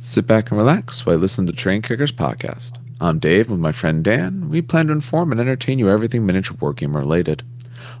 [0.00, 2.72] Sit back and relax while I listen to Train Kickers podcast.
[3.00, 4.48] I'm Dave with my friend Dan.
[4.48, 7.42] We plan to inform and entertain you everything miniature wargame related.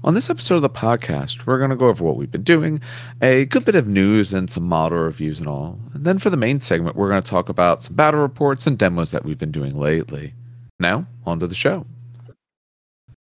[0.02, 2.80] On this episode of the podcast, we're going to go over what we've been doing,
[3.22, 5.78] a good bit of news and some model reviews and all.
[5.94, 8.78] And then for the main segment, we're going to talk about some battle reports and
[8.78, 10.34] demos that we've been doing lately.
[10.78, 11.86] Now, on to the show.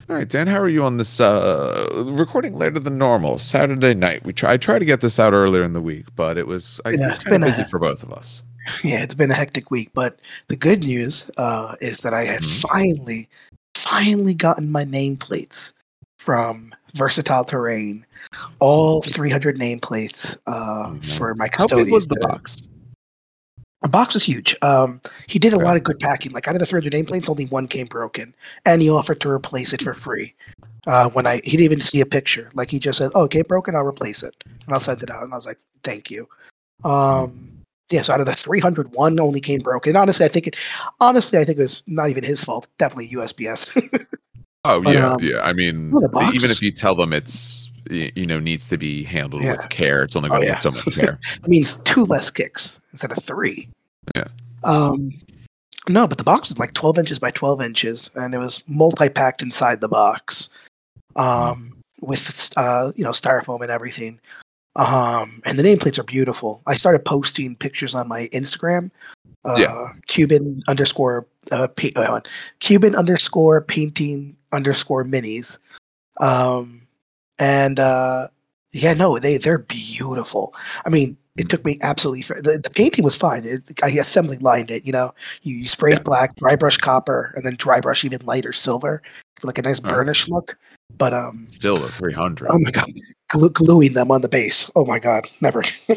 [0.08, 3.38] All right, Dan, how are you on this uh, recording later than normal?
[3.38, 4.24] Saturday night.
[4.24, 6.80] We try I tried to get this out earlier in the week, but it was
[6.84, 8.44] I, Yeah, it's been been a- busy for both of us.
[8.84, 12.40] Yeah, it's been a hectic week, but the good news uh, is that I had
[12.42, 12.68] Mhm.
[12.68, 13.28] finally,
[13.74, 15.72] finally gotten my nameplates
[16.18, 18.04] from Versatile Terrain.
[18.58, 21.16] All 300 nameplates uh, Mhm.
[21.16, 21.86] for my How custodians.
[21.86, 22.68] big was the box?
[23.82, 24.56] The box was huge.
[24.62, 25.64] Um, he did a Okay.
[25.64, 26.32] lot of good packing.
[26.32, 29.72] Like out of the 300 nameplates, only one came broken, and he offered to replace
[29.72, 30.34] it for free.
[30.86, 32.48] Uh, when I he didn't even see a picture.
[32.54, 33.74] Like he just said, "Oh, okay, broken.
[33.74, 34.34] I'll replace it,
[34.66, 36.28] and I'll send it out." And I was like, "Thank you."
[36.84, 37.55] Um,
[37.90, 38.02] yeah.
[38.02, 39.90] So out of the 301, only came broken.
[39.90, 40.56] And honestly, I think it.
[41.00, 42.66] Honestly, I think it was not even his fault.
[42.78, 44.06] Definitely USPS.
[44.68, 45.38] Oh But, yeah, um, yeah.
[45.42, 49.44] I mean, well, even if you tell them it's you know needs to be handled
[49.44, 49.52] Yeah.
[49.52, 50.52] with care, it's only Oh, going to yeah.
[50.54, 51.20] get so much care.
[51.40, 53.68] it means two less kicks instead of three.
[54.16, 54.24] Yeah.
[54.64, 55.12] Um,
[55.88, 59.40] no, but the box was like 12 inches by 12 inches, and it was multi-packed
[59.40, 60.48] inside the box,
[61.14, 64.18] um, with uh, you know styrofoam and everything.
[64.76, 66.62] Um, and the nameplates are beautiful.
[66.66, 68.90] I started posting pictures on my Instagram.
[69.44, 69.92] Uh, Yeah.
[70.06, 72.22] Cuban underscore uh, pa- on.
[72.60, 75.58] Cuban underscore painting underscore minis.
[76.20, 76.82] Um,
[77.38, 78.28] and uh,
[78.72, 80.54] yeah, no, they they're beautiful.
[80.84, 82.22] I mean, it took me absolutely.
[82.22, 83.44] The, the painting was fine.
[83.44, 84.84] It, I assembly lined it.
[84.86, 86.02] You know, you, you sprayed Yeah.
[86.02, 89.02] black, dry brush copper, and then dry brush even lighter silver
[89.38, 89.94] for like a nice Alright.
[89.94, 90.58] burnish look.
[90.98, 92.48] But um, Still the three hundred.
[92.50, 92.90] oh my god,
[93.52, 94.70] gluing them on the base.
[94.76, 95.62] Oh my god, never.
[95.90, 95.94] oh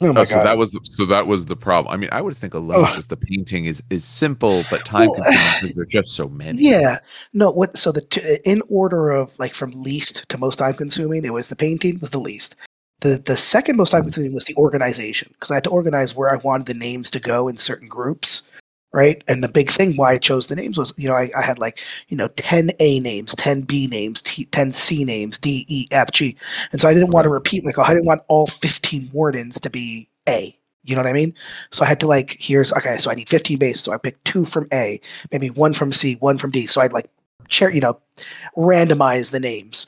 [0.00, 0.44] my Oh, so god.
[0.46, 1.92] that was the, so that was the problem.
[1.92, 2.94] I mean, I would think alone Ugh.
[2.94, 6.58] just the painting is is simple but time Well, consuming because there's just so many.
[6.60, 6.96] Yeah,
[7.32, 7.50] no.
[7.50, 7.76] What?
[7.78, 11.48] So the t- in order of like from least to most time consuming, it was
[11.48, 12.54] the painting was the least.
[13.00, 16.30] The the second most time consuming was the organization because I had to organize where
[16.30, 18.42] I wanted the names to go in certain groups,
[18.92, 19.22] right?
[19.28, 21.58] And the big thing why I chose the names was you know I, I had
[21.58, 25.86] like you know ten A names, ten B names, T, ten C names, D E
[25.90, 26.36] F G,
[26.72, 29.70] and so I didn't want to repeat like I didn't want all fifteen wardens to
[29.70, 30.54] be A.
[30.84, 31.34] You know what I mean?
[31.70, 32.96] So I had to like here's okay.
[32.96, 33.84] So I need fifteen bases.
[33.84, 35.00] So I picked two from A,
[35.32, 36.66] maybe one from C, one from D.
[36.66, 37.10] So I'd like
[37.48, 37.98] share, you know,
[38.56, 39.86] randomize the names.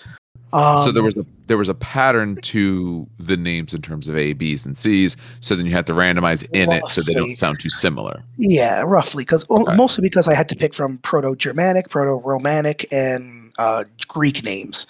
[0.52, 4.16] Um, so there was a there was a pattern to the names in terms of
[4.16, 5.16] A, B's, and C's.
[5.40, 8.22] So then you had to randomize in it so they don't sound too similar.
[8.36, 9.74] yeah, roughly because Okay.
[9.76, 14.86] mostly because I had to pick from Proto-Germanic, Proto-Romanic, and uh, Greek names,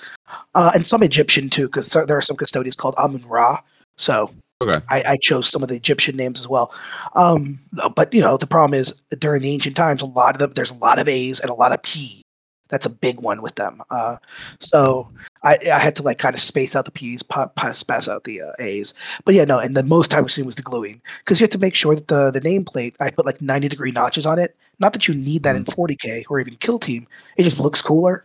[0.55, 3.59] uh, and some Egyptian too, because there are some custodians called Amun Ra.
[3.97, 4.31] So
[4.63, 4.85] Okay.
[4.91, 6.75] I, I chose some of the Egyptian names as well.
[7.15, 7.59] Um,
[7.97, 10.71] but you know, the problem is during the ancient times, a lot of them there's
[10.71, 12.21] a lot of A's and a lot of P.
[12.69, 13.81] That's a big one with them.
[13.91, 14.17] Uh,
[14.61, 15.09] so
[15.43, 18.25] I, I had to like kind of space out the P's, pa- pa- space out
[18.25, 18.93] the uh, A's.
[19.25, 21.59] But yeah, no, and the most time consuming was the gluing because you have to
[21.59, 24.57] make sure that the the nameplate I put like 90 degree notches on it.
[24.79, 27.07] Not that you need that in 40k or even Kill Team.
[27.37, 28.25] It just looks cooler.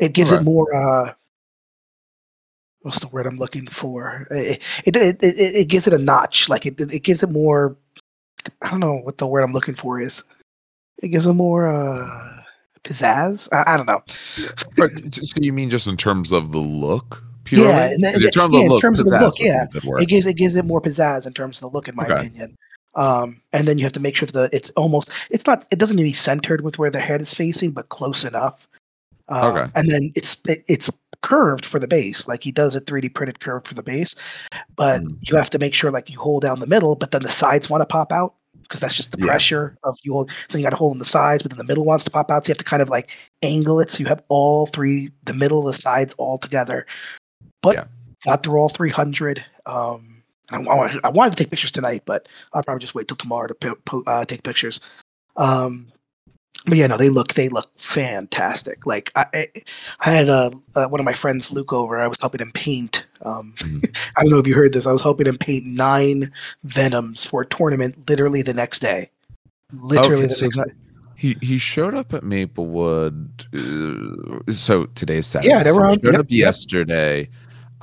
[0.00, 0.46] It gives Alright.
[0.46, 0.74] it more.
[0.74, 1.12] Uh,
[2.82, 4.26] what's the word I'm looking for?
[4.30, 6.48] It it, it, it, it gives it a notch.
[6.48, 7.76] Like it it gives it more.
[8.62, 10.22] I don't know what the word I'm looking for is.
[11.02, 12.35] It gives it more uh,
[12.86, 13.48] pizzazz.
[13.52, 14.02] I, I don't know.
[14.76, 17.22] But, so you mean just in terms of the look?
[17.44, 17.68] Purely?
[17.68, 19.68] Yeah, then- 'Cause in terms yeah, of in terms of the look, would be a
[19.84, 20.00] yeah.
[20.02, 22.14] It gives it gives it more pizzazz in terms of the look, in my Okay.
[22.14, 22.56] opinion.
[22.94, 25.96] Um, and then you have to make sure that it's almost it's not it doesn't
[25.96, 28.66] need to be centered with where the head is facing, but close enough.
[29.28, 29.70] Uh, Okay.
[29.74, 30.90] And then it's it, it's
[31.22, 34.14] curved for the base, like he does a 3D printed curve for the base,
[34.76, 35.16] but Mm.
[35.20, 37.68] you have to make sure like you hold down the middle, but then the sides
[37.70, 38.34] want to pop out
[38.68, 39.26] because that's just the Yeah.
[39.26, 40.30] pressure of you hold.
[40.48, 42.30] So you got to hold in the sides, but then the middle wants to pop
[42.30, 42.44] out.
[42.44, 43.10] So you have to kind of like
[43.42, 46.86] angle it so you have all three, the middle, the sides all together.
[47.62, 47.84] But Yeah.
[48.24, 49.44] got through all 300.
[49.66, 50.22] Um,
[50.52, 53.48] I, wa- I wanted to take pictures tonight, but I'll probably just wait till tomorrow
[53.48, 54.80] to po- po- uh, take pictures.
[55.36, 55.88] Um,
[56.66, 58.84] but yeah, no, they look they look fantastic.
[58.86, 59.46] Like I,
[60.00, 61.98] I, had uh, uh, one of my friends, Luke, over.
[61.98, 63.06] I was helping him paint.
[63.22, 63.96] Um, Mhm.
[64.16, 64.86] I don't know if you heard this.
[64.86, 66.30] I was helping him paint nine
[66.64, 69.10] Venoms for a tournament, literally the next day.
[69.72, 70.74] Literally Okay, the so next that- day.
[71.18, 73.46] He he showed up at Maplewood.
[73.54, 75.48] Uh, so today's Saturday.
[75.54, 76.38] Yeah, they so were he on- showed yep, up yep.
[76.46, 77.28] yesterday.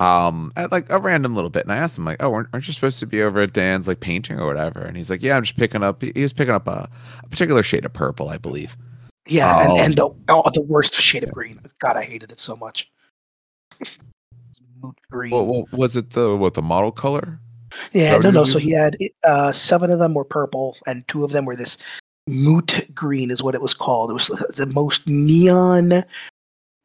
[0.00, 2.66] Um, at like a random little bit, and I asked him like, "Oh, aren't, aren't
[2.66, 5.36] you supposed to be over at Dan's like painting or whatever?" And he's like, "Yeah,
[5.36, 6.88] I'm just picking up." He, was picking up a,
[7.22, 8.76] a particular shade of purple, I believe.
[9.26, 11.60] Yeah, and, and the Um, oh, the worst shade of green.
[11.78, 12.90] God, I hated it so much.
[14.82, 15.30] Moot green.
[15.30, 17.38] Well, well, was it the what the model color?
[17.92, 18.44] Yeah, no, no.
[18.44, 21.78] So he had uh, seven of them were purple, and two of them were this
[22.26, 24.10] moot green, is what it was called.
[24.10, 24.26] It was
[24.56, 26.04] the most neon.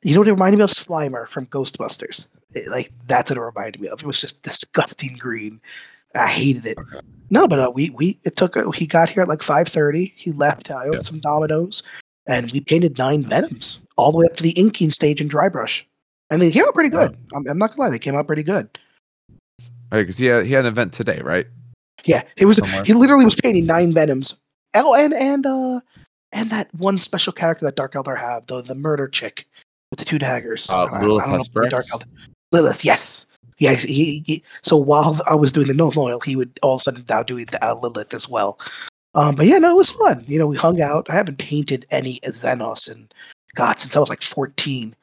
[0.01, 0.69] You know what it reminded me of?
[0.69, 2.27] Slimer from Ghostbusters.
[2.55, 3.99] It- like that's what it reminded me of.
[4.01, 5.59] It was just disgusting green.
[6.15, 6.77] I hated it.
[6.77, 6.99] Okay.
[7.29, 10.13] No, but uh, we we it took uh, he got here at like five thirty.
[10.15, 10.71] He left.
[10.71, 10.99] I owed Yeah.
[11.01, 11.83] some dominoes,
[12.27, 15.49] and we painted nine venoms all the way up to the inking stage in dry
[15.49, 15.85] brush,
[16.31, 17.15] and they came out pretty good.
[17.35, 18.67] I'm, I'm not gonna lie, they came out pretty good.
[19.91, 21.45] Because he had he had an event today, right?
[22.05, 22.57] Yeah, it was.
[22.57, 22.83] Somewhere.
[22.83, 24.33] He literally was painting nine venoms.
[24.73, 25.81] Oh, and and uh,
[26.31, 29.45] and that one special character that Dark Eldar have, the the murder chick
[29.91, 30.69] with the two daggers.
[30.69, 32.03] Uh, I don't- I don't know the Dark Eldar-
[32.51, 33.25] Lelith, yes.
[33.57, 36.81] Yeah, he, he, so while I was doing the no loyal, he would all of
[36.81, 38.57] a sudden now doing the uh, Lelith as well.
[39.15, 40.23] Um, but yeah, no, it was fun.
[40.27, 41.07] You know, we hung out.
[41.09, 43.13] I haven't painted any Xenos and
[43.55, 44.95] God since I was like 14.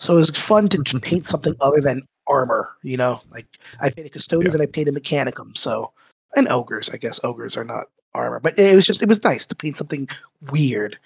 [0.00, 2.70] So it was fun to to paint something other than armor.
[2.82, 3.46] You know, like
[3.80, 5.56] I painted custodians and I painted mechanicum.
[5.56, 5.92] So
[6.34, 9.46] and ogres, I guess ogres are not armor, but it was just it was nice
[9.46, 10.08] to paint something
[10.50, 10.98] weird.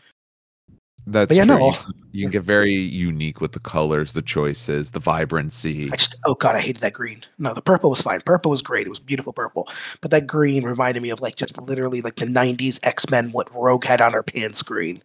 [1.08, 1.56] That's But yeah, true.
[1.58, 1.66] no.
[1.66, 5.88] You, can- you can get very unique with the colors, the choices, the vibrancy.
[5.92, 7.22] I just oh god, I hated that green.
[7.38, 8.20] No, the purple was fine.
[8.22, 8.86] Purple was great.
[8.86, 9.68] It was beautiful purple.
[10.00, 13.30] But that green reminded me of like just literally like the '90s X Men.
[13.32, 15.02] What Rogue had on her pants screen.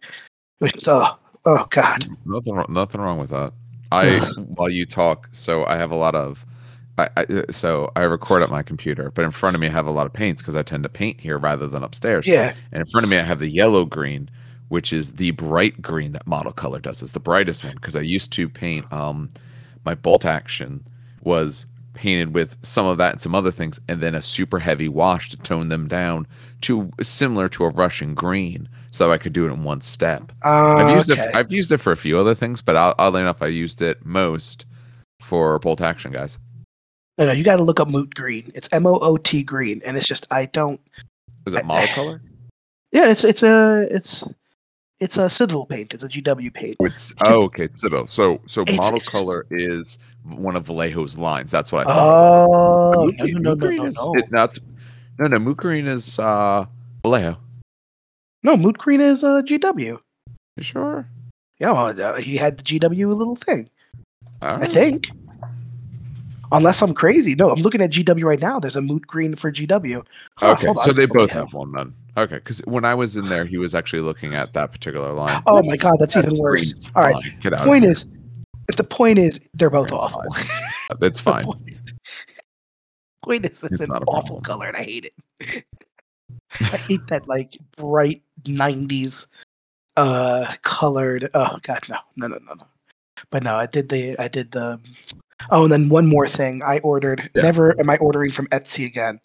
[0.60, 2.06] It was oh oh god.
[2.24, 3.52] Nothing, wrong- nothing wrong with that.
[3.92, 4.08] I
[4.54, 6.46] while you talk, so I have a lot of,
[6.96, 9.86] I, I so I record at my computer, but in front of me I have
[9.86, 12.26] a lot of paints because I tend to paint here rather than upstairs.
[12.26, 12.54] Yeah.
[12.72, 14.30] And in front of me I have the yellow green,
[14.72, 17.02] which is the bright green that model color does.
[17.02, 18.90] It's the brightest one because I used to paint.
[18.90, 19.28] Um,
[19.84, 20.82] my bolt action
[21.20, 24.88] was painted with some of that and some other things, and then a super heavy
[24.88, 26.26] wash to tone them down
[26.62, 30.32] to similar to a Russian green, so I could do it in one step.
[30.42, 31.20] I've used okay.
[31.20, 31.36] it.
[31.36, 34.64] I've used it for a few other things, but oddly enough, I used it most
[35.20, 36.38] for bolt action guys.
[37.18, 38.50] no, no, you got to look up Moot Green.
[38.54, 40.80] It's M O O T Green, and it's just I don't.
[41.46, 42.22] Is it model color?
[42.94, 44.22] Yeah, it's it's a it's
[45.02, 45.92] it's a Citadel paint.
[45.94, 46.76] It's a GW paint.
[46.80, 48.06] It's oh okay, Citadel.
[48.08, 51.50] So so It's- model it's just- color is one of Vallejo's lines.
[51.50, 52.48] That's what I thought.
[52.48, 54.14] Oh no no no no no is- no.
[54.16, 54.62] it-
[55.18, 55.38] no no.
[55.38, 56.64] Moot green is uh
[57.02, 57.36] Vallejo.
[58.44, 60.00] No, Moot Green is uh, GW.
[60.56, 61.08] You sure?
[61.60, 63.70] Yeah, well, uh, he had the GW little thing.
[64.42, 64.68] All I right.
[64.68, 65.10] think.
[66.52, 67.34] Unless I'm crazy.
[67.34, 68.60] No, I'm looking at GW right now.
[68.60, 70.04] There's a Moot Green for GW.
[70.38, 71.94] Huh, Okay, so they both have one then.
[72.16, 75.42] Okay, because when I was in there, he was actually looking at that particular line.
[75.46, 76.74] Oh That's my god, that's even worse.
[76.94, 77.40] All right.
[77.40, 77.66] Get out.
[77.66, 78.04] Point is,
[78.76, 80.22] the point is, they're both awful.
[81.00, 81.42] That's fine.
[81.44, 81.82] point is,
[83.24, 84.42] point is, it's, It's an awful problem.
[84.42, 85.06] color, and I hate
[85.40, 85.64] it.
[86.60, 89.26] I hate that like bright '90s
[89.96, 91.30] uh colored.
[91.32, 92.66] Oh god, no, no, no, no, no.
[93.30, 94.78] But no, I did the, I did the.
[95.50, 96.62] Oh, and then one more thing.
[96.62, 97.30] I ordered.
[97.34, 97.42] Yeah.
[97.42, 99.20] Never am I ordering from Etsy again.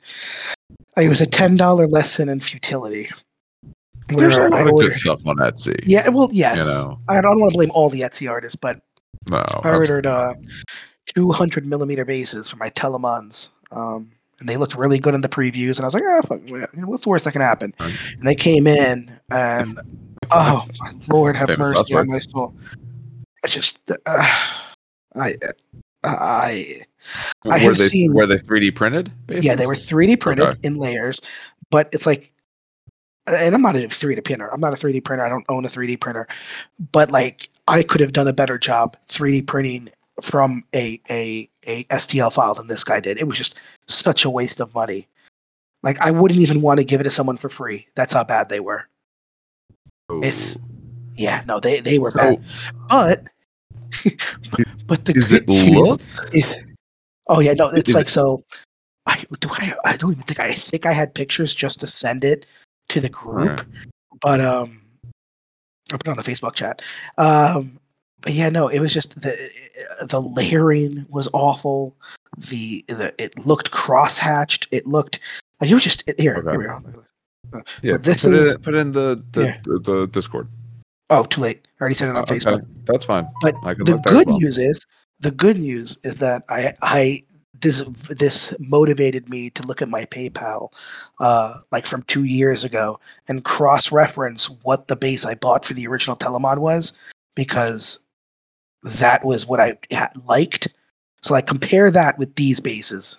[0.97, 3.09] It was a ten dollar lesson in futility.
[4.09, 5.77] There's a lot I of ordered- good stuff on Etsy.
[5.85, 6.59] Yeah, well, yes.
[6.59, 8.81] You know, I don't want to blame all the Etsy artists, but
[9.29, 9.43] no.
[9.63, 10.33] I ordered uh,
[11.13, 13.49] 200 millimeter bases for my Telemons.
[13.71, 15.77] Um, and they looked really good in the previews.
[15.77, 16.39] And I was like, ah, fuck,
[16.85, 17.73] what's the worst that can happen?
[17.79, 17.93] Right.
[18.13, 19.79] And they came in, and
[20.31, 22.55] oh, my Lord have Famous mercy on my soul.
[23.43, 24.43] I just, uh,
[25.15, 25.35] I,
[26.09, 26.81] I,
[27.45, 29.11] I were have they seen- were they 3D printed?
[29.29, 30.59] yeah, they were 3D printed Okay.
[30.63, 31.19] in layers,
[31.71, 32.33] but it's like,
[33.27, 34.47] and I'm not a 3D printer.
[34.53, 35.25] I'm not a 3D printer.
[35.25, 36.27] I don't own a 3D printer,
[36.91, 39.89] but like I could have done a better job 3D printing
[40.21, 43.17] from a a a STL file than this guy did.
[43.17, 43.55] It was just
[43.87, 45.07] such a waste of money.
[45.83, 47.85] Like I wouldn't even want to give it to someone for free.
[47.95, 48.87] That's how bad they were.
[50.23, 50.63] it's- oh.
[51.15, 52.43] Yeah, no, they they were So, bad.
[52.89, 53.23] But
[54.87, 56.01] but the Does it look?
[56.33, 56.63] is-
[57.27, 58.43] oh yeah, no, it's Is like so.
[59.05, 62.23] I do I I don't even think I think I had pictures just to send
[62.25, 62.45] it
[62.89, 63.65] to the group,
[64.21, 64.81] but um,
[65.91, 66.81] I put it on the Facebook chat.
[67.17, 67.79] Um,
[68.21, 69.49] but yeah, no, it was just the
[70.01, 71.95] the layering was awful.
[72.37, 74.67] The, the it looked cross-hatched.
[74.71, 75.19] It looked
[75.61, 76.35] like it was just here.
[76.35, 76.51] Okay.
[76.51, 76.83] Here we are.
[77.51, 79.57] So Yeah, this put, is it, put in the the, Yeah.
[79.63, 80.49] the, the Discord.
[81.09, 81.67] Oh too late.
[81.79, 82.65] I already sent it on Okay, Facebook.
[82.85, 83.27] that's fine.
[83.41, 84.39] But the look there as good well.
[84.39, 84.85] news is
[85.19, 87.23] the good news is that I I
[87.59, 90.71] this this motivated me to look at my PayPal
[91.19, 95.73] uh like from 2 years ago and cross reference what the base I bought for
[95.73, 96.93] the original Telemon was
[97.35, 97.99] because
[98.83, 99.75] that was what I
[100.27, 100.67] liked.
[101.23, 103.17] So I compare that with these bases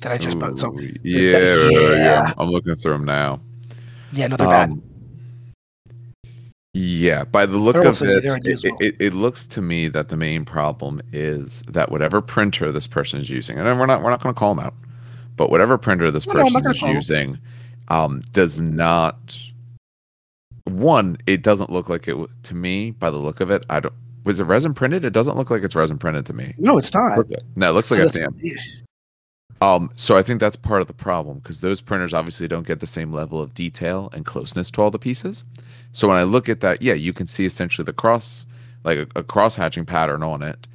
[0.00, 0.58] that I just bought.
[0.58, 2.32] So Ooh, yeah, yeah, yeah.
[2.38, 3.40] I'm looking through them now.
[4.12, 4.80] yeah, no, they're bad.
[6.76, 10.16] Yeah, by the look of it, they're it, it, it looks to me that the
[10.16, 14.20] main problem is that whatever printer this person is using, and we're not we're not
[14.20, 14.74] going to call them out,
[15.36, 17.38] but whatever printer this No, no, person gonna is using,
[17.88, 19.38] um, does not.
[20.64, 22.90] One, it doesn't look like it to me.
[22.90, 23.94] By the look of it, I don't.
[24.24, 25.04] Was it resin printed?
[25.04, 26.54] It doesn't look like it's resin printed to me.
[26.58, 27.24] No, it's not.
[27.54, 28.58] No, it looks like The- FDM.
[29.64, 32.80] Um, so I think that's part of the problem because those printers obviously don't get
[32.80, 35.42] the same level of detail and closeness to all the pieces.
[35.92, 38.44] So when I look at that, yeah, you can see essentially the cross,
[38.84, 40.66] like a, a cross hatching pattern on it,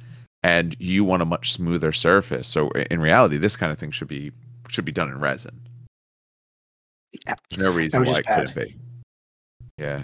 [0.42, 2.48] and you want a much smoother surface.
[2.48, 4.32] So in reality, this kind of thing should be
[4.68, 5.60] should be done in resin.
[7.26, 7.34] Yeah.
[7.50, 8.76] There's no reason why it couldn't be.
[9.78, 10.02] Yeah.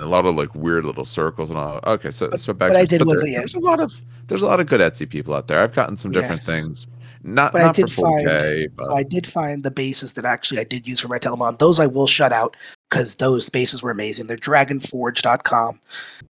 [0.00, 1.80] A lot of like weird little circles and all.
[1.84, 2.70] Okay, so so back.
[2.70, 3.38] what I did was, yeah.
[3.38, 3.92] there's a lot of
[4.26, 5.62] there's a lot of good Etsy people out there.
[5.62, 6.20] I've gotten some Yeah.
[6.20, 6.86] different things.
[7.22, 10.12] Not But I not for did find- 4K, but So I did find the bases
[10.14, 11.58] that actually I did use for my Telemon.
[11.58, 12.56] Those I will shut out
[12.90, 14.26] because those bases were amazing.
[14.26, 15.80] They're dragonforge.com.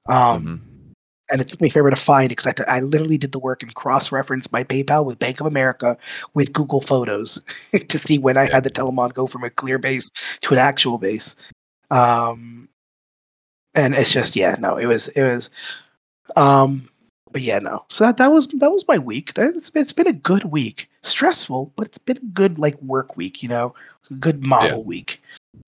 [0.08, 0.60] Um, Mhm.
[1.30, 3.62] And it took me forever to find it because I, I literally did the work
[3.62, 5.98] and cross reference my PayPal with Bank of America
[6.36, 7.42] with Google Photos
[7.90, 8.54] to see when I Yeah.
[8.56, 10.10] had the Telemon go from a clear base
[10.42, 11.36] to an actual base.
[11.92, 12.70] Um,
[13.76, 15.50] and it's just, yeah, no, it was, it was,
[16.38, 16.88] um,
[17.32, 17.86] but yeah, no.
[17.90, 19.34] So that, that was that was my week.
[19.34, 20.90] That's, it's been a good week.
[21.02, 23.42] Stressful, but it's been a good like work week.
[23.44, 23.76] You know,
[24.20, 25.22] good model week.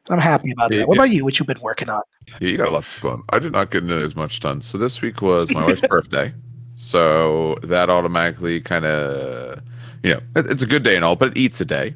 [0.09, 0.87] I'm happy about Yeah, that.
[0.87, 1.03] What yeah.
[1.03, 1.23] about you?
[1.23, 2.01] What you've been working on?
[2.39, 3.23] Yeah, you got a lot done.
[3.29, 4.61] I did not get as much done.
[4.61, 6.33] So this week was my wife's birthday.
[6.75, 9.61] So that automatically kind of,
[10.03, 11.93] you know, it, it's a good day and all, but it eats a day.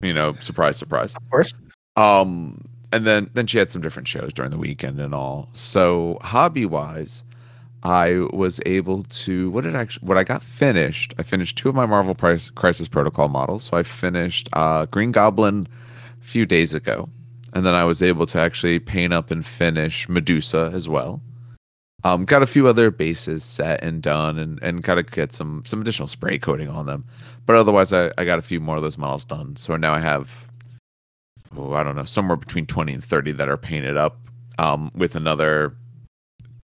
[0.00, 1.14] You know, surprise, surprise.
[1.14, 1.54] Of course.
[1.96, 5.48] Um, and then then she had some different shows during the weekend and all.
[5.52, 7.24] So hobby wise,
[7.84, 11.14] I was able to what did I actually what I got finished.
[11.18, 13.64] I finished two of my Marvel Price, Crisis Protocol models.
[13.64, 15.68] So I finished uh, Green Goblin
[16.20, 17.10] a few days ago,
[17.52, 21.20] and then I was able to actually paint up and finish Medusa as well.
[22.04, 25.62] Um, got a few other bases set and done, and and got to get some
[25.66, 27.04] some additional spray coating on them.
[27.44, 29.56] But otherwise, I, I got a few more of those models done.
[29.56, 30.48] So now I have,
[31.54, 34.18] oh, I don't know, somewhere between 20 and 30 that are painted up
[34.58, 35.76] um, with another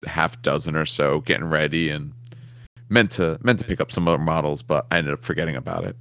[0.07, 2.13] half dozen or so getting ready and
[2.89, 5.85] meant to meant to pick up some other models, but I ended up forgetting about
[5.85, 5.97] it.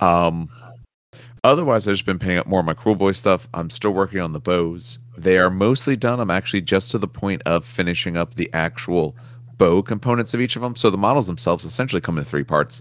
[0.00, 0.48] Um,
[1.44, 3.48] otherwise, I've just been painting up more of my Kruleboy stuff.
[3.54, 4.98] I'm still working on the bows.
[5.16, 6.20] They are mostly done.
[6.20, 9.16] I'm actually just to the point of finishing up the actual
[9.56, 10.76] bow components of each of them.
[10.76, 12.80] So the models themselves essentially come in three parts.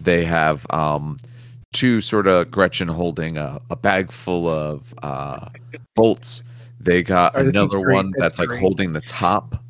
[0.00, 1.16] They have um,
[1.72, 5.48] two sort of Gretchen holding a, a bag full of uh,
[5.94, 6.42] bolts.
[6.80, 9.62] They got Oh, another one That's that's like holding the top,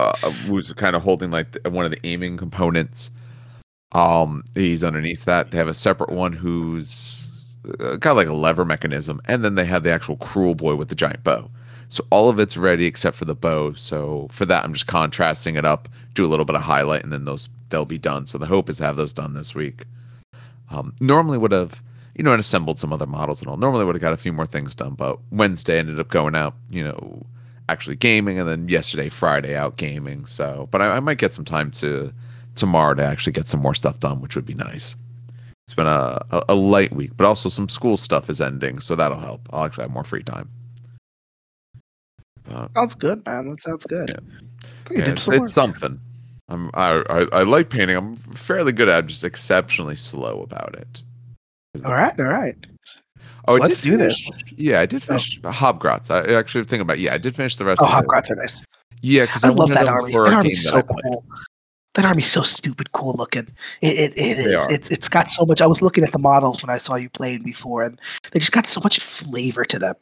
[0.00, 3.10] uh, who's kind of holding like one of the aiming components.
[3.92, 5.50] Um, he's underneath that.
[5.50, 7.30] They have a separate one who's
[7.98, 11.22] got like a lever mechanism, and then they have the actual Kruleboy with the giant
[11.24, 11.50] bow.
[11.88, 13.74] So all of it's ready except for the bow.
[13.74, 17.12] So for that, I'm just contrasting it up, do a little bit of highlight, and
[17.12, 18.26] then those they'll be done.
[18.26, 19.84] So the hope is to have those done this week.
[20.70, 21.82] Um, normally would have,
[22.14, 23.56] you know, and assembled some other models and all.
[23.56, 26.54] Normally would have got a few more things done, but Wednesday ended up going out,
[26.70, 27.26] you know,
[27.70, 30.26] actually gaming, and then yesterday, Friday, out gaming.
[30.26, 32.12] So, but I, I might get some time to
[32.54, 34.96] tomorrow to actually get some more stuff done, which would be nice.
[35.66, 38.96] It's been a, a, a light week, but also some school stuff is ending, so
[38.96, 39.48] that'll help.
[39.52, 40.48] I'll actually have more free time.
[42.42, 43.48] But, Sounds good, man.
[43.48, 44.08] That sounds good.
[44.08, 44.16] Yeah.
[44.16, 46.00] I think you yeah, it's, it's something.
[46.48, 47.96] I'm, I, I I like painting.
[47.96, 51.02] I'm fairly good at, it, just exceptionally slow about it.
[51.84, 52.56] All right, all right.
[53.48, 54.30] Oh, So let's do this.
[54.56, 56.10] Yeah, I did finish Hobgrots.
[56.10, 57.80] I actually think about yeah, I did finish the rest.
[57.82, 58.62] Oh, of the, Hobgrots are nice.
[59.02, 60.12] Yeah, because I, I, love that army.
[60.12, 61.24] That army's so that cool.
[61.94, 63.48] That army's so stupid cool looking.
[63.80, 64.66] It it, it is.
[64.68, 65.60] It's it's got so much.
[65.60, 68.00] I was looking at the models when I saw you playing before, and
[68.32, 69.94] they just got so much flavor to them.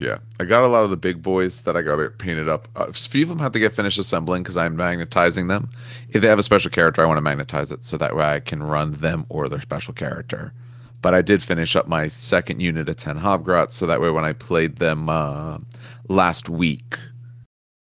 [0.00, 2.66] Yeah, I got a lot of the big boys that I got it painted up.
[2.74, 5.70] Uh, a few of them have to get finished assembling because I'm magnetizing them.
[6.10, 8.40] If they have a special character, I want to magnetize it so that way I
[8.40, 10.52] can run them or their special character.
[11.04, 14.24] But I did finish up my second unit of 10 Hobgrots so that way when
[14.24, 15.58] I played them uh,
[16.08, 16.96] last week,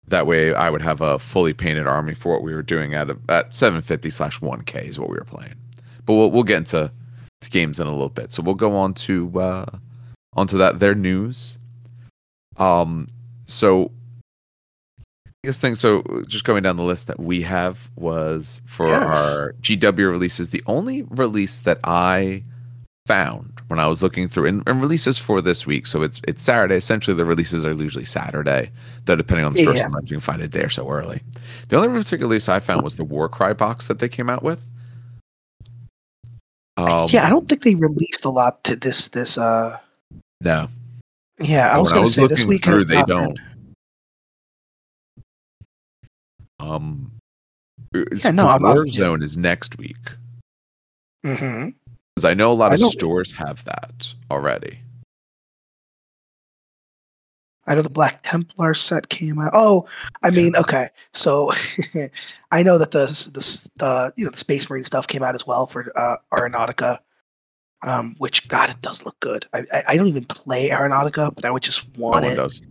[0.08, 3.12] that way I would have a fully painted army for what we were doing at,
[3.29, 5.53] at 750 slash 1K is what we were playing.
[6.08, 6.91] But we'll, we'll get into
[7.41, 8.34] to games in a little bit.
[8.34, 9.65] So we'll go on to uh,
[10.36, 11.60] onto that their news.
[12.58, 13.05] Um,
[13.46, 13.91] so
[15.43, 15.75] biggest thing.
[15.75, 19.05] So just going down the list that we have was for Yeah.
[19.05, 20.50] our GW releases.
[20.50, 22.43] The only release that I
[23.14, 25.86] found when I was looking through and, and releases for this week.
[25.86, 26.76] So it's it's Saturday.
[26.76, 28.72] Essentially, the releases are usually Saturday.
[29.06, 29.82] Though depending on the store, Yeah.
[29.82, 31.22] sometimes you can find it there so early.
[31.68, 34.66] The only particular release I found was the Warcry box that they came out with.
[36.78, 39.38] Um, yeah, I don't think they released a lot to this this.
[39.38, 39.78] uh
[40.42, 40.68] no.
[41.40, 43.36] Yeah, I was going to say this week through, they don't.
[43.36, 43.44] been-
[46.60, 47.12] Um,
[47.94, 49.98] Yeah, no, I'm- I'm- Warzone is next week
[51.26, 51.70] hmm
[52.15, 54.79] because I know a lot of stores have that already.
[57.65, 59.51] I know the Black Templar set came out.
[59.53, 59.88] Oh,
[60.22, 60.89] I mean, okay.
[61.13, 61.51] So
[62.51, 65.48] I know that the the uh, you know the Space Marine stuff came out as
[65.48, 67.00] well for uh, Aeronautica,
[67.84, 69.46] um, which God it does look good.
[69.53, 72.36] I, I I don't even play Aeronautica, but I would just No want one it.
[72.36, 72.62] does.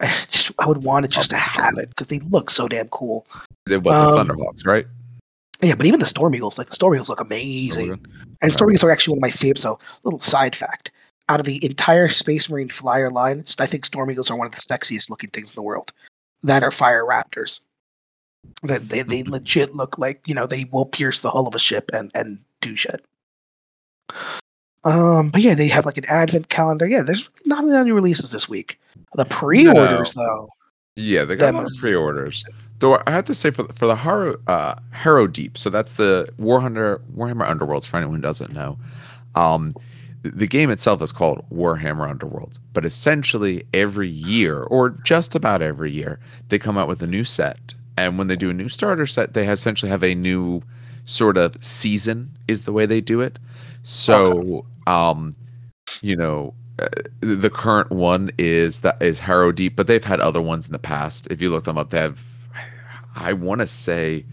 [0.00, 2.88] I, just, I would want it just to have it because they look so damn
[2.88, 3.26] cool.
[3.66, 4.86] They- What Um, the Thunderhawks, right?
[5.60, 8.04] Yeah, but even the Storm Eagles, like the Storm Eagles, look amazing.
[8.42, 9.62] And Storm Eagles are actually one of my favorites.
[9.62, 10.90] So, little side fact:
[11.28, 14.52] out of the entire Space Marine flyer line, I think Storm Eagles are one of
[14.52, 15.92] the sexiest looking things in the world.
[16.42, 17.60] That are Fire Raptors.
[18.62, 21.60] That they, they legit look like you know they will pierce the hull of a
[21.60, 23.04] ship and and do shit.
[24.84, 26.86] Um, but yeah, they have like an advent calendar.
[26.86, 28.78] Yeah, there's not any releases this week.
[29.14, 30.48] The pre-orders though.
[30.96, 32.44] Yeah, they got a lot of pre-orders.
[32.80, 35.94] Though I have to say for the, for the Harrow uh, Harrow Deep, so that's
[35.94, 37.86] the Warhammer Warhammer Underworlds.
[37.86, 38.78] For anyone who doesn't know,
[39.34, 39.74] um,
[40.22, 42.58] the game itself is called Warhammer Underworlds.
[42.72, 47.24] But essentially, every year, or just about every year, they come out with a new
[47.24, 47.74] set.
[47.96, 50.62] And when they do a new starter set, they essentially have a new
[51.04, 52.36] sort of season.
[52.48, 53.38] Is the way they do it.
[53.84, 55.36] So, um,
[56.02, 56.88] you know, uh,
[57.20, 60.78] the current one is that is Harrow Deep, but they've had other ones in the
[60.78, 61.28] past.
[61.30, 62.22] If you look them up, they have.
[63.16, 64.24] I want to say,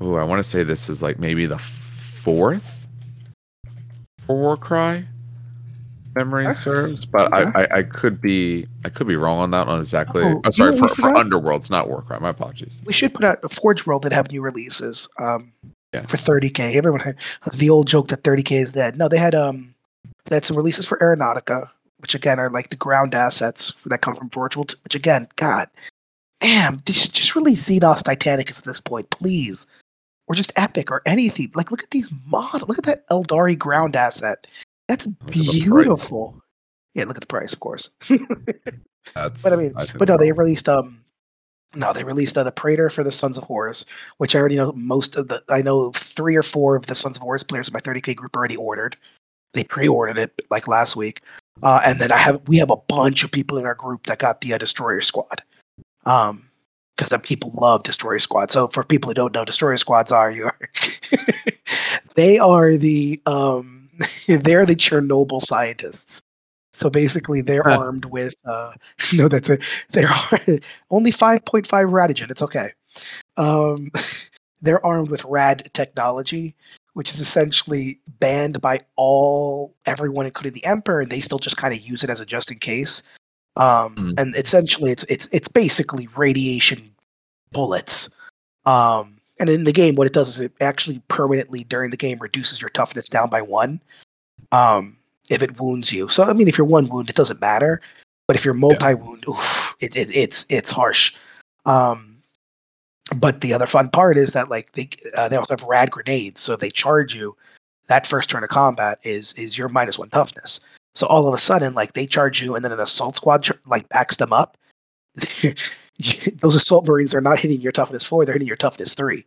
[0.00, 2.86] oh, I want to say this is like maybe the fourth
[4.26, 5.06] for Warcry.
[6.14, 6.54] Memory Okay.
[6.54, 7.50] serves, but Okay.
[7.54, 10.22] I, I I could be I could be wrong on that on exactly.
[10.24, 11.14] Oh, sorry you know for, for?
[11.14, 12.18] Underworlds, not Warcry.
[12.20, 12.80] My apologies.
[12.84, 15.08] We should put out a Forge World that have new releases.
[15.18, 15.52] Um,
[15.94, 16.04] Yeah.
[16.06, 16.74] for 30k.
[16.74, 17.16] Everyone had
[17.54, 18.98] the old joke that 30k is dead.
[18.98, 19.74] No, they had um,
[20.26, 21.68] they had some releases for Aeronautica,
[21.98, 24.74] which again are like the ground assets that come from Forge World.
[24.84, 25.68] Which again, God,
[26.40, 29.66] damn, just just release Xenos Titanicus at this point, please,
[30.26, 31.50] or just Epic or anything.
[31.54, 32.68] Like, look at these models.
[32.68, 34.46] Look at that Eldari ground asset.
[34.88, 35.50] That's at the price.
[35.50, 36.40] beautiful.
[36.94, 37.88] Yeah, look at the price, of course.
[39.14, 39.42] That's.
[39.42, 41.02] But I mean, think but no, they released um,
[41.74, 43.84] no, they released uh, the Praetor for the Sons of Horus,
[44.16, 45.42] which I already know most of the.
[45.50, 48.34] I know three or four of the Sons of Horus players in my 30k group
[48.36, 48.96] already ordered.
[49.54, 51.22] They pre-ordered it like last week,
[51.62, 54.18] uh, and then I have we have a bunch of people in our group that
[54.18, 55.42] got the uh, Destroyer Squad,
[56.06, 56.48] um,
[56.96, 58.50] because people love Destroyer Squad.
[58.50, 60.58] So for people who don't know, Destroyer Squads are you are,
[62.14, 63.88] they are the um,
[64.28, 66.22] they're the Chernobyl scientists.
[66.72, 67.78] So basically, they're Huh.
[67.78, 68.72] armed with uh,
[69.12, 69.62] no, that's it.
[69.90, 70.10] They're
[70.90, 72.30] only five point five radigen.
[72.30, 72.72] It's okay.
[73.36, 73.90] Um,
[74.62, 76.54] they're armed with rad technology,
[76.94, 81.72] which is essentially banned by all everyone, including the emperor, and they still just kind
[81.72, 83.02] of use it as a just in case.
[83.58, 84.14] Um, Mm.
[84.18, 86.90] And essentially, it's it's it's basically radiation
[87.52, 88.08] bullets.
[88.66, 92.18] Um, and in the game, what it does is it actually permanently during the game
[92.18, 93.80] reduces your toughness down by one.
[94.52, 94.96] Um,
[95.28, 97.80] if it wounds you, so I mean, if you're one wound, it doesn't matter.
[98.26, 101.14] But if you're multi wound, oof, it, it, it's it's harsh.
[101.66, 102.18] Um,
[103.16, 106.40] but the other fun part is that like they uh, they also have rad grenades.
[106.40, 107.36] So if they charge you,
[107.88, 110.60] that first turn of combat is is your minus one toughness.
[110.98, 113.88] So all of a sudden, like they charge you, and then an assault squad like
[113.88, 114.58] backs them up.
[116.40, 119.24] Those assault marines are not hitting your toughness four; they're hitting your toughness three.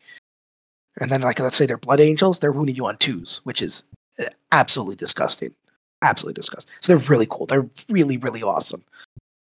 [1.00, 3.86] And then, like let's say they're blood angels, they're wounding you on twos, which is
[4.20, 5.54] uh, absolutely disgusting.
[6.02, 6.74] Absolutely disgusting.
[6.82, 7.46] So they're really cool.
[7.46, 8.84] They're really really awesome.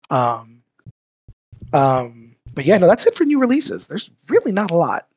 [0.09, 0.61] Um,
[1.71, 3.87] um, but yeah, no, that's it for new releases.
[3.87, 5.07] There's really not a lot.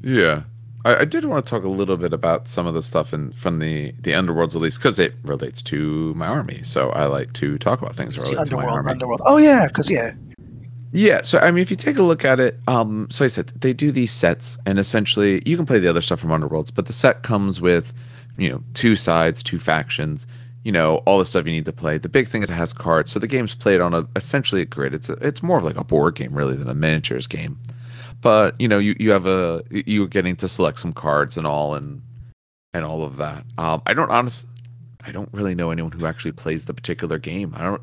[0.00, 0.44] Yeah.
[0.84, 3.32] I, I did want to talk a little bit about some of the stuff in
[3.32, 6.62] from the the Underworlds at least because it relates to my army.
[6.62, 8.90] So I like to talk about things related to my army.
[8.90, 9.22] Underworld.
[9.24, 10.12] Oh yeah, because yeah,
[10.92, 13.48] Yeah, so I mean, if you take a look at it, um, so I said
[13.60, 16.86] they do these sets, and essentially you can play the other stuff from Underworlds, but
[16.86, 17.92] the set comes with,
[18.38, 20.26] you know, two sides, two factions,
[20.64, 21.96] you know, all the stuff you need to play.
[21.98, 24.64] The big thing is it has cards, so the game's played on a essentially a
[24.64, 24.94] grid.
[24.94, 27.58] It's a, it's more of like a board game really than a miniatures game,
[28.20, 31.74] but you know, you you have a you're getting to select some cards and all,
[31.74, 32.02] and
[32.74, 33.44] and all of that.
[33.58, 34.48] Um, I don't honestly,
[35.04, 37.54] I don't really know anyone who actually plays the particular game.
[37.56, 37.82] I don't.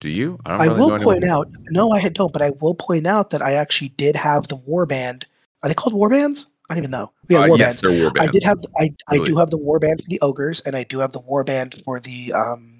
[0.00, 0.38] Do you?
[0.44, 1.48] I don't I really will point who- out.
[1.70, 5.24] No, I don't, but I will point out that I actually did have the warband.
[5.62, 6.46] Are they called warbands?
[6.68, 7.12] I don't even know.
[7.28, 7.58] Yeah, Uh, warbands.
[7.58, 10.60] yes, they're war I did have I, I do have the warband for the ogres,
[10.66, 12.75] and I do have the warband for the um,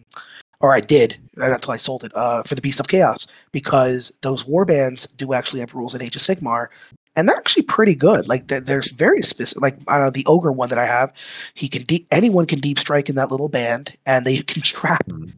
[0.60, 4.44] or I did until I sold it uh for the Beast of Chaos because those
[4.44, 6.68] warbands do actually have rules in Age of Sigmar,
[7.16, 8.28] and they're actually pretty good.
[8.28, 9.62] Like there's very specific.
[9.62, 11.12] Like uh, the ogre one that I have,
[11.54, 15.06] he can deep anyone can deep strike in that little band, and they can trap.
[15.08, 15.32] Mhm.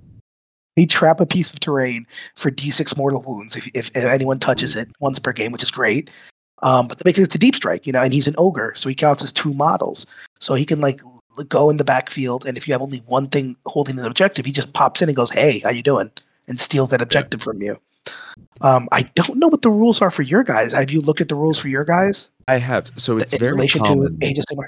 [0.77, 4.77] he trap a piece of terrain for d6 mortal wounds if, if, if anyone touches
[4.77, 6.09] it once per game, which is great.
[6.63, 8.73] Um, but the big thing is a deep strike, you know, and he's an ogre,
[8.77, 10.07] so he counts as two models.
[10.41, 11.01] So he can like
[11.45, 14.53] go in the backfield, and if you have only one thing holding an objective, he
[14.53, 16.11] just pops in and goes, "Hey, how you doing?"
[16.49, 17.79] and steals that objective from you.
[18.63, 20.73] Um, I don't know what the rules are for your guys.
[20.73, 22.31] Have you looked at the rules for your guys?
[22.49, 22.91] I have.
[22.97, 24.19] So it's in very relation common.
[24.19, 24.67] to Age of Sigmar.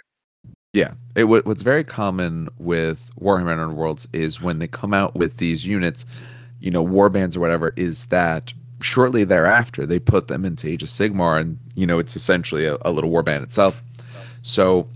[0.72, 5.66] Yeah, it, what's very common with Warhammer Worlds is when they come out with these
[5.66, 6.06] units,
[6.60, 10.84] you know, war bands or whatever, is that shortly thereafter they put them into Age
[10.84, 13.82] of Sigmar, and you know, it's essentially a, a little warband itself.
[14.42, 14.88] So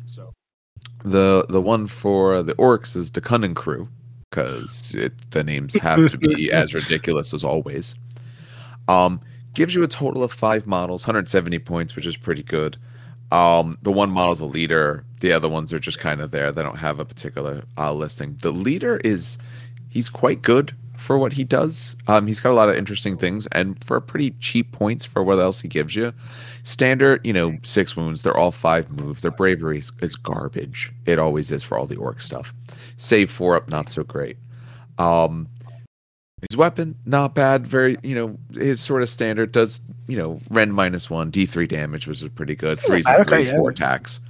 [1.04, 3.88] the the one for the orcs is the Cunning Crew
[4.30, 4.96] because
[5.30, 7.94] the names have to be as ridiculous as always.
[8.88, 9.20] Um,
[9.54, 12.76] gives you a total of five models, 170 points, which is pretty good.
[13.30, 15.04] Um, the one model's a leader.
[15.20, 16.50] The other ones are just kind of there.
[16.50, 18.36] They don't have a particular uh, listing.
[18.42, 19.38] The leader is
[19.88, 21.96] he's quite good for what he does.
[22.08, 25.38] Um, he's got a lot of interesting things, and for pretty cheap points for what
[25.38, 26.14] else he gives you.
[26.62, 28.22] Standard, you know, six wounds.
[28.22, 29.20] They're all five moves.
[29.20, 30.92] Their bravery is, is garbage.
[31.04, 32.54] It always is for all the orc stuff.
[32.96, 34.38] Save four up, not so great.
[34.96, 35.46] Um,
[36.48, 37.66] his weapon, not bad.
[37.66, 41.66] Very, you know, his sort of standard does, you know, rend minus one, D three
[41.66, 42.78] damage, which is pretty good.
[42.78, 43.56] Three okay, threes, yeah.
[43.58, 44.20] four attacks.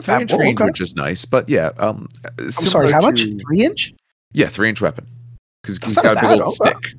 [0.00, 0.64] Three inch range, okay.
[0.64, 1.26] which is nice.
[1.26, 3.20] But yeah, um, I'm sorry, how to, much?
[3.20, 3.92] Three inch?
[4.32, 5.06] Yeah, three inch weapon
[5.62, 6.94] because he's got a big old stick.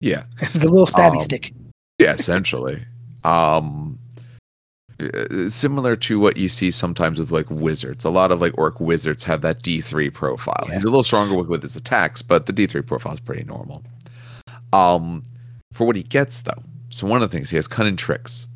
[0.00, 1.52] Yeah, the little stabby um, stick.
[1.98, 2.84] Yeah, essentially.
[3.24, 3.98] um,
[5.00, 8.04] uh, similar to what you see sometimes with like wizards.
[8.04, 10.64] A lot of like orc wizards have that D3 profile.
[10.68, 10.74] Yeah.
[10.74, 13.82] He's a little stronger with, with his attacks, but the D3 profile is pretty normal.
[14.72, 15.22] Um,
[15.72, 18.46] for what he gets though, so one of the things he has cunning tricks.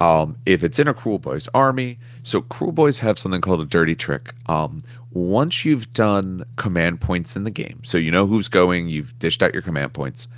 [0.00, 4.34] Um, if it's in a Kruleboy's army, so Kruleboyz have something called a dirty trick.
[4.48, 4.82] Um,
[5.14, 9.42] once you've done command points in the game, so you know who's going, you've dished
[9.42, 10.28] out your command points.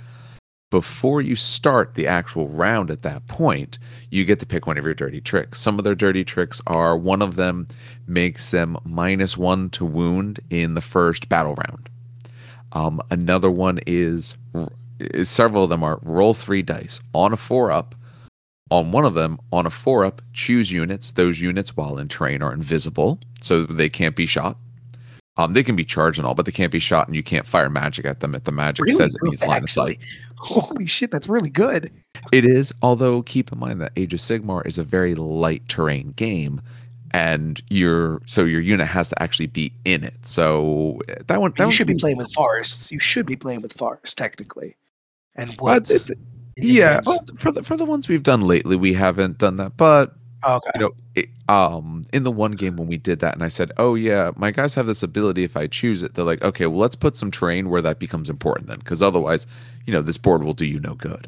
[0.69, 3.79] Before you start the actual round at that point,
[4.11, 5.61] you get to pick one of your dirty tricks.
[5.61, 7.67] Some of their dirty tricks are one of them
[8.05, 11.89] makes them minus one to wound in the first battle round.
[12.73, 14.35] Um, another one is
[15.23, 17.95] several of them are roll three dice on a four up.
[18.69, 21.13] On one of them, on a four up, choose units.
[21.13, 24.57] Those units, while in terrain, are invisible, so they can't be shot.
[25.37, 27.45] Um, they can be charged and all, but they can't be shot, and you can't
[27.45, 29.99] fire magic at them if the magic really says it needs line of sight.
[30.37, 31.91] Holy shit, that's really good.
[32.31, 36.11] It is, although keep in mind that Age of Sigmar is a very light terrain
[36.11, 36.61] game,
[37.11, 40.25] and your so your unit has to actually be in it.
[40.25, 42.91] So that one, that you should be playing with forests.
[42.91, 44.75] You should be playing with forests technically
[45.37, 45.89] and what?
[45.89, 46.15] Uh,
[46.57, 49.77] yeah, well, for the for the ones we've done lately, we haven't done that.
[49.77, 53.43] But okay, you know, it, um, in the one game when we did that, and
[53.43, 55.43] I said, "Oh yeah, my guys have this ability.
[55.43, 58.29] If I choose it, they're like, okay, well, let's put some terrain where that becomes
[58.29, 59.47] important then, because otherwise,
[59.85, 61.27] you know, this board will do you no good."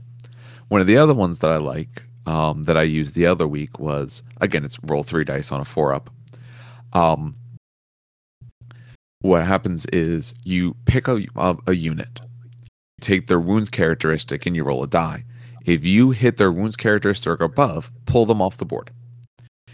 [0.70, 3.80] One of the other ones that I like, um, that I used the other week
[3.80, 6.10] was again, it's roll three dice on a four up.
[6.94, 7.36] Um,
[9.22, 12.22] what happens is you pick a, a, a unit
[13.02, 15.24] take their wounds characteristic and you roll a die.
[15.66, 18.92] If you hit their wounds characteristic above, pull them off the board.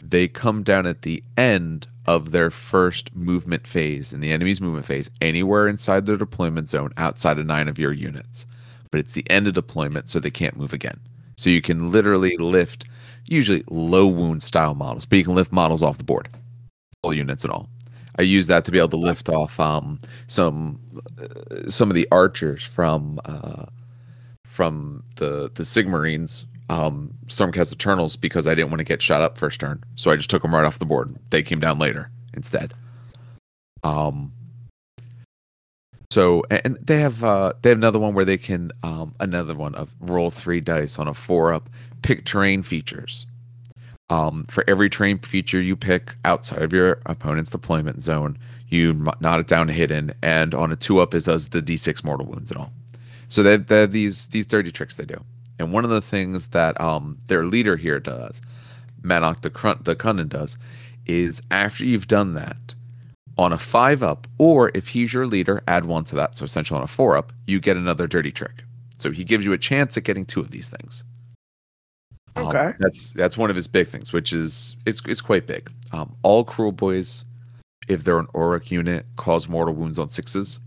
[0.09, 4.85] They come down at the end of their first movement phase in the enemy's movement
[4.85, 8.45] phase, anywhere inside their deployment zone outside of nine of your units.
[8.91, 10.99] But it's the end of deployment, so they can't move again.
[11.37, 12.85] So you can literally lift
[13.25, 16.29] usually low wound style models, but you can lift models off the board,
[17.01, 17.67] all units and all.
[18.17, 20.79] I use that to be able to lift off um, some
[21.19, 23.65] uh, some of the archers from uh,
[24.45, 29.37] from the the Sigmarines, um, Stormcast Eternals, because I didn't want to get shot up
[29.37, 31.15] first turn, so I just took them right off the board.
[31.29, 32.73] They came down later instead.
[33.83, 34.31] Um.
[36.11, 39.75] So and they have uh, they have another one where they can um, another one
[39.75, 41.69] of roll three dice on a four up,
[42.03, 43.25] pick terrain features.
[44.09, 48.37] Um, for every terrain feature you pick outside of your opponent's deployment zone,
[48.69, 52.27] you knot it down hidden, and on a two up, it does the d6 mortal
[52.27, 52.71] wounds and all.
[53.29, 55.23] So they, they have these these dirty tricks they do.
[55.59, 58.41] And one of the things that um, their leader here does,
[59.01, 60.57] Manok the, Crun- the Cunning does,
[61.05, 62.75] is after you've done that,
[63.37, 66.35] on a five up, or if he's your leader, add one to that.
[66.35, 68.63] So essentially on a four up, you get another dirty trick.
[68.97, 71.03] So he gives you a chance at getting two of these things.
[72.37, 72.73] Um, okay.
[72.79, 75.71] that's that's one of his big things, which is it's it's quite big.
[75.91, 77.23] Um, all boys,
[77.87, 80.59] if they're an Orruk unit, cause mortal wounds on sixes.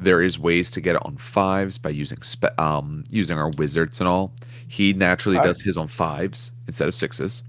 [0.00, 4.00] There is ways to get it on fives by using spe- um using our wizards
[4.00, 4.32] and all.
[4.66, 7.42] He naturally does his on fives instead of sixes,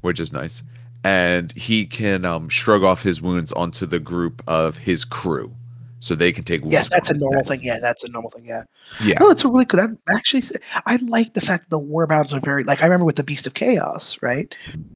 [0.00, 0.62] which is nice.
[1.04, 5.54] And he can um, shrug off his wounds onto the group of his crew.
[6.02, 6.62] So they can take.
[6.62, 7.48] wounds Yes, that's a normal that.
[7.48, 7.60] thing.
[7.62, 8.44] Yeah, that's a normal thing.
[8.44, 8.64] Yeah.
[9.04, 9.78] Yeah, No, it's a really good.
[9.78, 10.42] That actually,
[10.84, 12.82] I like the fact that the warbounds are very like.
[12.82, 14.52] I remember with the Beast of Chaos, right?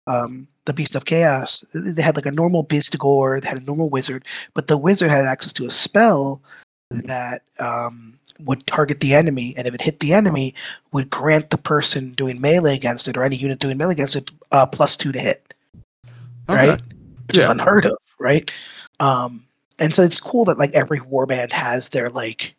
[0.08, 3.88] Um, the Beast of Chaos, they had like a normal Bestigor, they had a normal
[3.88, 6.42] wizard, but the wizard had access to a spell
[6.90, 10.54] that um, would target the enemy, and if it hit the enemy,
[10.90, 14.28] would grant the person doing melee against it or any unit doing melee against it
[14.50, 15.54] uh, plus two to hit,
[16.48, 16.70] Okay.
[16.70, 16.82] right?
[17.28, 17.44] Which Yeah.
[17.44, 18.52] is unheard of, right?
[18.98, 19.44] Um,
[19.78, 22.56] and so it's cool that like every warband has their like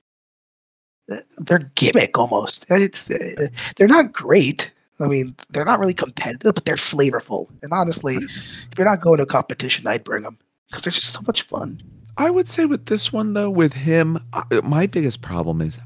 [1.38, 2.66] their gimmick almost.
[2.70, 4.72] It's uh, they're not great.
[5.00, 7.48] I mean, they're not really competitive, but they're flavorful.
[7.62, 11.14] And honestly, if you're not going to a competition, I'd bring them because they're just
[11.14, 11.80] so much fun.
[12.18, 15.80] I would say with this one though, with him, uh, my biggest problem is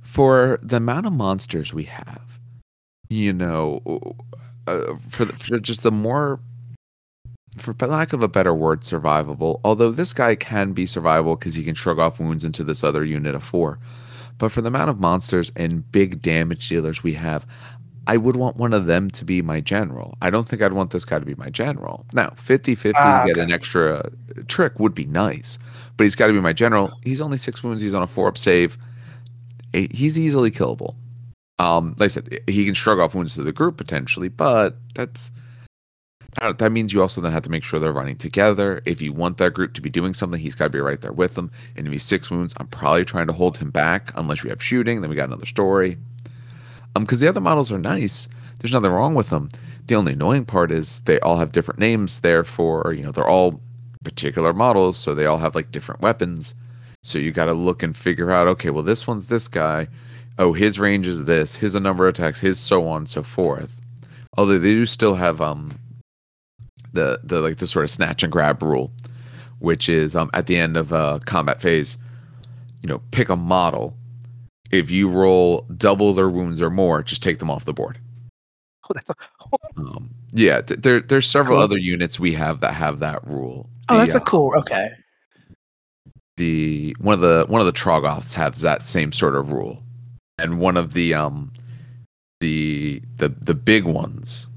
[0.00, 2.24] for the amount of monsters we have.
[3.08, 4.16] You know,
[4.66, 6.40] uh, for, the, for just the more,
[7.58, 9.60] for lack of a better word, survivable.
[9.64, 13.04] Although this guy can be survivable because he can shrug off wounds into this other
[13.04, 13.78] unit of four.
[14.38, 17.46] But for the amount of monsters and big damage dealers we have,
[18.06, 20.16] I would want one of them to be my general.
[20.22, 22.06] I don't think I'd want this guy to be my general.
[22.14, 24.10] Now, 50 50 Ah, get an extra
[24.46, 25.58] trick would be nice,
[25.96, 26.90] but he's got to be my general.
[27.02, 27.82] He's only six wounds.
[27.82, 28.78] He's on a four up save.
[29.74, 30.94] He's easily killable.
[31.58, 35.30] Um, like I said, he can shrug off wounds to the group potentially, but that's
[36.40, 38.82] that means you also then have to make sure they're running together.
[38.84, 41.12] If you want that group to be doing something, he's got to be right there
[41.12, 41.50] with them.
[41.76, 44.62] And if he's six wounds, I'm probably trying to hold him back unless we have
[44.62, 45.00] shooting.
[45.00, 45.98] Then we got another story.
[46.94, 48.28] Um, because the other models are nice.
[48.60, 49.48] There's nothing wrong with them.
[49.86, 52.20] The only annoying part is they all have different names.
[52.20, 53.60] Therefore, you know, they're all
[54.04, 56.54] particular models, so they all have like different weapons.
[57.02, 58.48] So you got to look and figure out.
[58.48, 59.88] Okay, well, this one's this guy.
[60.38, 61.56] Oh, his range is this.
[61.56, 62.40] His a number of attacks.
[62.40, 63.80] His so on and so forth.
[64.36, 65.78] Although they do still have um
[66.98, 68.90] the the like the sort of snatch and grab rule,
[69.60, 71.96] which is um at the end of a combat phase,
[72.82, 73.94] you know, pick a model.
[74.70, 77.98] If you roll double their wounds or more, just take them off the board.
[78.84, 79.14] Oh, that's a,
[79.78, 83.70] Um, yeah, th- there there's several other units we have that have that rule.
[83.88, 84.52] oh, that's a uh, cool.
[84.58, 84.90] Okay.
[86.36, 89.82] the one of the one of the Troggoths has that same sort of rule,
[90.38, 91.52] and one of the um
[92.40, 94.48] the the the big ones,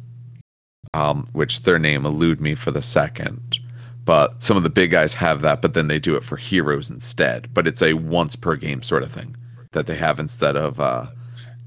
[0.94, 3.60] um, which their name elude me for the second,
[4.06, 6.90] but some of the big guys have that, but then they do it for heroes
[6.90, 7.54] instead.
[7.54, 9.36] But it's a once per game sort of thing
[9.72, 11.06] that they have instead of uh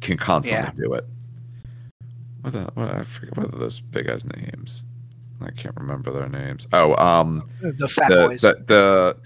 [0.01, 1.07] can constantly do it.
[2.43, 4.85] What the what I forget what are those big guys' names?
[5.41, 6.67] I can't remember their names.
[6.73, 8.41] Oh, um, The, fat the, boys.
[8.43, 8.55] the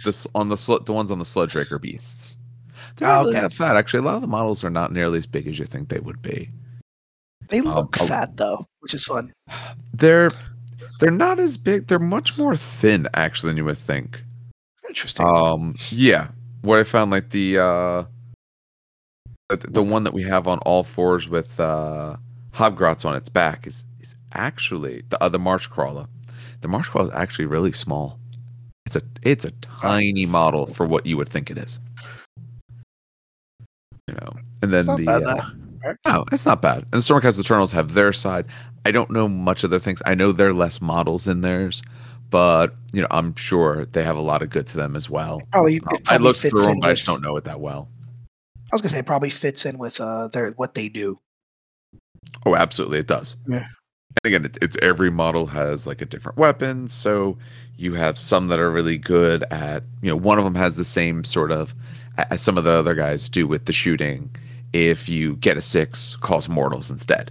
[0.03, 2.37] the on the sl- the ones on the sludge raker beasts.
[2.97, 3.43] They're not Oh, really okay.
[3.43, 3.77] that fat.
[3.77, 6.01] Actually, a lot of the models are not nearly as big as you think they
[6.01, 6.51] would be.
[7.49, 8.07] They um, look oh.
[8.07, 9.33] fat though, which is fun.
[9.93, 10.31] They're
[11.01, 11.87] they're not as big.
[11.87, 14.23] They're much more thin actually than you would think.
[14.89, 15.27] Interesting.
[15.27, 16.29] Um, yeah.
[16.63, 18.05] What I found like the uh
[19.49, 22.17] the, the one that we have on all fours with uh
[22.53, 26.07] Hobgrots on its back is is actually the other marsh crawler.
[26.61, 28.19] The marsh crawler is actually really small.
[28.87, 31.79] It's a it's a tiny model for what you would think it is.
[34.09, 34.33] You know,
[34.63, 35.23] and then the bad,
[36.07, 36.87] no, it's not bad.
[36.93, 38.47] And Stormcast Eternals have their side.
[38.85, 40.03] I don't know much of their things.
[40.07, 41.83] I know they're less models in theirs,
[42.31, 45.43] but you know, I'm sure they have a lot of good to them as well.
[45.53, 47.89] Probably, Um, I looked through them, but I just don't know it that well.
[48.71, 51.19] I was gonna say it probably fits in with uh their what they do.
[52.45, 53.37] Oh, absolutely, it does.
[53.47, 53.67] Yeah.
[54.25, 56.89] And again, it, it's every model has like a different weapon.
[56.89, 57.39] So
[57.77, 60.85] you have some that are really good at, you know, one of them has the
[60.85, 61.75] same sort of
[62.17, 64.31] as some of the other guys do with the shooting.
[64.73, 67.31] If you get a six, calls mortals instead.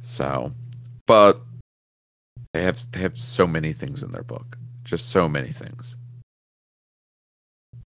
[0.00, 0.52] So,
[1.06, 1.40] but
[2.52, 5.96] they have they have so many things in their book, just so many things.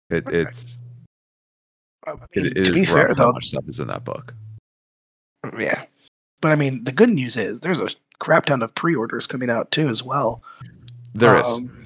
[0.09, 0.41] It, Okay.
[0.41, 0.79] it's
[2.05, 4.03] I mean, it, it to is be rough fair how much stuff is in that
[4.03, 4.33] book.
[5.57, 5.85] yeah.
[6.41, 9.71] But I mean, the good news is there's a crap ton of pre-orders coming out
[9.71, 10.43] too as well.
[11.13, 11.80] There is, Um,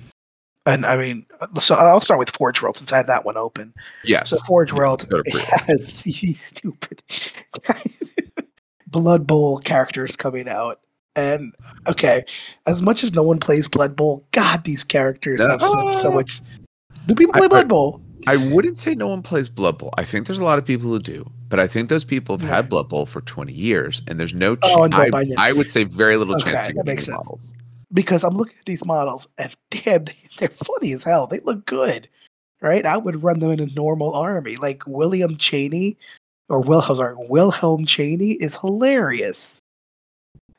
[0.68, 3.38] And I mean, uh, so I'll start with Forge World since I have that one
[3.38, 3.74] open.
[4.04, 4.32] yes.
[4.32, 7.04] So Forge World go to it has these stupid
[8.88, 10.80] Blood Bowl characters coming out.
[11.16, 11.54] And
[11.88, 12.24] okay,
[12.68, 16.42] as much as no one plays Blood Bowl, God, these characters have so, so much.
[17.06, 18.02] Do people play I- Blood Bowl?
[18.28, 19.92] I wouldn't say no one plays Blood Bowl.
[20.00, 22.42] I think there's a lot of people who do, but I think those people have
[22.48, 22.56] Yeah.
[22.56, 24.56] had Blood Bowl for 20 years, and there's no.
[24.56, 25.10] Ch- Oh, and I.
[25.38, 27.18] I would say very little Okay, chance that makes sense.
[27.18, 27.54] models.
[27.94, 31.28] Because I'm looking at these models and damn, they- they're funny as hell.
[31.28, 32.08] They look good,
[32.62, 32.86] right?
[32.86, 34.56] I would run them in a normal army.
[34.58, 35.98] Like William Chaney,
[36.50, 39.62] or Wilhelm, sorry, Wilhelm Chaney is hilarious.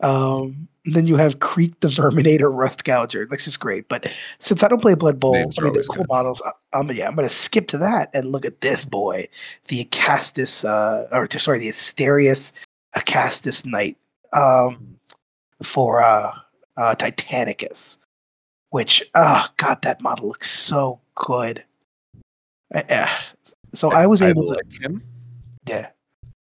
[0.00, 3.28] Um, then you have Kreek the Verminator Rust Gouger.
[3.28, 3.88] That's just great.
[3.88, 6.08] But since I don't play Blood Bowl, Names I mean, the always cool good.
[6.08, 9.28] models, I- I'm, yeah, I'm going to skip to that and look at this boy,
[9.68, 12.52] the Acastus, uh, or sorry, the Asterius
[12.94, 13.96] Acastus Knight
[14.32, 14.96] um,
[15.62, 16.32] for uh,
[16.76, 17.98] uh, Titanicus,
[18.70, 21.64] which, oh, God, that model looks so good.
[22.74, 23.06] Uh,
[23.72, 25.02] so I was able to, like him.
[25.68, 25.88] yeah.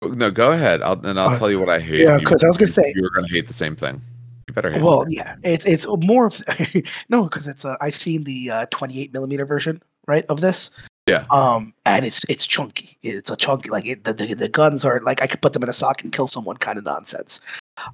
[0.04, 0.82] No, go ahead.
[0.82, 2.00] I'll, and I'll Uh, tell you what I hate.
[2.00, 4.02] yeah, 'cause I was gonna say- you were going to hate the same thing.
[4.48, 4.80] You better hate.
[4.82, 4.84] It.
[4.84, 6.42] Well, yeah, it's it's more of
[7.10, 10.72] no, because it's uh, I've seen the uh, 28 millimeter version, right, of this.
[11.08, 11.26] Yeah.
[11.30, 12.98] Um, and it's it's chunky.
[13.04, 15.62] It's a chunky like it, the, the the guns are like I could put them
[15.64, 17.40] in a sock and kill someone kind of nonsense.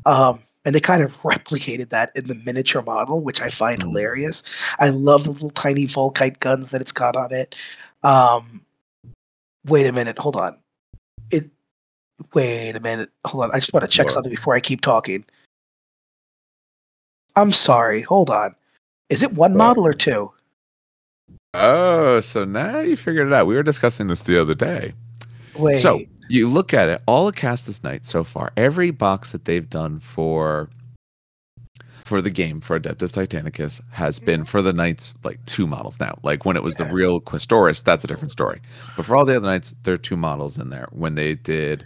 [0.06, 3.84] Um, and they kind of replicated that in the miniature model, which I find Mhm.
[3.88, 4.44] hilarious.
[4.80, 7.56] I love the little tiny Volkite guns that it's got on it.
[8.04, 8.62] Um,
[9.66, 10.58] wait a minute, hold on.
[11.32, 11.50] It.
[12.34, 13.52] Wait a minute, hold on.
[13.52, 14.14] I just want to check What?
[14.14, 15.24] something before I keep talking.
[17.38, 18.02] I'm sorry.
[18.02, 18.54] Hold on.
[19.10, 19.60] Is it one What?
[19.60, 20.34] model or two?
[21.54, 23.48] Oh, so now you figured it out.
[23.48, 24.94] We were discussing this the other day.
[25.56, 25.80] Wait.
[25.80, 29.70] So you look at it, all of Castus Night so far, every box that they've
[29.70, 30.70] done for
[32.06, 36.18] for the game for Adeptus Titanicus has been for the knights like two models now.
[36.24, 36.90] Like when it was Mm-hmm.
[36.90, 38.62] The real Questoris, that's a different story.
[38.96, 40.88] But for all the other knights, there are two models in there.
[40.92, 41.86] When they did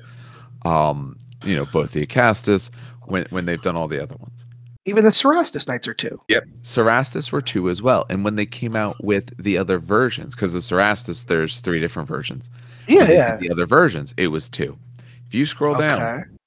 [0.63, 2.69] um, you know, both the Acastus,
[3.05, 4.45] when when they've done all the other ones.
[4.85, 6.19] Even the Cerastus Knights are two.
[6.27, 6.45] Yep.
[6.63, 8.05] Cerastus were two as well.
[8.09, 12.09] And when they came out with the other versions, because the Cerastus, there's three different
[12.09, 12.49] versions.
[12.87, 13.37] Yeah, When they did yeah.
[13.37, 14.77] The other versions, it was two.
[15.27, 16.37] If you scroll down,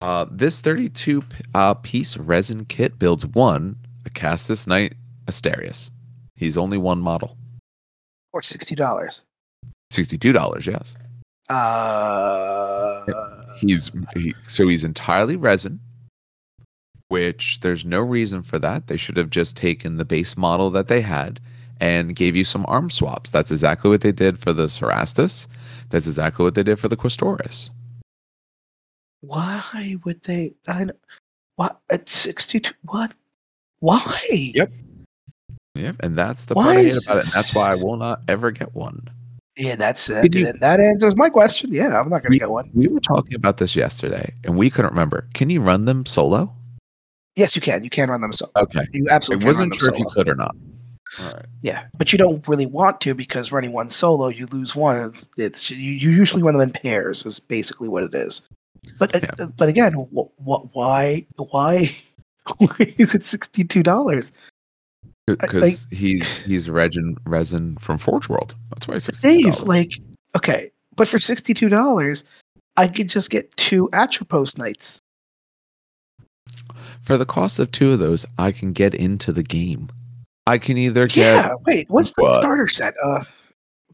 [0.00, 1.22] uh, this 32
[1.54, 4.94] uh, piece resin kit builds one Acastus Knight
[5.26, 5.90] Asterius.
[6.34, 7.36] He's only one model.
[8.32, 9.24] Or sixty dollars.
[9.92, 10.96] $62, yes.
[11.48, 13.04] Uh.
[13.56, 15.80] He's he, so he's entirely resin,
[17.18, 18.86] which there's no reason for that.
[18.86, 21.40] They should have just taken the base model that they had
[21.80, 23.30] and gave you some arm swaps.
[23.30, 25.46] That's exactly what they did for the Cerastus.
[25.90, 27.70] That's exactly what they did for the Questoris.
[29.20, 30.54] Why would they?
[30.68, 30.86] I,
[31.56, 32.72] what at sixty-two?
[32.84, 33.14] What?
[33.80, 34.20] Why?
[34.30, 34.70] Yep.
[35.74, 37.24] Yep, and that's the Why part I hate about it.
[37.24, 39.08] And that's why I will not ever get one.
[39.56, 40.32] Yeah, that's it.
[40.34, 41.72] You- that answers my question.
[41.72, 42.70] Yeah, I'm not gonna We- get one.
[42.74, 45.26] We were talking about this yesterday, and we couldn't remember.
[45.34, 46.52] Can you run them solo?
[47.38, 47.84] Yes, you can.
[47.84, 48.50] You can run them solo.
[48.56, 50.56] Okay, You I absolutely can run wasn't them sure if you could or not.
[51.20, 51.46] All right.
[51.62, 54.98] Yeah, but you don't really want to because running one solo, you lose one.
[55.08, 57.24] It's, it's you, you usually run them in pairs.
[57.24, 58.42] Is basically what it is.
[58.98, 61.88] But uh, but again, what what why why
[62.58, 64.32] why is it sixty two dollars?
[65.26, 68.56] Because like- he's he's resin resin from Forge World.
[68.70, 69.92] That's why it's sixty Dave, like
[70.36, 72.24] okay, but for sixty two dollars,
[72.76, 75.00] I could just get two Atrapos Knights.
[77.08, 79.88] For the cost of two of those, I can get into the game.
[80.46, 82.36] I can either get Yeah, wait, what's the What?
[82.42, 82.92] starter set?
[83.02, 83.24] Uh,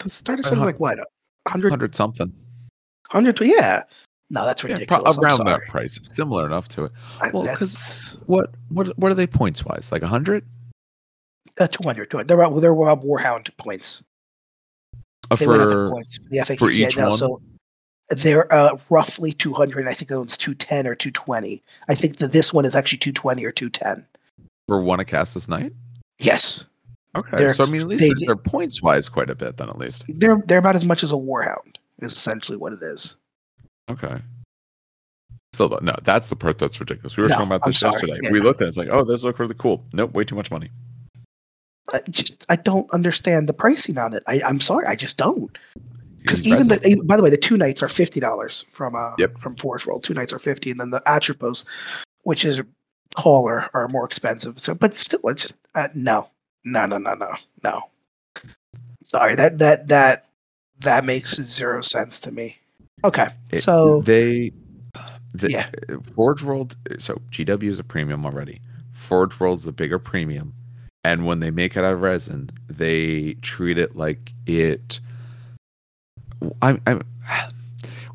[0.01, 0.99] the starter set is Uh, like what,
[1.47, 2.33] hundred hundred something.
[3.11, 3.39] hundred?
[3.41, 3.85] Yeah,
[4.31, 5.05] no, that's Yeah, ridiculous.
[5.05, 6.93] pro- I'm around that price, similar enough to it.
[7.21, 9.93] I- Well, 'cause- that's- What what what are they points wise?
[9.93, 10.43] Like hundred
[11.61, 12.27] Uh, 200, 200.
[12.27, 14.03] They're about, they're about Warhound points.
[15.31, 16.19] uh, They went up for points.
[16.31, 17.17] The FAQs, for yeah, each no, one?
[17.19, 17.41] So
[18.11, 19.89] they're uh, roughly 200.
[19.89, 21.63] I think that one's 210 or 220.
[21.89, 24.07] I think that this one is actually 220 or 210.
[24.69, 25.73] for one Acastus Knight.
[26.19, 26.67] Yes,
[27.17, 29.57] Okay, They're- so I mean, at least they they're, they're points wise quite a bit
[29.57, 30.05] then, at least.
[30.09, 31.77] they're they're about as much as a Warhound.
[32.01, 33.17] Is essentially what it is.
[33.89, 34.17] Okay.
[35.53, 37.17] Still, though, no, that's the part that's ridiculous.
[37.17, 38.19] We were No, talking about this yesterday.
[38.21, 38.33] Yeah.
[38.33, 39.85] We looked at it, it's like, oh, this look really cool.
[39.93, 40.71] Nope, way too much money.
[41.93, 44.25] I just I don't understand the pricing on it.
[44.27, 45.57] I, I'm sorry, I just don't.
[46.25, 49.13] Because even the even- by the way, the two nights are fifty dollars from uh
[49.19, 49.39] Yep.
[49.39, 50.03] from Forge World.
[50.03, 51.65] Two nights are fifty, and then the Atrapos,
[52.23, 52.63] which is
[53.17, 54.59] taller, are more expensive.
[54.59, 56.29] So, but still, it's just uh, no,
[56.65, 57.83] no, no, no, no, no.
[59.05, 60.27] Sorry, that that that
[60.81, 62.57] that makes zero sense to me.
[63.05, 64.51] Okay, It- so they,
[65.35, 65.69] the, Yeah.
[66.15, 66.75] Forge World.
[66.99, 68.63] So GW is a premium already.
[68.93, 70.55] Forge World's a bigger premium,
[71.05, 75.01] and when they make it out of resin, they treat it like it.
[76.63, 77.01] I, I,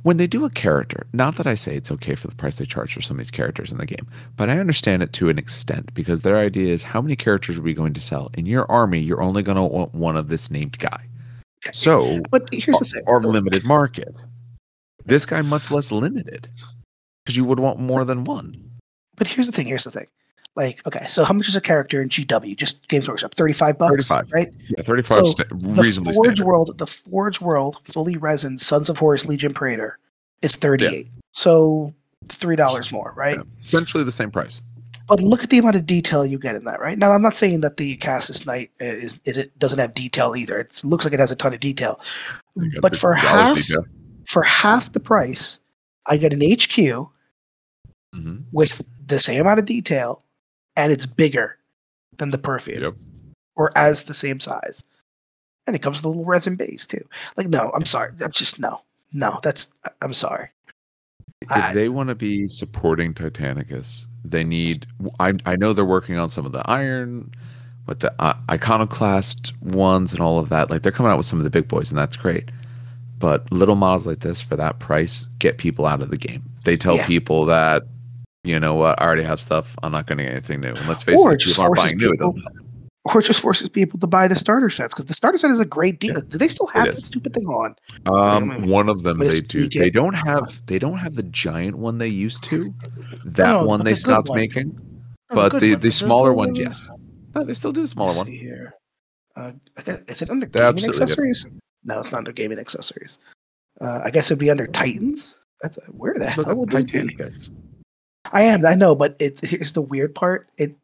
[0.04, 2.66] when they do a character, not that I say it's okay for the price they
[2.66, 5.38] charge for some of these characters in the game, but I understand it to an
[5.38, 8.32] extent because their idea is how many characters are we going to sell?
[8.36, 11.06] In your army, you're only going to want one of this named guy.
[11.74, 13.04] So but here's the thing.
[13.08, 14.16] our limited market.
[15.06, 16.48] This guy much less limited
[17.26, 18.72] because you would want more than one.
[19.18, 19.68] But here's the thing.
[19.68, 20.08] Here's the thing.
[20.60, 22.54] Like, okay, so how much is a character in GW?
[22.58, 24.32] Just Games Workshop, thirty-five bucks, 35.
[24.34, 24.54] right?
[24.68, 25.94] Yeah, thirty-five So, sta- The Forge
[26.26, 26.46] standard.
[26.46, 29.98] World, the Forge World, fully resin, Sons of Horus, Legion Praetor,
[30.42, 31.08] is thirty-eight.
[31.32, 31.94] So
[32.28, 33.38] three dollars more, right?
[33.38, 33.44] Yeah.
[33.66, 34.62] Essentially the same price.
[35.08, 36.98] But look at the amount of detail you get in that, right?
[36.98, 40.60] Now, I'm not saying that the Cassis Knight is is it doesn't have detail either.
[40.60, 42.02] It looks like it has a ton of detail,
[42.82, 43.86] but for half detail.
[44.28, 45.60] for half the price,
[46.08, 47.08] I get an HQ
[48.14, 48.44] Mhm.
[48.52, 50.22] with the same amount of detail,
[50.80, 51.58] and it's bigger
[52.18, 52.94] than the perfume Yep.
[53.56, 54.82] or as the same size,
[55.68, 57.04] and it comes with a little resin base too.
[57.38, 58.82] Like, no, I'm sorry, I'm just no,
[59.14, 59.40] no.
[59.44, 59.68] That's
[60.02, 60.50] I'm sorry.
[61.42, 64.86] If I- they want to be supporting Titanicus, they need.
[65.20, 67.32] I I know they're working on some of the iron,
[67.88, 70.70] with the uh, iconoclast ones and all of that.
[70.70, 72.52] Like they're coming out with some of the big boys, and that's great.
[73.20, 76.44] But little models like this for that price get people out of the game.
[76.64, 77.06] They tell Yeah.
[77.08, 77.84] people that,
[78.44, 79.76] you know what, I already have stuff.
[79.84, 80.70] I'm not going to get anything new.
[80.70, 82.12] And let's face Or it, people forces buying new.
[82.12, 82.36] People-.
[83.06, 85.60] Or it just forces people to buy the starter sets because the starter set is
[85.60, 86.16] a great deal.
[86.16, 86.22] Yeah.
[86.28, 87.76] Do they still have that stupid thing on?
[88.06, 89.68] Um, one of them they do.
[89.70, 89.94] They it.
[89.94, 90.62] don't have.
[90.68, 92.70] They don't have the giant one they used to.
[93.26, 94.38] That no, one they the stopped one.
[94.38, 94.68] making.
[95.32, 95.82] No, But the, one.
[95.82, 96.88] the smaller one, yes.
[97.34, 98.28] No, they still do the smaller one.
[98.28, 98.74] here.
[99.36, 99.54] Uh,
[100.08, 101.52] is it under They gaming accessories?
[101.86, 103.20] No, it's not under gaming accessories.
[103.80, 105.40] Uh, I guess it'd be under Titans.
[105.62, 106.70] That's where the Let's hell would?
[106.70, 107.52] Titanicus.
[108.32, 108.66] I am.
[108.66, 110.48] I know, but it, here's the weird part.
[110.58, 110.76] It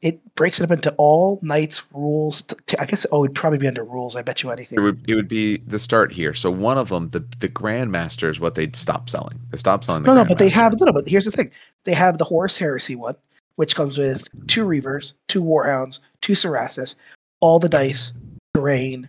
[0.00, 2.42] it breaks it up into all knights rules.
[2.78, 4.16] I guess oh, it'd probably be under rules.
[4.16, 4.78] I bet you anything.
[4.78, 6.34] It would it would be the start here.
[6.34, 9.38] So one of them, the the Grandmaster, is what they stop selling.
[9.50, 10.92] They stop selling the no, no, but they have no, no.
[10.92, 11.50] But here's the thing:
[11.84, 13.16] they have the Horus Heresy one,
[13.56, 16.96] which comes with two Reavers, two Warhounds, two Cerastus,
[17.40, 18.12] all the dice,
[18.54, 19.08] terrain,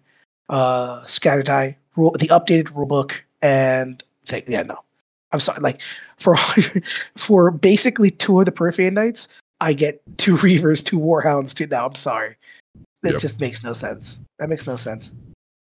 [0.50, 4.44] uh, scatter die, rule, the updated rule book, and thing.
[4.48, 4.80] Yeah, no,
[5.32, 5.60] I'm sorry.
[5.62, 5.82] Like
[6.22, 6.38] for
[7.18, 9.28] for basically two of the Porphyrion Knights,
[9.60, 11.68] I get two Reavers, two Warhounds, two.
[11.68, 12.36] No, I'm sorry.
[13.04, 13.22] That Yep.
[13.22, 14.22] just makes no sense.
[14.40, 15.12] That makes no sense.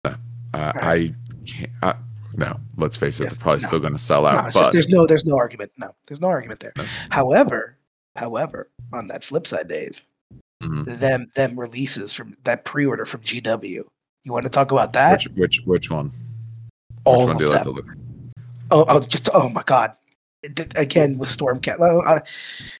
[0.05, 0.13] Uh,
[0.53, 1.13] I
[1.45, 1.69] can't.
[1.83, 1.93] Uh,
[2.37, 3.67] no, let's face it, Yeah, they're probably no.
[3.67, 4.53] still going to sell No, out.
[4.53, 5.71] just, there's no there's no argument.
[5.77, 6.71] No, there's no argument there.
[6.77, 6.85] No.
[7.09, 7.75] However,
[8.15, 10.05] however, on that flip side, Dave,
[10.63, 10.85] Mhm.
[10.99, 13.83] them them releases from that pre-order from GW.
[14.23, 15.23] You want to talk about that?
[15.23, 16.11] which which which one?
[17.03, 17.75] All which one of do you like to them.
[17.75, 17.85] look?
[18.71, 19.93] Oh, oh, just oh my god!
[20.75, 21.79] Again with Stormcast.
[21.79, 22.19] Uh,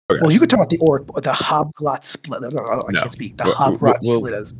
[0.09, 0.21] Okay.
[0.21, 2.39] Well, you could talk about the orc, the Hobgrot split.
[2.41, 3.01] No, I No.
[3.01, 3.35] can't speak.
[3.37, 4.55] The We'll- Hobgrot we'll- splitters.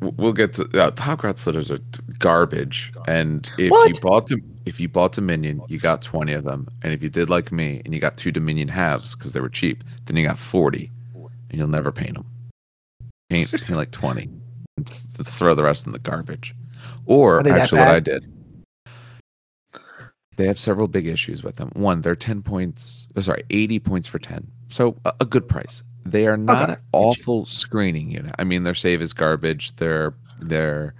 [0.00, 1.78] We'll get to uh, Hobgrot Slittaz are
[2.18, 6.66] garbage, and if you bought them, if you bought Dominion, you got twenty of them,
[6.82, 9.48] and if you did like me and you got two Dominion halves because they were
[9.48, 12.26] cheap, then you got forty, and you'll never paint them.
[13.30, 14.28] Paint, paint like twenty,
[14.78, 16.56] and th- th- throw the rest in the garbage.
[17.06, 17.96] Or Are they that actually, what?
[17.96, 18.24] I did,
[20.36, 21.70] they have several big issues with them.
[21.74, 23.08] One, they're ten points.
[23.16, 25.82] oh, sorry, eighty points for ten, so a, a good price.
[26.04, 26.72] They are not Okay.
[26.72, 28.34] an awful screening unit.
[28.38, 29.74] I mean, their save is garbage.
[29.76, 30.94] Their their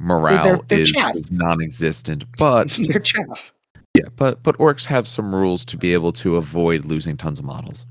[0.00, 1.14] morale they're is, chaff.
[1.14, 2.24] is non-existent.
[2.38, 3.52] But They're chaff.
[3.94, 7.44] yeah, but but orcs have some rules to be able to avoid losing tons of
[7.44, 7.86] models.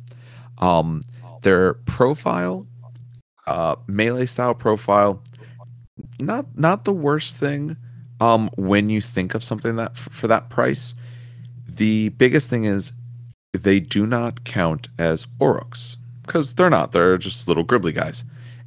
[0.58, 1.04] Um,
[1.44, 2.66] their profile,
[3.46, 5.22] uh, melee style profile,
[6.20, 7.78] not not the worst thing.
[8.20, 10.96] Um, when you think of something that for that price,
[11.68, 12.92] the biggest thing is
[13.54, 16.92] they do not count as Orruks because they're not.
[16.92, 18.24] They're just little gribbly guys.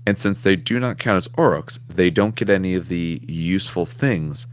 [0.07, 3.87] And since they do not count as Orruks, they don't get any of the useful
[3.87, 4.47] things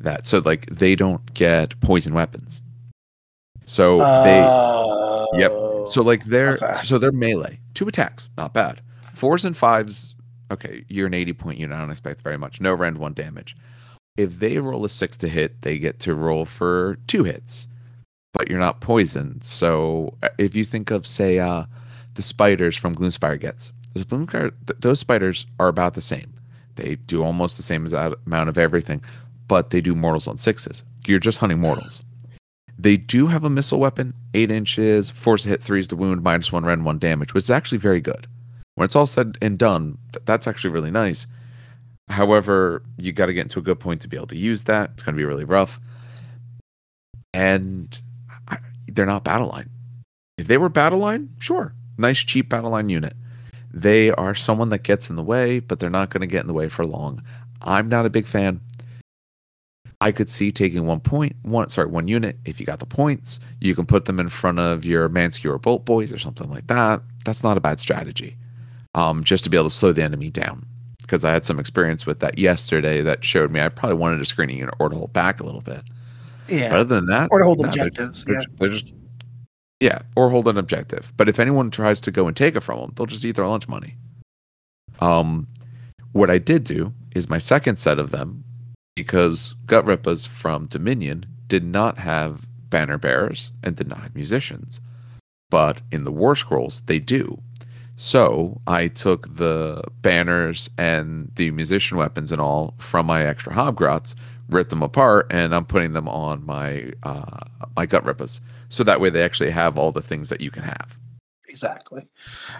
[0.00, 0.26] that.
[0.26, 2.60] So like they don't get poison weapons.
[3.66, 5.52] So they Uh, Yep.
[5.88, 6.74] so like they're okay.
[6.84, 7.58] so they're melee.
[7.72, 8.80] Two attacks, not bad.
[9.14, 10.14] Fours and fives,
[10.50, 11.74] okay, you're an 80 point unit.
[11.76, 12.60] I don't expect very much.
[12.60, 13.56] No rend, one damage.
[14.16, 17.66] If they roll a six to hit, they get to roll for two hits.
[18.32, 19.42] But you're not poisoned.
[19.42, 21.64] So uh, if you think of, say, uh,
[22.14, 23.72] the spiders from Gloomspite Gitz,
[24.80, 26.32] those, spiders are about the same.
[26.76, 29.02] They do almost the same amount of everything,
[29.48, 30.84] but they do mortals on sixes.
[31.06, 32.02] You're just hunting mortals.
[32.78, 36.64] They do have a missile weapon, eight inches, force hit threes to wound, minus one
[36.64, 38.26] rend, one damage, which is actually very good.
[38.74, 41.26] When it's all said and done, th- that's actually really nice.
[42.08, 44.90] However, you got to get into a good point to be able to use that.
[44.94, 45.80] It's going to be really rough.
[47.32, 47.98] And
[48.48, 49.70] I, they're not battle line.
[50.36, 51.74] If they were battle line, sure.
[51.96, 53.14] Nice, cheap battle line unit.
[53.72, 56.46] They are someone that gets in the way, but they're not going to get in
[56.46, 57.22] the way for long.
[57.62, 58.60] I'm not a big fan.
[60.00, 62.36] I could see taking one point, one sorry, one unit.
[62.44, 66.14] If you got the points, you can put them in front of your Man-skewer Boltboyz
[66.14, 67.00] or something like that.
[67.24, 68.36] That's not a bad strategy.
[68.94, 70.66] Um, just to be able to slow the enemy down.
[71.04, 74.24] Because I had some experience with that yesterday that showed me I probably wanted a
[74.24, 75.82] screening unit or to hold back a little bit.
[76.48, 76.70] yeah.
[76.70, 78.24] But other than that, or to hold no, objectives.
[78.24, 78.46] they're, Yeah.
[78.58, 78.92] they're just
[79.80, 81.12] yeah, or hold an objective.
[81.18, 83.46] But if anyone tries to go and take it from them, they'll just eat their
[83.46, 83.96] lunch money.
[85.00, 85.46] Um,
[86.12, 88.44] what I did do is my second set of them,
[88.96, 94.80] because Gutrippaz from Dominion did not have banner bearers and did not have musicians.
[95.50, 97.42] But in the War Scrolls, they do.
[97.96, 104.14] So I took the banners and the musician weapons and all from my extra Hobgrots,
[104.48, 107.40] ripped them apart, and I'm putting them on my uh,
[107.76, 108.40] my Gutrippaz.
[108.68, 110.98] So that way they actually have all the things that you can have.
[111.48, 112.02] Exactly.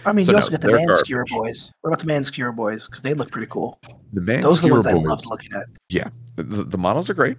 [0.07, 1.72] I mean, So you no, also get the they're Manskewer boys.
[1.80, 2.87] What about the Manskewer boys?
[2.87, 3.80] Because they look pretty cool.
[4.12, 5.66] The man Those are the ones I boys, loved looking at.
[5.89, 6.11] Yeah.
[6.37, 7.37] The, the models are great.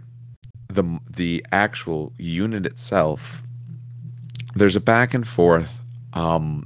[0.67, 3.41] The the actual unit itself,
[4.53, 5.79] there's a back and forth.
[6.13, 6.65] Um,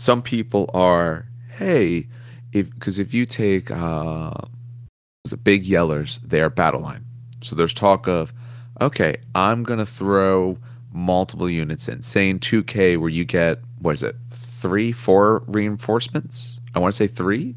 [0.00, 1.26] some people are,
[1.58, 2.08] hey,
[2.54, 4.32] if because if you take uh,
[5.28, 7.04] the big yellers, they are battle line.
[7.42, 8.32] So there's talk of,
[8.80, 10.56] okay, I'm gonna throw
[10.90, 16.60] multiple units in, saying 2K where you get what is it, three, four reinforcements?
[16.74, 17.54] I want to say three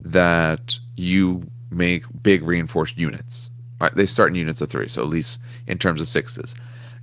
[0.00, 3.50] that you make big reinforced units.
[3.78, 3.94] Right?
[3.94, 6.54] They start in units of three, so at least in terms of sixes,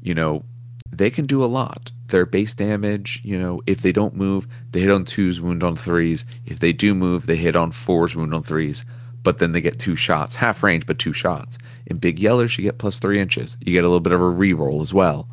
[0.01, 0.43] you know,
[0.91, 1.91] they can do a lot.
[2.09, 5.75] Their base damage, you know, if they don't move, they hit on twos, wound on
[5.75, 6.25] threes.
[6.45, 8.83] If they do move, they hit on fours, wound on threes.
[9.21, 11.57] But then they get two shots, half range, but two shots.
[11.85, 13.57] In big yellers, you get plus three inches.
[13.61, 15.27] You get a little bit of a reroll as well.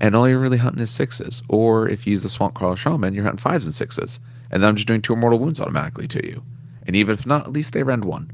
[0.00, 1.42] And all you're really hunting is sixes.
[1.48, 4.20] Or if you use the Swampcalla Shaman, you're hunting fives and sixes.
[4.50, 6.42] And then I'm just doing two immortal wounds automatically to you.
[6.86, 8.32] And even if not, at least they rend one.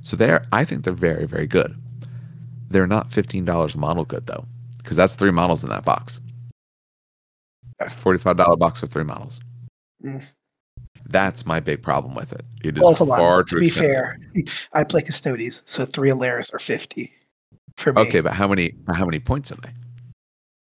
[0.00, 1.76] So they're I think they're very, very good.
[2.70, 4.46] They're not fifteen dollars model good though.
[4.78, 6.20] Because that's three models in that box.
[7.86, 9.40] It's forty-five dollar box with three models.
[10.04, 10.22] Mm.
[11.08, 12.44] That's my big problem with it.
[12.64, 13.92] It is Well, far To be expensive.
[13.92, 14.18] fair,
[14.72, 17.12] I play Custodes, so three Allarus are 50
[17.76, 18.02] for me.
[18.02, 19.70] Okay, but how many how many points are they?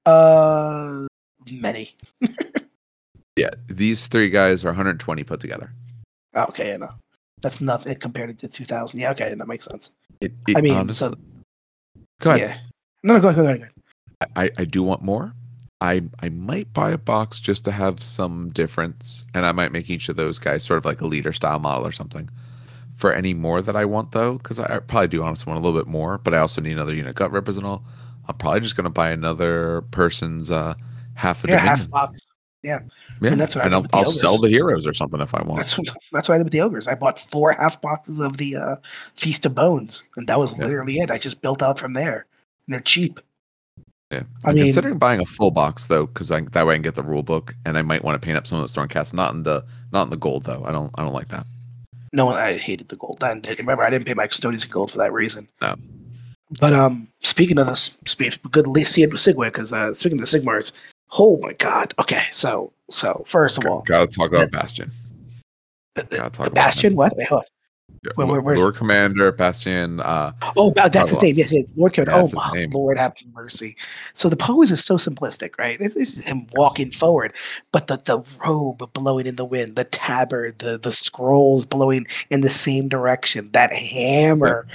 [0.06, 1.06] Uh,
[1.50, 1.94] many.
[3.36, 5.72] Yeah, these three guys are 120 put together.
[6.34, 6.90] Okay, I know.
[7.40, 8.98] That's nothing compared to 2000.
[8.98, 9.92] Yeah, okay, that makes sense.
[10.20, 11.14] It, it- I mean, honestly- so
[12.20, 12.40] go ahead.
[12.50, 12.56] yeah.
[13.04, 13.60] No, no, go ahead, go ahead.
[13.60, 14.50] Go ahead.
[14.58, 15.32] I, I do want more.
[15.80, 19.88] I I might buy a box just to have some difference, and I might make
[19.88, 22.28] each of those guys sort of like a leader style model or something.
[22.94, 25.78] For any more that I want though, because I probably do honestly want a little
[25.80, 27.84] bit more, but I also need another unit gut and all.
[28.26, 30.74] I'm probably just gonna buy another person's uh
[31.14, 31.78] half a Yeah, dominion.
[31.78, 32.26] half box.
[32.64, 32.80] yeah,
[33.22, 35.58] and that's what and did I'll, I'll sell the heroes or something if I want.
[35.60, 36.88] That's what, that's what I did with the ogres.
[36.88, 38.76] I bought four half boxes of the uh,
[39.14, 40.66] Feast of Bones, and that was Yeah.
[40.66, 41.10] literally it.
[41.10, 42.26] I just built out from there,
[42.66, 43.20] and they're cheap.
[44.10, 46.82] Yeah, I I'm mean- considering buying a full box though, because that way I can
[46.82, 49.12] get the rule book, and I might want to paint up some of the Stormcasts.
[49.12, 50.64] Not in the not in the gold though.
[50.64, 51.46] I don't I don't like that.
[52.14, 53.22] No I hated the gold.
[53.22, 55.46] And remember, I didn't pay my custodians in gold for that reason.
[55.60, 55.74] No.
[56.58, 57.90] But um, speaking of this,
[58.50, 58.66] good
[59.02, 60.72] it with Sigmar because uh, speaking of the Sigmars,
[61.18, 61.92] oh my god.
[61.98, 64.90] Okay, so so first of all, Gotta talk about Bastian.
[65.96, 66.96] the, the- Gotta talk the about Bastian.
[66.96, 67.12] What?
[67.18, 67.44] Wait, hold.
[68.04, 69.98] Yeah, Where- where- where's- Lord Commander Bastian.
[70.00, 71.22] Uh, Oh, that, that's his Carthalos.
[71.22, 71.34] name.
[71.36, 72.12] Yes, yes, Lord Kevin.
[72.14, 72.70] That's oh, his my name.
[72.70, 73.76] Lord, have mercy.
[74.12, 75.76] So the pose is so simplistic, right?
[75.80, 77.32] It's, it's him walking forward,
[77.72, 82.40] but the, the robe blowing in the wind, the tabard, the the scrolls blowing in
[82.42, 84.66] the same direction, that hammer,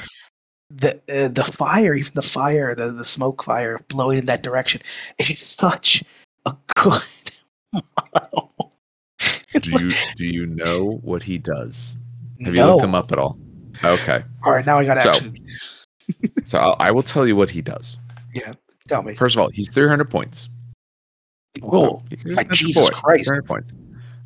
[0.69, 4.81] the uh, the fire, even the fire, the the smoke fire blowing in that direction.
[5.17, 6.03] It is such
[6.45, 7.01] a good
[8.13, 8.51] model.
[9.61, 11.95] do you do you know what he does?
[12.41, 13.37] Have you looked him up at all?
[13.83, 15.31] Okay, All right, now I got to
[16.45, 17.97] So- I'll, I will tell you what he does.
[18.33, 18.53] Yeah,
[18.87, 19.15] tell me.
[19.15, 20.49] First of all, he's 300 points.
[21.61, 22.95] Whoa, He's an my expensive Jesus boy.
[22.95, 23.27] Christ.
[23.29, 23.73] 300 points.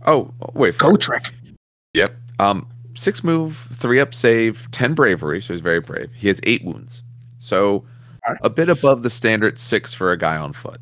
[0.06, 0.78] Oh, wait.
[0.78, 1.30] go trick.
[1.94, 2.12] Yep.
[2.40, 6.10] Um, six move, three up save, ten bravery, so he's very brave.
[6.14, 7.02] He has eight wounds,
[7.38, 7.84] so
[8.26, 8.40] Alright.
[8.44, 10.80] a bit above the standard six for a guy on foot.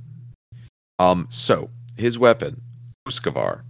[0.99, 2.61] Um, so his weapon,
[3.07, 3.61] Uskavar.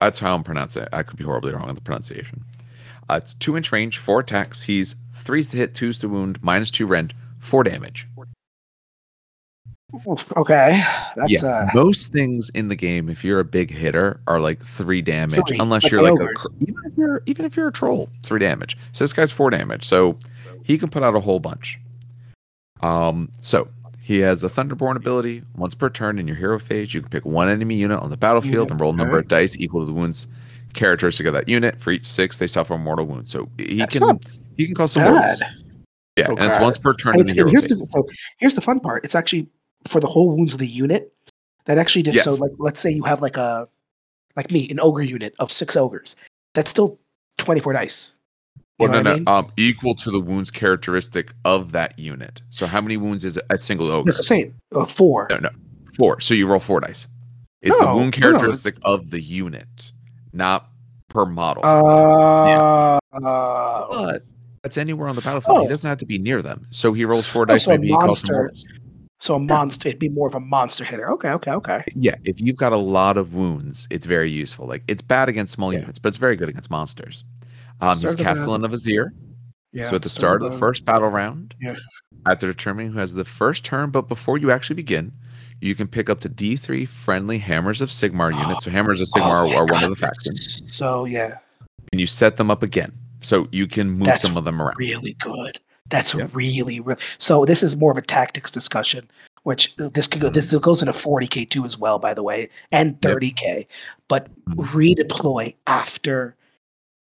[0.00, 0.88] That's how I'm pronouncing it.
[0.92, 2.44] I could be horribly wrong on the pronunciation.
[3.08, 4.62] Uh, it's two inch range, four attacks.
[4.62, 8.06] He's threes to hit, twos to wound, minus two rend, four damage.
[10.36, 10.82] Okay,
[11.16, 14.62] that's yeah, uh, most things in the game, if you're a big hitter, are like
[14.62, 16.46] three damage, Three, unless like you're like a, ogres.
[16.60, 18.76] even if you're even if you're a troll, three damage.
[18.92, 20.18] So this guy's four damage, so
[20.62, 21.80] he can put out a whole bunch.
[22.82, 23.68] Um, so
[24.02, 25.42] he has a Thunderborn ability.
[25.56, 28.18] Once per turn in your hero phase, you can pick one enemy unit on the
[28.18, 30.28] battlefield and roll a number of dice equal to the wounds
[30.74, 31.80] characteristic of that unit.
[31.80, 33.28] For each six, they suffer a mortal wound.
[33.28, 34.18] So he That's can
[34.56, 35.12] he can cause some bad.
[35.12, 35.42] mortals.
[36.16, 38.04] Yeah, Oh, and it's once per turn And in the and hero here's the so
[38.38, 39.04] here's the fun part.
[39.04, 39.46] It's actually
[39.86, 41.12] for the whole wounds of the unit.
[41.66, 42.34] That actually did so.
[42.34, 43.68] Like, let's say you have like a
[44.36, 46.16] like me, an ogre unit of six ogres.
[46.54, 46.98] That's still
[47.36, 48.14] twenty four dice.
[48.56, 49.28] You Well, no, I no, mean?
[49.28, 52.40] um, equal to the wounds characteristic of that unit.
[52.50, 54.06] So how many wounds is a single ogre?
[54.06, 54.54] That's I'm saying.
[54.74, 55.26] Uh, four.
[55.30, 55.50] No, no,
[55.96, 56.20] four.
[56.20, 57.06] So you roll four dice.
[57.60, 59.92] It's the No, wound no, no, characteristic of the unit,
[60.32, 60.68] not
[61.08, 61.62] per model.
[61.64, 64.22] Uh, uh, but
[64.62, 65.60] that's anywhere on the battlefield.
[65.60, 65.68] He Oh.
[65.68, 66.66] doesn't have to be near them.
[66.70, 67.64] So he rolls four Oh, dice.
[67.64, 68.50] so a maybe he monster-
[69.20, 71.10] So a monster, it'd be more of a monster hitter.
[71.12, 71.84] Okay, okay, okay.
[71.96, 74.66] Yeah, if you've got a lot of wounds, it's very useful.
[74.68, 75.80] Like it's bad against small Yeah.
[75.80, 77.24] units, but it's very good against monsters.
[77.80, 79.06] Um, he's Castellan of Azyr.
[79.72, 79.90] Yeah.
[79.90, 81.74] so at the start of the first battle round, Yeah.
[82.26, 85.12] after determining who has the first turn, but before you actually begin,
[85.60, 88.64] you can pick up to D3 friendly Hammers of Sigmar units.
[88.64, 91.38] So Hammers of Sigmar Oh, are, are one of the factions, So yeah,
[91.92, 94.76] and you set them up again, so you can move That's some of them around.
[94.78, 95.58] really good.
[95.90, 96.26] That's Yeah.
[96.32, 97.00] really, really.
[97.18, 99.08] So this is more of a tactics discussion,
[99.44, 100.28] which uh, this could go.
[100.28, 103.66] This goes into 40k too as well, by the way, and 30k.
[104.06, 104.66] But Mhm.
[104.70, 106.36] redeploy after,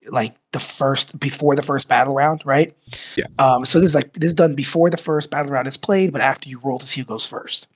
[0.07, 2.75] like the first before the first battle round, right?
[3.15, 3.25] Yeah.
[3.39, 3.65] Um.
[3.65, 6.21] So this is like this is done before the first battle round is played, but
[6.21, 7.67] after you roll to see who goes first.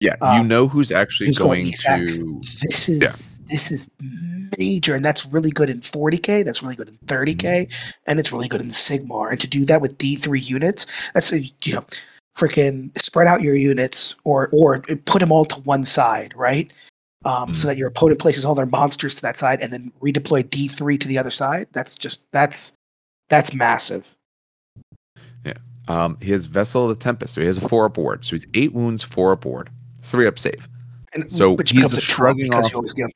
[0.00, 2.40] Yeah, Uh, you know who's actually going going exact- to.
[2.62, 3.12] This is Yeah.
[3.48, 3.90] this is
[4.56, 6.42] major, and that's really good in 40k.
[6.44, 7.90] That's really good in 30k, Mm-hmm.
[8.06, 9.30] and it's really good in Sigmar.
[9.30, 11.84] And to do that with D3 units, that's a you know,
[12.36, 16.72] freaking spread out your units or or put them all to one side, right?
[17.24, 17.70] Um, So Mhm.
[17.70, 21.08] that your opponent places all their monsters to that side, and then redeploy D3 to
[21.08, 21.66] the other side.
[21.72, 22.72] That's just that's
[23.28, 24.14] that's massive.
[25.44, 25.54] Yeah.
[25.88, 28.24] Um, he has Vessel of the Tempest, so he has a four up ward.
[28.24, 29.68] So he's eight wounds, four up ward,
[30.08, 30.68] three up save.
[31.12, 33.08] And So which he's a shrugging off- you always give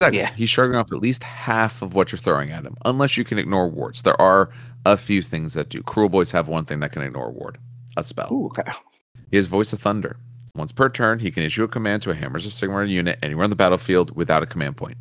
[0.00, 0.18] Exactly.
[0.18, 0.32] Yeah.
[0.34, 3.38] He's shrugging off at least half of what you're throwing at him, unless you can
[3.38, 4.02] ignore wards.
[4.02, 4.50] There are
[4.84, 5.80] a few things that do.
[5.82, 7.58] Kruleboyz have one thing that can ignore ward,
[7.96, 8.28] a spell.
[8.32, 8.70] Ooh, okay.
[9.30, 10.16] He has Voice of Thunder.
[10.56, 13.44] Once per turn, he can issue a command to a Hammers of Sigmar unit anywhere
[13.44, 14.96] on the battlefield without a command point.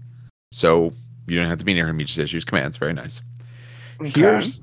[0.51, 0.93] So
[1.27, 1.97] you don't have to be near him.
[1.97, 2.77] He just issues commands.
[2.77, 3.21] Very nice.
[3.99, 4.09] Okay.
[4.11, 4.59] Here's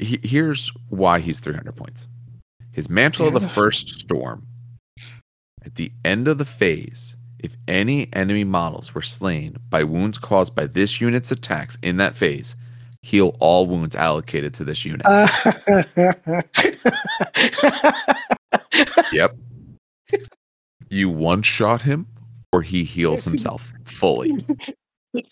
[0.00, 2.08] he, here's why he's 300 points.
[2.72, 4.44] His Mantle of the First Storm.
[5.66, 10.54] At the end of the phase, if any enemy models were slain by wounds caused
[10.54, 12.54] by this unit's attacks in that phase,
[13.02, 15.04] heal all wounds allocated to this unit.
[15.04, 15.26] Uh,
[19.12, 19.36] Yep.
[20.90, 22.06] You one shot him,
[22.52, 24.46] or he heals himself fully.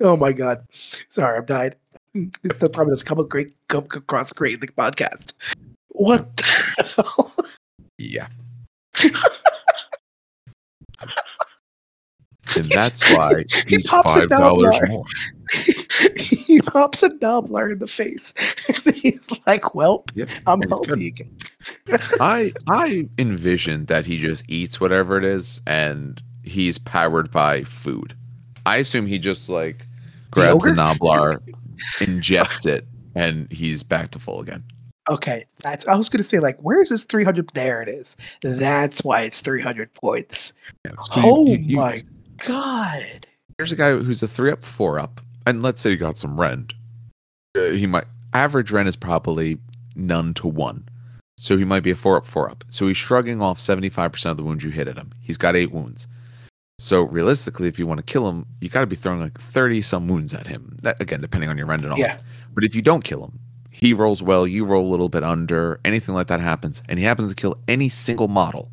[0.00, 0.64] oh my god!
[1.08, 1.74] Sorry, I'm dying.
[2.12, 5.32] Probably doesn't come, a great, come across great in the podcast.
[5.88, 7.34] What the hell?
[7.98, 8.28] Yeah.
[12.56, 15.04] And that's why He he's pops a five dollars more.
[16.16, 18.32] he pops a Gnoblar in the face,
[18.86, 20.28] and he's like, "Well, Yep.
[20.46, 21.36] I'm healthy again."
[22.20, 28.14] I I envision that he just eats whatever it is and he's powered by food.
[28.66, 29.86] I assume he just like
[30.30, 30.70] grabs the?
[30.70, 31.40] Gnoblar,
[31.98, 34.62] ingests it, and he's back to full again.
[35.10, 35.86] Okay, that's.
[35.86, 37.50] I was gonna say, like, where's this 300?
[37.54, 38.16] There it is.
[38.42, 40.52] That's why it's 300 points.
[40.86, 42.04] So oh you- you- my
[42.46, 43.26] god!
[43.58, 46.40] here's a guy who's a three up, four up, and let's say he got some
[46.40, 46.74] rend.
[47.56, 49.58] Uh, he might average rend is probably
[49.94, 50.88] none to one,
[51.38, 52.64] so he might be a four up, four up.
[52.70, 55.10] So he's shrugging off seventy five percent of the wounds you hit at him.
[55.20, 56.08] He's got eight wounds.
[56.80, 59.82] So realistically, if you want to kill him, you got to be throwing like thirty
[59.82, 60.76] some wounds at him.
[60.82, 61.98] That, again, depending on your rend and all.
[61.98, 62.18] Yeah.
[62.54, 63.38] But if you don't kill him,
[63.84, 64.46] he rolls well.
[64.46, 65.80] You roll a little bit under.
[65.84, 68.70] Anything like that happens, and he happens to kill any single model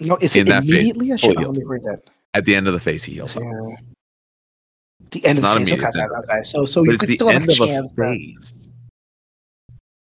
[0.00, 1.12] No, is it that phase, immediately?
[1.12, 2.02] I should me read that.
[2.34, 3.04] at the end of the phase.
[3.04, 3.42] He heals up.
[3.42, 3.76] Yeah.
[5.10, 5.72] The end It's of not the phase.
[5.72, 6.42] Okay, immediate, okay, okay.
[6.42, 7.92] So, so but you could still have a chance.
[7.92, 8.68] a phase.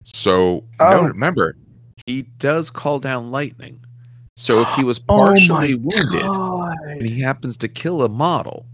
[0.04, 0.90] So Oh.
[0.90, 1.56] no, remember,
[2.06, 3.80] he does call down lightning.
[4.36, 6.74] So if he was Oh partially wounded God.
[6.88, 8.66] and he happens to kill a model,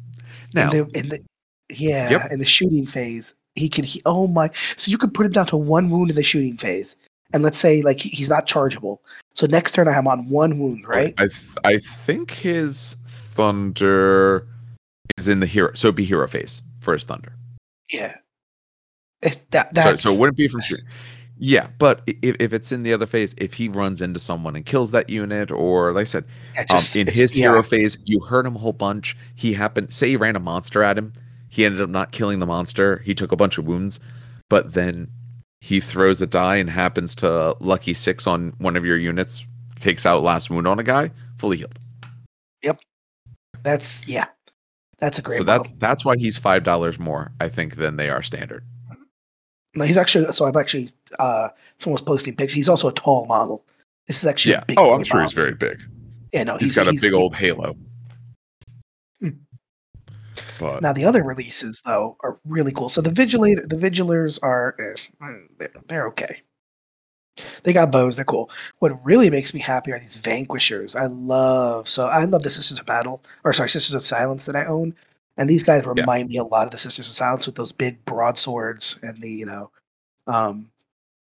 [0.55, 1.21] now in the, in the
[1.71, 2.33] yeah, Yep.
[2.33, 4.51] in the shooting phase, he can He, oh my!
[4.77, 6.97] So you could put him down to one wound in the shooting phase,
[7.33, 9.03] and let's say like he's not chargeable.
[9.35, 11.15] So next turn I have him on one wound, right?
[11.19, 14.47] I th- I think his thunder
[15.17, 17.33] is in the hero, so it'd be hero phase for his thunder.
[17.93, 18.15] Yeah.
[19.23, 20.87] If that So, that's so it wouldn't be from shooting.
[21.41, 24.67] Yeah, but if, if it's in the other phase, if he runs into someone and
[24.67, 27.51] kills that unit, or like I said, yeah, um, in his yeah.
[27.51, 29.17] hero phase, you hurt him a whole bunch.
[29.37, 31.13] He happened, say, he ran a monster at him.
[31.49, 32.99] He ended up not killing the monster.
[32.99, 34.01] He took a bunch of wounds,
[34.51, 35.09] but then
[35.61, 39.47] he throws a die and happens to lucky six on one of your units,
[39.77, 41.79] takes out last wound on a guy, fully healed.
[42.63, 42.79] Yep.
[43.63, 44.27] That's yeah.
[45.01, 45.39] That's a great.
[45.39, 45.65] so model.
[45.65, 48.65] that's that's why he's five dollars more, I think, than they are standard.
[49.75, 50.33] No, he's actually.
[50.33, 50.91] So I've actually.
[51.19, 52.55] uh Someone was posting pictures.
[52.55, 53.65] He's also a tall model.
[54.07, 54.63] This is actually Yeah.
[54.63, 54.79] a big.
[54.79, 55.81] Oh, I'm sure he's very big.
[56.33, 57.77] Yeah, no, he's got a big old halo.
[60.59, 62.89] But Now the other releases though are really cool.
[62.89, 66.43] So the vigilator, the Vigilors are eh, they're, they're okay.
[67.63, 68.51] They got bows, they're cool.
[68.81, 70.97] What really makes me happy are these vanquishers.
[70.97, 74.57] I love so I love the Sisters of Battle, or sorry, Sisters of Silence that
[74.57, 74.95] I own.
[75.37, 78.05] And these guys remind me a lot of the Sisters of Silence with those big
[78.05, 79.71] broadswords and the you know,
[80.27, 80.71] um,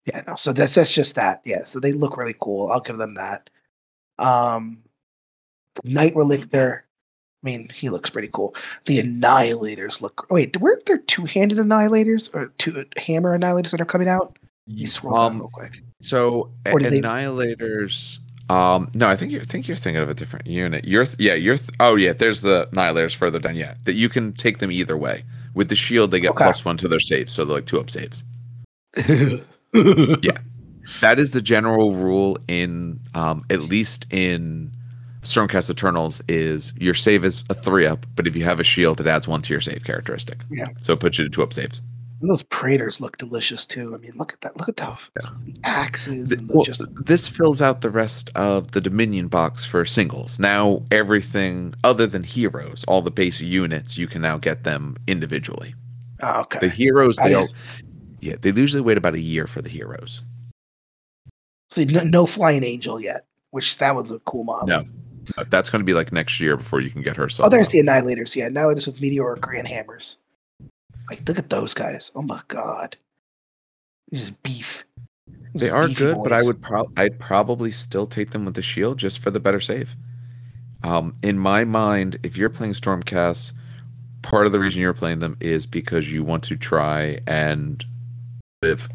[0.05, 0.35] Yeah, no.
[0.35, 1.41] So that's that's just that.
[1.45, 1.63] Yeah.
[1.65, 2.69] So they look really cool.
[2.69, 3.49] I'll give them that.
[4.19, 4.83] Um,
[5.75, 6.81] the Knight Relictor.
[7.45, 8.55] I mean, he looks pretty cool.
[8.85, 10.25] The Annihilators look.
[10.31, 14.39] Wait, weren't there two-handed Annihilators or two hammer Annihilators that are coming out?
[14.85, 15.79] Scroll Um, real quick.
[16.01, 18.17] So Or do they- annihilators.
[18.49, 20.85] Um, no, I think you think you're thinking of a different unit.
[20.85, 22.13] You're th- yeah, you're th- oh yeah.
[22.13, 23.55] There's the annihilators further down.
[23.55, 25.23] Yeah, that you can take them either way.
[25.55, 26.43] With the shield, they get Okay.
[26.45, 28.23] plus one to their saves, so they're like two up saves.
[29.73, 30.37] Yeah,
[31.01, 34.71] that is the general rule in um, at least in
[35.25, 39.01] Stormcast Eternals is your save is a three up, but if you have a shield,
[39.01, 40.39] it adds one to your save characteristic.
[40.49, 40.67] Yeah.
[40.79, 41.81] So it puts you to two up saves.
[42.21, 43.93] And those Praetors look delicious too.
[43.93, 44.57] I mean, look at that.
[44.57, 46.81] Look at those the axes Th- and the well, just.
[47.05, 50.39] this fills out the rest of the Dominion box for singles.
[50.39, 55.75] Now everything other than heroes, all the base units, you can now get them individually.
[56.21, 56.59] Oh, okay.
[56.59, 57.49] The heroes, they all,
[58.21, 60.21] yeah, they usually wait about a year for the heroes.
[61.71, 64.67] So no, no flying angel yet, which that was a cool model.
[64.67, 64.85] No.
[65.49, 67.29] That's going to be like next year before you can get her.
[67.29, 67.43] So.
[67.43, 68.35] Oh, there's the annihilators.
[68.35, 70.17] Yeah, annihilators with meteoric grand hammers.
[71.09, 72.11] Like, look at those guys.
[72.15, 72.97] Oh my god,
[74.09, 74.83] this beef.
[75.53, 78.55] This They are beefy good, but I would pro- I'd probably still take them with
[78.55, 79.95] the shield just for the better save.
[80.83, 83.53] Um, in my mind, if you're playing Stormcast,
[84.21, 87.83] part of the reason you're playing them is because you want to try and
[88.61, 88.89] live.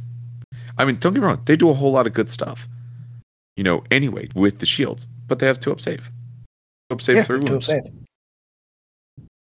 [0.78, 2.68] I mean, don't get me wrong; they do a whole lot of good stuff.
[3.56, 6.19] You know, anyway, with the shields, but they have two up save, two
[6.90, 7.66] up save yeah, three up wounds.
[7.66, 7.82] save.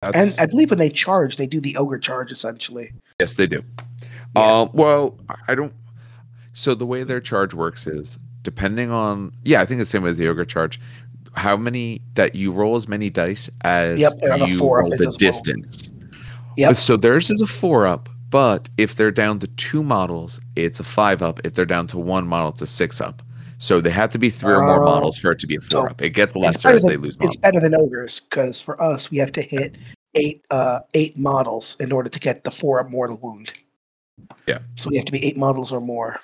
[0.01, 2.91] And I believe when they charge, they do the ogre charge essentially.
[3.19, 3.61] Yes, they do.
[4.35, 4.41] Yeah.
[4.41, 5.73] Uh, well, I don't.
[6.53, 9.33] So the way their charge works is depending on.
[9.43, 10.79] Yeah, I think it's the same way as the ogre charge.
[11.33, 14.79] How many that you roll as many dice as Yep, they're on a you four
[14.79, 15.11] up, roll it the roll.
[15.13, 15.89] distance.
[16.57, 16.75] Yep.
[16.75, 20.83] So theirs is a four up, but if they're down to two models, it's a
[20.83, 21.39] five up.
[21.43, 23.21] If they're down to one model, it's a six up.
[23.61, 24.85] So they have to be three or more Oh.
[24.85, 26.01] models for it to be a four So up.
[26.01, 27.35] It gets lesser as they than, lose it's models.
[27.37, 29.77] better than ogres because for us we have to hit
[30.15, 33.53] eight uh eight models in order to get the four up mortal wound.
[34.47, 34.59] Yeah.
[34.75, 36.19] So we have to be eight models or more.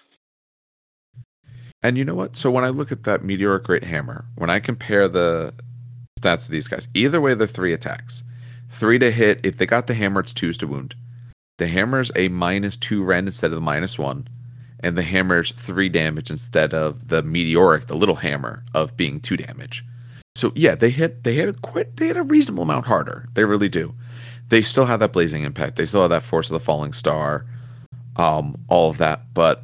[1.84, 2.36] And you know what?
[2.36, 5.54] So when I look at that meteoric great hammer, when I compare the
[6.20, 8.24] stats of these guys, either way they're three attacks.
[8.70, 9.40] Three to hit.
[9.46, 10.96] If they got the hammer, it's twos to wound.
[11.58, 14.28] The hammer's a minus two rend instead of the minus one.
[14.86, 19.36] And the hammer's three damage instead of the meteoric, the little hammer, of being two
[19.36, 19.84] damage.
[20.36, 23.28] So yeah, they hit they hit a quite they hit a reasonable amount harder.
[23.34, 23.96] They really do.
[24.50, 25.76] They still have that blazing impact.
[25.76, 27.46] They still have that force of the falling star.
[28.18, 29.34] Um, all of that.
[29.34, 29.64] But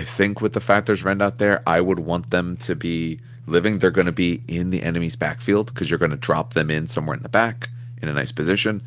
[0.00, 3.20] I think with the fact there's Rend out there, I would want them to be
[3.46, 3.78] living.
[3.78, 6.86] They're going to be in the enemy's backfield because you're going to drop them in
[6.86, 7.68] somewhere in the back
[8.00, 8.82] in a nice position.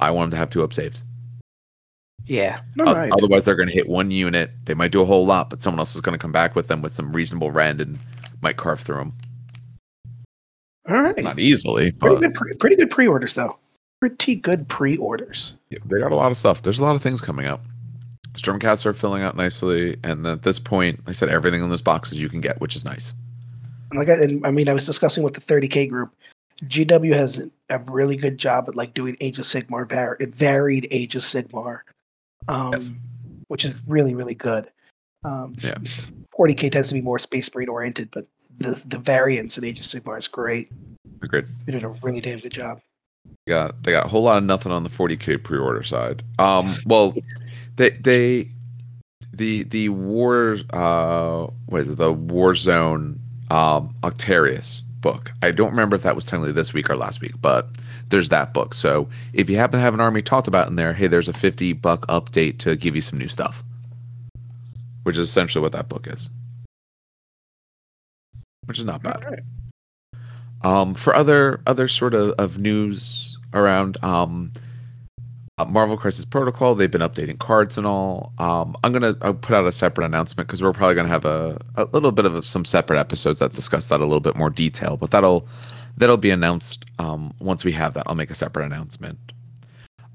[0.00, 1.04] I want them to have two up saves.
[2.26, 2.60] Yeah.
[2.80, 3.12] O- All right.
[3.12, 4.50] Otherwise, they're going to hit one unit.
[4.64, 6.68] They might do a whole lot, but someone else is going to come back with
[6.68, 7.98] them with some reasonable Rend and
[8.42, 9.12] might carve through them.
[10.88, 11.16] All right.
[11.22, 13.56] Not easily, Pretty but good pre- pretty good pre-orders though.
[14.00, 15.58] Pretty good pre-orders.
[15.70, 16.62] Yeah, they got a lot of stuff.
[16.62, 17.62] There's a lot of things coming up.
[18.34, 21.82] Stormcasts are filling out nicely, and at this point, like I said everything in this
[21.82, 23.12] box is you can get, which is nice.
[23.90, 26.10] And like I, and I mean, I was discussing with the 30k group.
[26.64, 31.14] GW has a really good job at like doing Age of Sigmar, var- varied Age
[31.14, 31.80] of Sigmar,
[32.48, 32.92] um, Yes.
[33.48, 34.68] which is really really good.
[35.24, 35.74] Um, Yeah.
[36.38, 38.26] 40k tends to be more Space Marine oriented, but
[38.58, 40.70] the the variance in Age of Sigmar is great.
[41.22, 41.46] Agreed.
[41.66, 42.80] They did a really damn good job.
[43.46, 46.22] They got they got a whole lot of nothing on the 40k pre-order side.
[46.38, 47.14] Um, well,
[47.76, 48.48] they they
[49.32, 53.18] the the war uh what is it, the Warzone
[53.50, 55.30] um Octarius book.
[55.42, 57.68] I don't remember if that was technically this week or last week, but
[58.12, 58.74] there's that book.
[58.74, 61.32] So if you happen to have an army talked about in there, hey, there's a
[61.32, 63.64] 50 buck update to give you some new stuff,
[65.02, 66.30] which is essentially what that book is,
[68.66, 69.24] which is not bad.
[69.24, 69.40] Right.
[70.64, 74.52] Um, for other other sort of, of news around um,
[75.58, 78.32] uh, Marvel Crisis Protocol, they've been updating cards and all.
[78.38, 81.58] Um, I'm gonna I'll put out a separate announcement because we're probably gonna have a,
[81.74, 84.96] a little bit of some separate episodes that discuss that a little bit more detail.
[84.96, 85.48] But that'll
[85.96, 88.04] that'll be announced um, once we have that.
[88.06, 89.18] I'll make a separate announcement.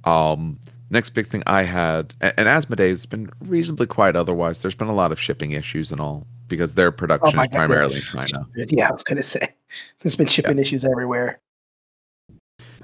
[0.04, 0.60] Um,
[0.90, 4.16] next big thing I had, and, and Asmodee's been reasonably quiet.
[4.16, 7.50] Otherwise, there's been a lot of shipping issues and all because their production my is
[7.50, 7.58] God.
[7.66, 8.48] primarily in China.
[8.70, 9.50] Yeah, I was gonna say
[10.00, 11.40] there's been shipping issues everywhere.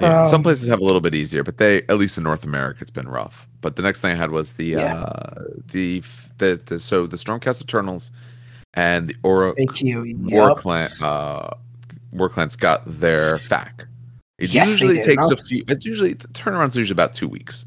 [0.02, 2.44] Yeah, some Um, places have a little bit easier, but they at least in North
[2.44, 3.48] America it's been rough.
[3.62, 4.96] But the next thing I had was the Yeah.
[4.96, 6.04] uh the,
[6.40, 8.12] the the so the Stormcast Eternals
[8.74, 9.56] and the Orruk.
[10.32, 10.58] War Yep.
[10.58, 11.52] Clan uh
[12.14, 13.88] War Clans got their FAQ.
[14.40, 15.64] It Yes, usually takes a few.
[15.68, 17.66] It's usually the turnaround's usually about two weeks,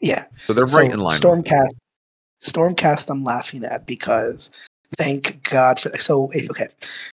[0.00, 0.24] Yeah.
[0.46, 1.20] so they're So right in line.
[1.20, 1.70] Stormcast
[2.40, 4.50] Stormcast, I'm laughing at because
[4.96, 6.68] thank God for so okay.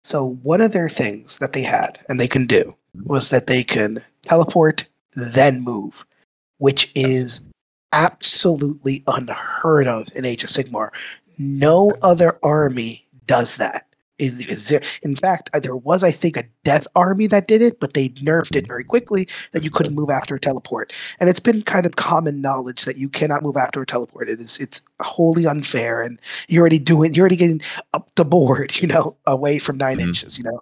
[0.04, 3.10] So one of their things that they had and they can do mm-hmm.
[3.10, 6.06] was that they can teleport then move,
[6.58, 7.42] which is
[7.92, 10.90] absolutely unheard of in Age of Sigmar.
[11.38, 13.86] No other army does that.
[14.20, 14.82] Is, is there?
[15.02, 18.10] In fact, uh, there was, I think, a death army that did it, but they
[18.10, 20.92] nerfed it very quickly that you couldn't move after a teleport.
[21.20, 24.30] And it's been kind of common knowledge that you cannot move after a teleport.
[24.30, 27.62] It is it's wholly unfair, and you're already doing you're already getting
[27.94, 30.02] up the board, you know, away from 9 Mhm.
[30.02, 30.60] inches, you know.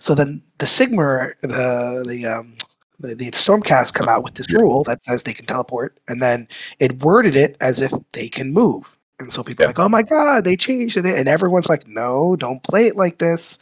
[0.00, 2.56] So then the Sigmar, the the um
[3.00, 6.48] the, the Stormcast come out with this rule that says they can teleport, and then
[6.78, 8.96] it worded it as if they can move.
[9.22, 12.36] And so people are like, "Oh my god, they changed it!" And everyone's like, "No,
[12.36, 13.58] don't play it like this.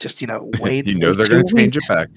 [0.00, 0.86] Just you know, wait.
[0.86, 2.08] you know they're going to change it back.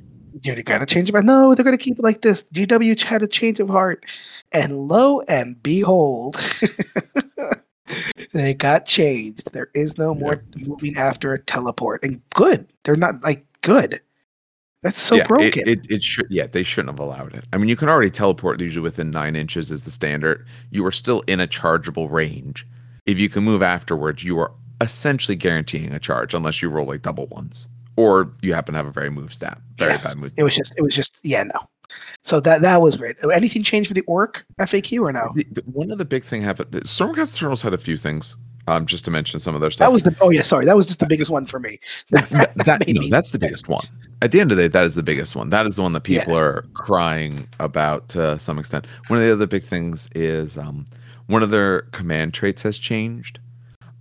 [0.43, 1.23] You're gonna change it back.
[1.23, 2.43] No, they're gonna keep it like this.
[2.53, 4.05] GW had a change of heart,
[4.51, 6.35] and lo and behold,
[8.33, 9.51] they got changed.
[9.53, 12.67] There is no more moving after a teleport, and good.
[12.83, 13.99] They're not like good.
[14.83, 15.67] That's so yeah, it- broken.
[15.67, 16.27] It, it, should.
[16.29, 17.45] Yeah, they shouldn't have allowed it.
[17.51, 20.45] I mean, you can already teleport usually within nine inches is the standard.
[20.69, 22.65] You are still in a chargeable range.
[23.07, 24.51] If you can move afterwards, you are
[24.81, 28.85] essentially guaranteeing a charge unless you roll like double ones or you happen to have
[28.85, 30.33] a very move stat, very Yeah, bad move.
[30.33, 30.41] Stat.
[30.41, 30.73] it was just.
[30.77, 31.19] It was just.
[31.23, 31.59] Yeah, no.
[32.23, 33.15] So that that was great.
[33.33, 35.33] Anything changed for the orc FAQ or no?
[35.71, 36.69] One of the big thing happened.
[36.71, 38.35] Stormcast Turtles had a few things.
[38.69, 39.85] Um, just to mention some of their stuff.
[39.87, 40.13] That was the.
[40.19, 40.65] Oh yeah, sorry.
[40.65, 41.79] That was just the biggest one for me.
[42.11, 42.29] that,
[42.65, 43.85] that- made no, me that's the biggest one.
[44.21, 45.51] At the end of the day, that is the biggest one.
[45.51, 46.19] That is the one that Yeah.
[46.19, 48.85] people are crying about to some extent.
[49.07, 50.83] One of the other big things is um,
[51.27, 53.39] one of their command traits has changed.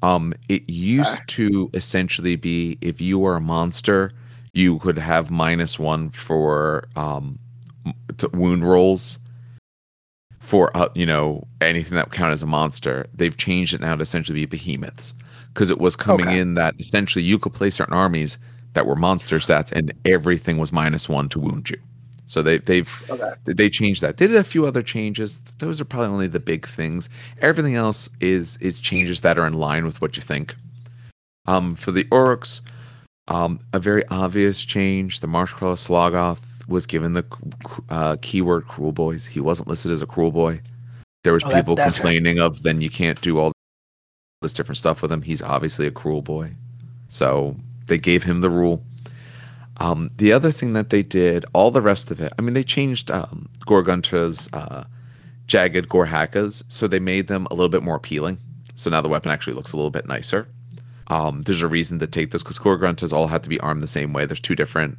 [0.03, 1.25] Um, it used Ah.
[1.29, 4.13] to essentially be if you were a monster,
[4.53, 7.39] you could have minus one for um,
[8.33, 9.19] wound rolls
[10.41, 13.07] for uh, you know anything that would count as a monster.
[13.15, 15.13] They've changed it now to essentially be behemoths
[15.53, 16.39] because it was coming Okay.
[16.39, 18.39] in that essentially you could play certain armies
[18.75, 21.79] that were monster stats and everything was minus one to wound you.
[22.27, 23.33] So they they've Okay.
[23.45, 24.17] they changed that.
[24.17, 25.41] They did a few other changes.
[25.59, 27.09] Those are probably only the big things.
[27.41, 30.55] Everything else is is changes that are in line with what you think.
[31.47, 32.61] Um, for the orcs,
[33.29, 35.21] um, a very obvious change.
[35.21, 37.25] The Marshcrawla Sloggoth was given the
[37.91, 40.61] uh, keyword "Kruleboyz." He wasn't listed as a Kruleboy.
[41.23, 43.53] There was Oh, people that's- complaining of then you can't do all
[44.43, 45.23] this different stuff with him.
[45.23, 46.55] He's obviously a Kruleboy,
[47.09, 47.55] so
[47.87, 48.83] they gave him the rule.
[49.79, 52.65] Um, the other thing that they did, all the rest of it, I mean, they
[52.65, 54.85] changed um, uh,
[55.47, 58.39] jagged Gore-hackas, so they made them a little bit more appealing.
[58.75, 60.49] So now the weapon actually looks a little bit nicer.
[61.09, 63.87] Um, there's a reason to take those because Gore-gruntas all have to be armed the
[63.87, 64.27] same way.
[64.27, 64.99] There's two different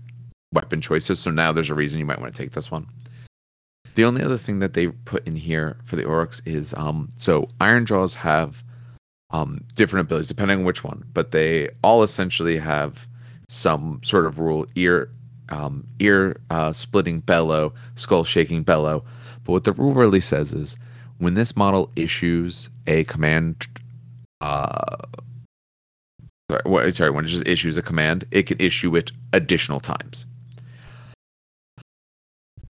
[0.54, 2.88] weapon choices, so now there's a reason you might want to take this one.
[3.96, 7.50] The only other thing that they put in here for the orcs is um, so
[7.60, 8.64] Ironjawz have
[9.32, 13.08] um, different abilities depending on which one, but they all essentially have
[13.48, 15.10] some sort of rule ear
[15.50, 19.04] um, ear uh, splitting bellow, skull shaking bellow.
[19.44, 20.76] But what the rule really says is
[21.20, 23.66] when this model issues a command,
[24.42, 24.98] uh,
[26.52, 30.26] sorry, sorry, when it just issues a command, it can issue it additional times.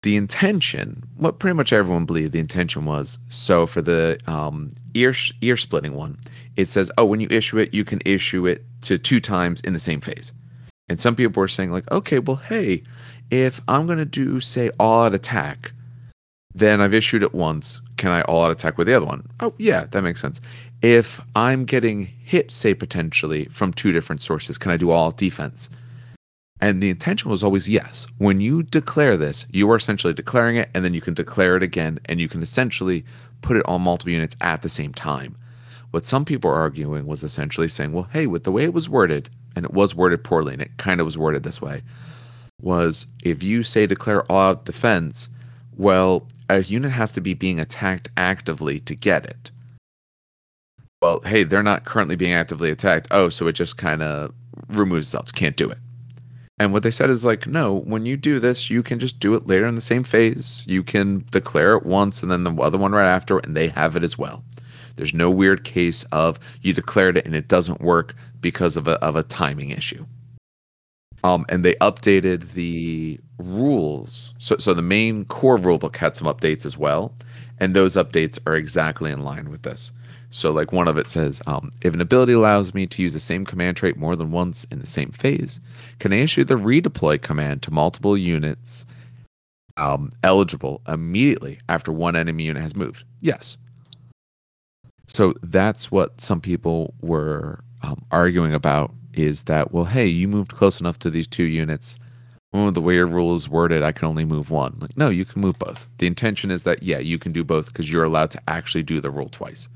[0.01, 5.13] The intention, what pretty much everyone believed the intention was, so for the um, ear
[5.41, 6.17] ear splitting one,
[6.55, 9.73] it says, oh, when you issue it, you can issue it to two times in
[9.73, 10.31] the same phase.
[10.89, 12.83] And some people were saying, like, okay, well, hey,
[13.29, 15.71] if I'm going to do, say, all out attack,
[16.55, 17.79] then I've issued it once.
[17.97, 19.27] Can I all out attack with the other one?
[19.39, 20.41] Oh, yeah, that makes sense.
[20.81, 25.69] If I'm getting hit, say, potentially from two different sources, can I do all defense?
[26.61, 28.07] And the intention was always yes.
[28.17, 31.63] When you declare this, you are essentially declaring it, and then you can declare it
[31.63, 33.05] again, and you can essentially
[33.41, 35.37] put it on multiple units at the same time.
[35.91, 38.89] What some people are arguing was essentially saying, well, hey, with the way it was
[38.89, 41.81] worded, and it was worded poorly, and it kind of was worded this way,
[42.61, 45.29] was if you say declare all out defense,
[45.77, 49.51] well, a unit has to be being attacked actively to get it.
[51.01, 53.07] Well, hey, they're not currently being actively attacked.
[53.11, 54.33] Oh, so it just kind of
[54.67, 55.33] removes itself.
[55.33, 55.77] Can't do it.
[56.59, 59.33] And what they said is like, no, when you do this, you can just do
[59.33, 60.65] it later in the same phase.
[60.67, 63.95] You can declare it once and then the other one right after, and they have
[63.95, 64.43] it as well.
[64.97, 69.03] There's no weird case of you declared it and it doesn't work because of a,
[69.03, 70.05] of a timing issue.
[71.23, 74.33] Um, and they updated the rules.
[74.37, 77.13] So, so the main core rulebook had some updates as well.
[77.59, 79.91] And those updates are exactly in line with this.
[80.31, 83.19] So, like one of it says, um, if an ability allows me to use the
[83.19, 85.59] same command trait more than once in the same phase,
[85.99, 88.85] can I issue the redeploy command to multiple units
[89.77, 93.05] um, eligible immediately after one enemy unit has moved?
[93.21, 93.57] Yes.
[95.07, 100.51] So that's what some people were um, arguing about is that, well, hey, you moved
[100.53, 101.97] close enough to these two units.
[102.51, 104.77] Well, the way your rule is worded, I can only move one.
[104.79, 105.87] Like, no, you can move both.
[105.99, 108.99] The intention is that, yeah, you can do both because you're allowed to actually do
[109.01, 109.69] the rule twice.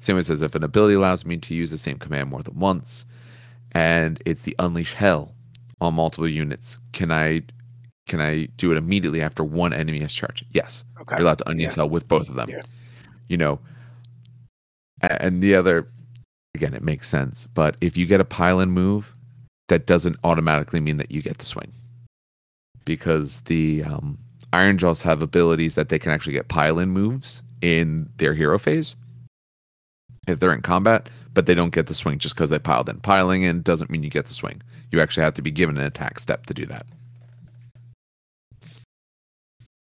[0.00, 3.04] Same as if an ability allows me to use the same command more than once,
[3.72, 5.34] and it's the unleash hell
[5.80, 6.78] on multiple units.
[6.92, 7.42] Can I
[8.06, 10.44] can I do it immediately after one enemy has charged?
[10.52, 10.84] Yes.
[11.00, 11.16] Okay.
[11.16, 11.74] You're allowed to unleash Yeah.
[11.76, 12.48] hell with both of them.
[12.50, 12.62] Yeah.
[13.28, 13.58] You know,
[15.02, 15.88] and the other,
[16.56, 17.46] again, it makes sense.
[17.54, 19.12] But if you get a pile-in move,
[19.68, 21.72] that doesn't automatically mean that you get to swing,
[22.84, 24.18] because the um,
[24.52, 28.96] Ironjawz have abilities that they can actually get pile-in moves in their hero phase
[30.26, 32.98] if they're in combat, but they don't get the swing just because they piled in.
[33.00, 34.60] Piling in doesn't mean you get the swing.
[34.90, 36.86] You actually have to be given an attack step to do that.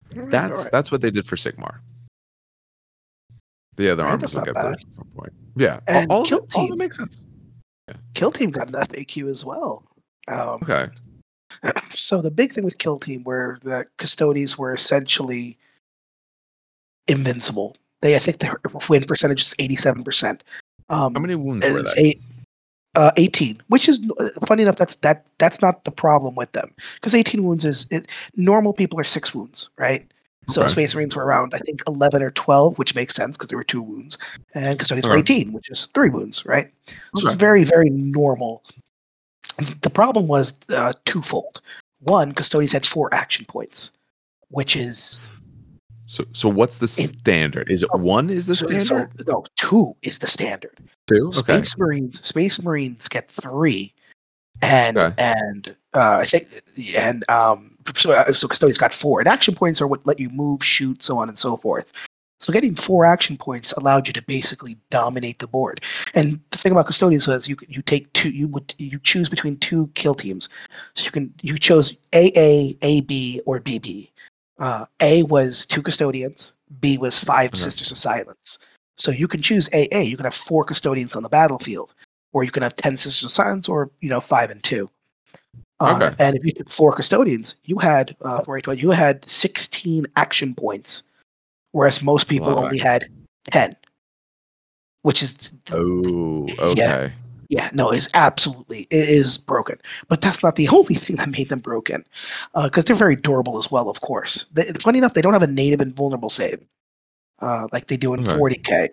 [0.09, 0.71] That's Alright.
[0.71, 1.77] that's what they did for Sigmar.
[3.75, 4.73] The other Alright, armies will get bad.
[4.73, 5.33] at some point.
[5.55, 7.21] Yeah, all- And all, Kill it, all Team- makes sense.
[7.87, 7.95] Yeah.
[8.13, 9.83] Kill Team got an FAQ as well.
[10.27, 10.87] Um, Okay.
[11.93, 15.57] so the big thing with Kill Team were that custodies were essentially
[17.07, 17.75] invincible.
[18.01, 18.59] They, I think their
[18.89, 20.43] win percentage is eighty-seven percent.
[20.89, 21.93] Um, How many wounds were there?
[21.97, 22.21] Eight,
[22.95, 24.75] uh, 18, which is uh, funny enough.
[24.75, 25.29] That's that.
[25.37, 28.73] That's not the problem with them because 18 wounds is it, normal.
[28.73, 30.05] People are six wounds, right?
[30.49, 30.69] So Okay.
[30.71, 33.63] Space Marines were around, I think, 11 or 12, which makes sense because there were
[33.63, 34.17] two wounds,
[34.53, 35.19] and Custodians were Okay.
[35.21, 36.71] 18, which is three wounds, right?
[36.87, 37.27] So Okay.
[37.33, 38.63] it's very, very normal.
[39.81, 41.61] The problem was uh, twofold.
[42.01, 43.91] One, Custodians had four action points,
[44.49, 45.19] which is
[46.05, 47.71] So so what's the It- standard?
[47.71, 48.29] Is it one?
[48.29, 49.25] Is the so- so- standard?
[49.25, 50.77] no, two is the standard.
[51.07, 51.27] Two.
[51.27, 51.37] Okay.
[51.63, 53.93] Space Marines, Space Marines get three,
[54.61, 55.15] and Okay.
[55.17, 56.45] and uh, I think
[56.97, 59.19] and um so, uh, so custodians got four.
[59.19, 61.91] And action points are what let you move, shoot, so on and so forth.
[62.43, 65.79] So getting four action points allowed you to basically dominate the board.
[66.13, 69.57] And the thing about custodians was you you take two you would you choose between
[69.57, 70.49] two kill teams.
[70.93, 74.09] So you can you chose AA, AB, or BB.
[74.59, 76.53] Uh, A was two custodians.
[76.81, 77.59] B was five Okay.
[77.59, 78.59] Sisters of Silence.
[78.97, 79.99] So you can choose AA.
[79.99, 81.93] You can have four custodians on the battlefield,
[82.33, 84.89] or you can have ten Sisters of Silence, or you know five and two.
[85.79, 86.15] Uh, Okay.
[86.19, 90.53] And if you took four custodians, you had uh, for H1, you had sixteen action
[90.55, 91.03] points,
[91.71, 93.05] whereas most That's a lot people only had
[93.51, 93.73] ten,
[95.01, 97.11] which is Oh, okay.
[97.49, 99.77] yeah, no, it's absolutely it is broken.
[100.07, 102.05] But that's not the only thing that made them broken,
[102.63, 103.89] because they're very durable as well.
[103.89, 106.61] Of course, they, funny enough, they don't have a native invulnerable save,
[107.41, 108.37] uh, like they do in Okay.
[108.37, 108.89] 40k.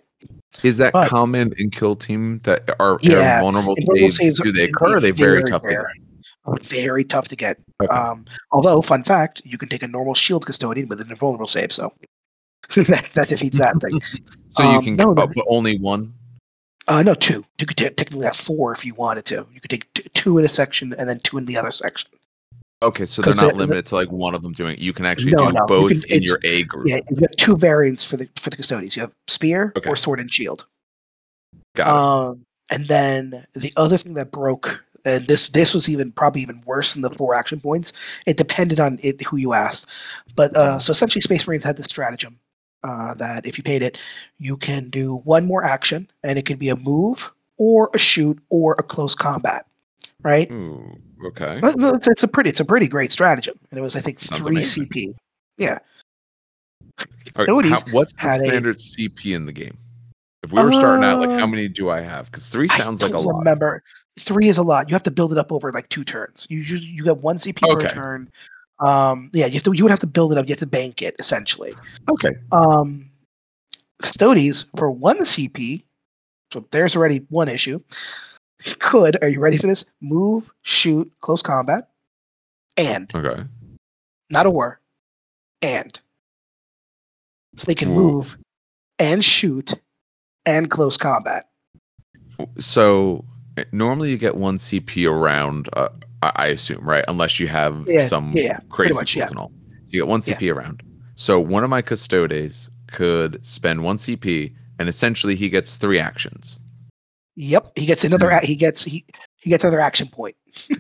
[0.65, 4.17] Is that But- common in kill team that are, Yeah, vulnerable saves?
[4.17, 4.97] saves Do they occur?
[4.97, 5.93] Are they very, tough to rare.
[6.63, 7.59] Very tough to get.
[7.83, 7.95] Okay.
[7.95, 11.71] Um, although, fun fact, you can take a normal shield custodian with an invulnerable save,
[11.71, 11.93] so
[12.77, 14.01] that that defeats that thing.
[14.51, 16.15] so you um, can no, get, no, but only one.
[16.89, 17.45] Uh, no, two.
[17.59, 19.47] You could t- technically have four if you wanted to.
[19.53, 22.11] You could take t- two in a section and then two in the other section.
[22.83, 24.81] Okay, so they're not the- limited to like one of them doing it.
[24.81, 26.89] You can actually No, do no, you both can- in your A group.
[26.89, 28.97] Yeah, you have two variants for the for the custodians.
[28.97, 29.89] You have spear Okay.
[29.89, 30.67] or sword and shield.
[31.77, 31.91] Got it.
[31.93, 36.63] Um, and then the other thing that broke, and this this was even probably even
[36.67, 37.93] worse than the four action points.
[38.27, 39.87] It depended on it who you asked,
[40.37, 42.39] but uh, so essentially, Space Marines had this stratagem
[42.85, 44.01] uh, that if you paid it,
[44.39, 48.39] you can do one more action, and it could be a move or a shoot
[48.49, 49.67] or a close combat,
[50.23, 50.51] right?
[50.51, 50.97] Ooh,
[51.27, 51.59] okay.
[51.61, 54.19] But, but it's, a pretty it's a pretty great stratagem, and it was I think
[54.19, 54.87] Sounds three amazing.
[54.87, 55.15] CP.
[55.59, 55.79] Yeah.
[57.37, 59.77] Right, how- what's the had a- standard CP in the game?
[60.43, 62.27] If we were starting out, like how Um, many do I have?
[62.31, 63.39] Because three sounds like a don't lot.
[63.41, 63.83] Remember,
[64.19, 64.89] three is a lot.
[64.89, 66.47] You have to build it up over like two turns.
[66.51, 68.29] You you, you get one CP per turn.
[68.81, 69.73] Um, yeah, you have to.
[69.73, 70.47] You would have to build it up.
[70.47, 71.75] You have to bank it essentially.
[72.11, 72.31] Okay.
[72.53, 73.11] Um,
[74.03, 75.83] custodies for one CP.
[76.53, 77.81] So there's already one issue.
[78.79, 79.85] Could are you ready for this?
[80.01, 81.89] Move, shoot, close combat,
[82.77, 83.45] and Okay.
[84.31, 84.81] not a war,
[85.63, 85.99] and
[87.57, 87.95] so they can Ooh.
[87.95, 88.37] move
[88.99, 89.75] and shoot
[90.45, 91.49] and close combat.
[92.59, 93.25] So
[93.73, 95.69] normally you get one CP around.
[95.73, 95.89] Uh,
[96.23, 97.05] I assume, right?
[97.09, 99.29] Unless you have Yeah, some yeah, crazy much, tools yeah.
[99.29, 99.53] and all.
[99.87, 100.83] You get one CP around.
[101.17, 106.61] So one of my custodes could spend one CP, and essentially he gets three actions.
[107.37, 108.29] Yep, he gets another.
[108.29, 109.05] a- He gets he
[109.37, 110.37] he gets another action point.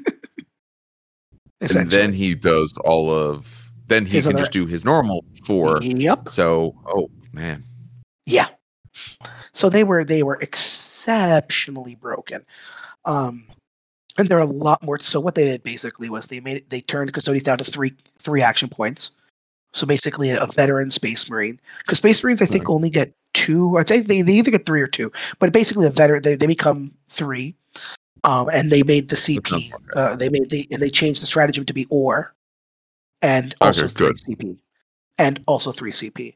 [1.76, 3.70] and then he does all of.
[3.86, 5.78] Then he His can other- just do his normal four.
[5.82, 6.28] Yep.
[6.28, 7.64] So, oh man,
[8.26, 8.48] Yeah.
[9.52, 12.44] So they were they were exceptionally broken.
[13.04, 13.46] Um
[14.18, 16.70] and there are a lot more so what they did basically was they made it
[16.70, 19.10] they turned custodians down to three three action points.
[19.72, 21.60] So basically a veteran space marine.
[21.78, 22.74] Because space marines I think Right.
[22.74, 23.78] only get two.
[23.78, 26.46] I think they, they either get three or two, but basically a veteran they, they
[26.46, 27.54] become three.
[28.24, 29.72] Um, and they made the CP.
[29.96, 32.34] Uh, they made the and they changed the stratagem to be or,
[33.22, 34.12] and also Okay, three.
[34.12, 34.56] CP,
[35.18, 36.34] and also three CP.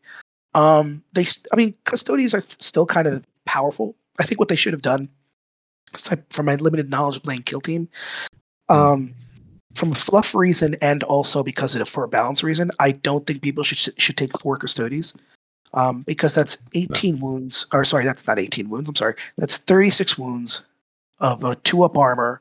[0.55, 3.97] Um, they, I mean, custodians are still kind of powerful.
[4.21, 5.09] I think what they should have done,
[6.11, 7.89] I- from my limited knowledge of playing Kill Team,
[8.69, 9.15] um,
[9.75, 13.27] from a fluff reason and also because of the for a balance reason, I don't
[13.27, 15.15] think people should should take four custodies.
[15.73, 18.89] Um, because that's 18 wounds, or sorry, that's not 18 wounds.
[18.89, 20.65] I'm sorry, that's 36 wounds
[21.19, 22.41] of a two up armor.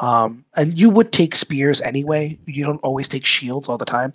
[0.00, 2.38] Um, and you would take spears anyway.
[2.46, 4.12] You don't always take shields all the time.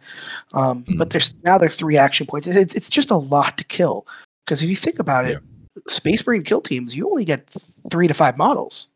[0.53, 2.47] Um, But there's now there are three action points.
[2.47, 4.07] It's, it's just a lot to kill.
[4.45, 5.41] Because if you think about it,
[5.87, 7.49] Space Marine kill teams, you only get
[7.89, 8.87] three to five models.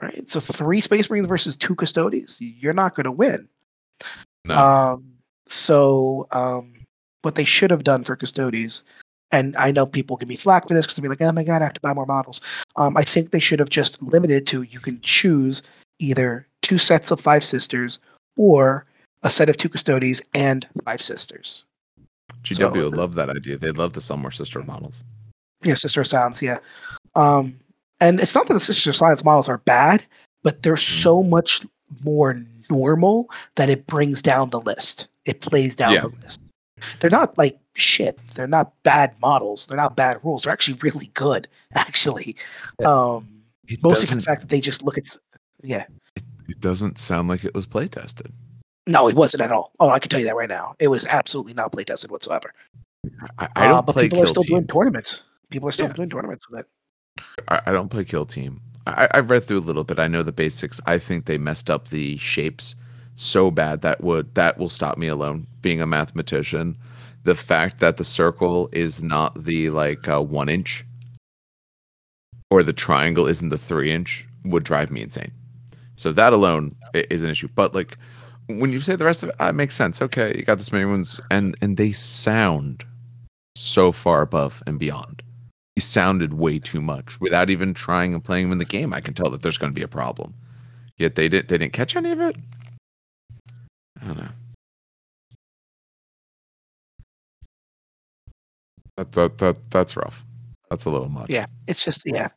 [0.00, 0.28] Right?
[0.28, 3.48] So three Space Marines versus two Custodies, you're not going to win.
[4.44, 4.54] No.
[4.54, 5.12] Um,
[5.46, 6.74] so um,
[7.22, 8.82] what they should have done for Custodies,
[9.32, 11.44] and I know people give me flack for this because they'll be like, oh my
[11.44, 12.40] God, I have to buy more models.
[12.76, 15.62] Um, I think they should have just limited to you can choose
[15.98, 17.98] either two sets of five sisters
[18.36, 18.84] or
[19.22, 21.64] a set of two Custodies and five sisters.
[22.42, 23.56] GW so- would love that idea.
[23.58, 25.02] They'd love to sell more sister models.
[25.62, 26.58] Yeah, Sister of Silence, yeah.
[27.14, 27.58] Um,
[28.00, 30.02] and it's not that the Sister of Silence models are bad,
[30.42, 31.64] but they're so much
[32.04, 35.08] more normal that it brings down the list.
[35.24, 36.02] It plays down Yeah.
[36.02, 36.42] the list.
[37.00, 38.18] They're not like shit.
[38.34, 39.66] They're not bad models.
[39.66, 40.42] They're not bad rules.
[40.42, 42.36] They're actually really good, actually.
[42.84, 43.28] Um,
[43.68, 45.04] It mostly for the fact that they just look at.
[45.62, 45.84] Yeah.
[46.48, 48.32] it doesn't sound like it was play tested.
[48.86, 49.72] No, it wasn't at all.
[49.80, 50.74] Oh, I can tell you that right now.
[50.78, 52.52] It was absolutely not play tested whatsoever.
[53.38, 54.50] I, I Uh, don't but play people kill are still team.
[54.58, 55.22] doing tournaments.
[55.50, 55.92] People are still Yeah.
[55.94, 56.66] doing tournaments with it.
[57.48, 58.60] I, I don't play kill team.
[58.86, 59.98] I, I've read through a little bit.
[59.98, 60.80] I know the basics.
[60.86, 62.76] I think they messed up the shapes
[63.16, 66.76] so bad that would that will stop me alone being a mathematician.
[67.26, 70.84] The fact that the circle is not the like uh, one inch
[72.50, 75.32] or the triangle isn't the three inch would drive me insane.
[75.96, 77.48] So that alone is an issue.
[77.54, 77.98] But like
[78.48, 80.00] when you say the rest of it, uh, it makes sense.
[80.00, 82.84] Okay, you got this many ones, and and they sound
[83.56, 85.22] so far above and beyond
[85.76, 88.94] he sounded way too much without even trying and playing him in the game.
[88.94, 90.34] I can tell that there's going to be a problem.
[90.96, 91.48] Yet they didn't.
[91.48, 92.36] they didn't catch any of it.
[94.00, 94.28] I don't know.
[98.96, 100.24] That that, that that's rough.
[100.70, 101.30] That's a little much.
[101.30, 102.28] Yeah, it's just yeah,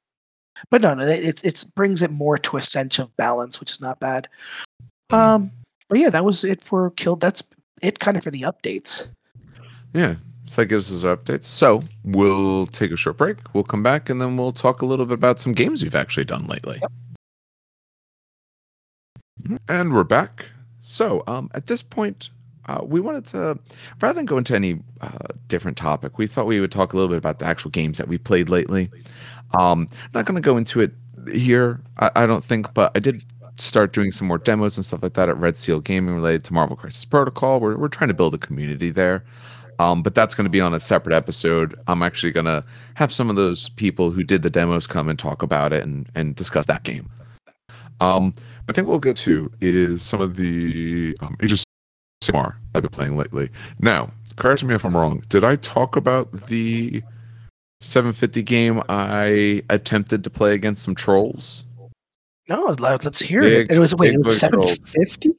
[0.69, 3.81] but no, no, it it brings it more to a sense of balance, which is
[3.81, 4.27] not bad.
[5.11, 5.51] Um,
[5.87, 7.15] but yeah, that was it for kill.
[7.15, 7.43] That's
[7.81, 9.07] it, kind of for the updates.
[9.93, 10.15] Yeah.
[10.45, 11.43] So that gives us our updates.
[11.43, 13.37] So we'll take a short break.
[13.53, 16.25] We'll come back and then we'll talk a little bit about some games we've actually
[16.25, 16.79] done lately.
[19.47, 19.61] Yep.
[19.67, 20.47] And we're back.
[20.79, 22.31] So um, at this point,
[22.69, 23.57] uh, we wanted to,
[23.99, 25.17] rather than go into any uh,
[25.47, 28.07] different topic, we thought we would talk a little bit about the actual games that
[28.07, 28.91] we played lately.
[29.59, 30.91] Um, not going to go into it
[31.33, 33.23] here, I, I don't think, but I did
[33.57, 36.53] start doing some more demos and stuff like that at Red Seal Gaming related to
[36.53, 37.59] Marvel Crisis Protocol.
[37.59, 39.23] We're, we're trying to build a community there.
[39.79, 41.73] Um, but that's going to be on a separate episode.
[41.87, 42.63] I'm actually going to
[42.95, 46.07] have some of those people who did the demos come and talk about it and,
[46.15, 47.09] and discuss that game.
[48.01, 48.33] Um,
[48.67, 51.63] I think we'll get to is some of the um, Age of
[52.31, 53.49] Sigmar I've been playing lately.
[53.79, 55.23] Now, correct me if I'm wrong.
[55.29, 57.01] Did I talk about the
[57.81, 61.63] 750 game I attempted to play against some trolls?
[62.49, 63.75] No, let- let's hear Big- it.
[63.75, 64.75] It was wait, it was bug seven troll.
[64.83, 65.29] fifty.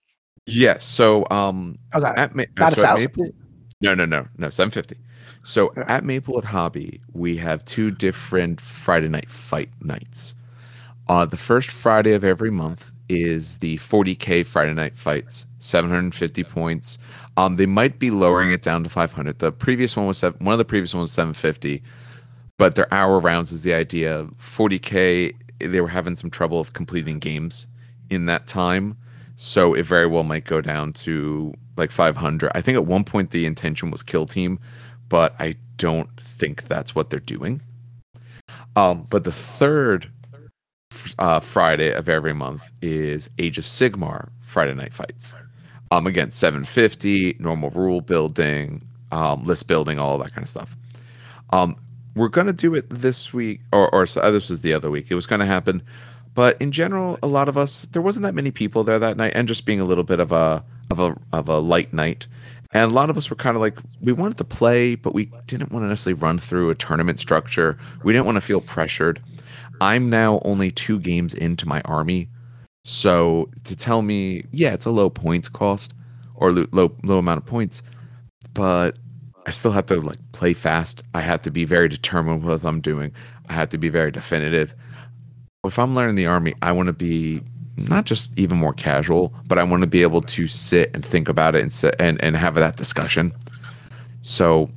[0.46, 0.84] Yes.
[0.84, 3.16] So um, Okay, at Ma- not a so at thousand.
[3.16, 3.32] Maple,
[3.80, 4.96] no, no, no, no, seven fifty.
[5.42, 5.84] So Yeah.
[5.88, 10.34] at Maplewood Hobby, we have two different Friday night fight nights.
[11.08, 16.98] Uh, the first Friday of every month is the 40k Friday night fights, 750 points.
[17.36, 19.40] Um, they might be lowering it down to 500.
[19.40, 21.82] The previous one was seven, one of the previous ones was 750,
[22.56, 24.28] but their hour rounds is the idea.
[24.40, 27.66] 40k, they were having some trouble of completing games
[28.10, 28.96] in that time,
[29.34, 32.52] so it very well might go down to like 500.
[32.54, 34.60] I think at one point the intention was kill team,
[35.08, 37.60] but I don't think that's what they're doing.
[38.76, 40.10] Um, but the third
[41.20, 45.34] uh, Friday of every month is Age of Sigmar Friday night fights.
[45.92, 48.82] Um, again, 750, normal rule building,
[49.12, 50.76] um, list building, all that kind of stuff.
[51.50, 51.76] Um,
[52.16, 55.06] we're gonna do it this week, or or so, this was the other week.
[55.10, 55.82] It was gonna happen,
[56.34, 59.32] but in general, a lot of us there wasn't that many people there that night,
[59.34, 62.26] and just being a little bit of a of a of a light night.
[62.72, 65.28] And a lot of us were kind of like, we wanted to play, but we
[65.48, 67.76] didn't want to necessarily run through a tournament structure.
[68.04, 69.20] We didn't want to feel pressured.
[69.80, 72.28] I'm now only two games into my army.
[72.84, 75.92] So to tell me, yeah, it's a low points cost
[76.36, 77.82] or lo- low low amount of points,
[78.54, 78.98] but
[79.46, 81.02] I still have to like play fast.
[81.14, 83.12] I have to be very determined with what I'm doing.
[83.48, 84.74] I have to be very definitive.
[85.64, 87.42] If I'm learning the army, I want to be
[87.76, 91.28] not just even more casual, but I want to be able to sit and think
[91.28, 93.32] about it and sit and, and have that discussion.
[94.22, 94.70] So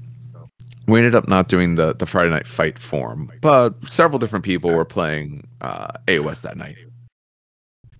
[0.93, 4.71] we ended up not doing the the Friday night fight form, but several different people
[4.71, 6.77] were playing uh, AOS that night.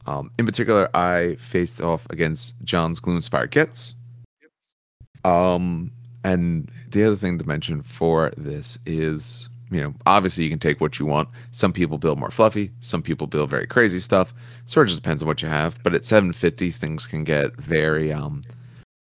[0.05, 3.95] Um, in particular, I faced off against John's Gloomspite Gitz.
[5.27, 5.91] Um,
[6.23, 10.79] and the other thing to mention for this is, you know, obviously you can take
[10.79, 11.29] what you want.
[11.49, 14.35] Some people build more fluffy, some people build very crazy stuff.
[14.65, 15.81] Sort of just depends on what you have.
[15.81, 18.43] But at 750, things can get very, um,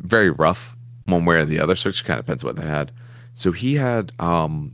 [0.01, 0.75] very rough
[1.05, 1.75] one way or the other.
[1.75, 2.91] So it just kind of depends what they had.
[3.38, 4.73] So he had, um,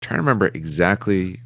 [0.00, 1.40] trying to remember exactly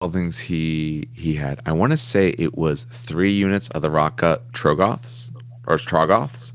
[0.00, 1.60] all things he he had.
[1.64, 5.30] I want to say it was three units of the Rockgut Troggoths
[5.68, 6.52] or Troggoths.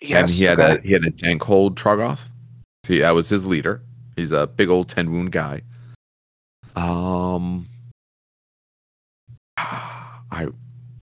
[0.00, 0.78] Yes, and he had okay.
[0.78, 2.30] a he had a Dankhold Troggoth.
[2.86, 3.82] He, that was his leader.
[4.16, 5.60] He's a big old ten wound guy.
[6.74, 7.68] Um,
[9.58, 10.48] I,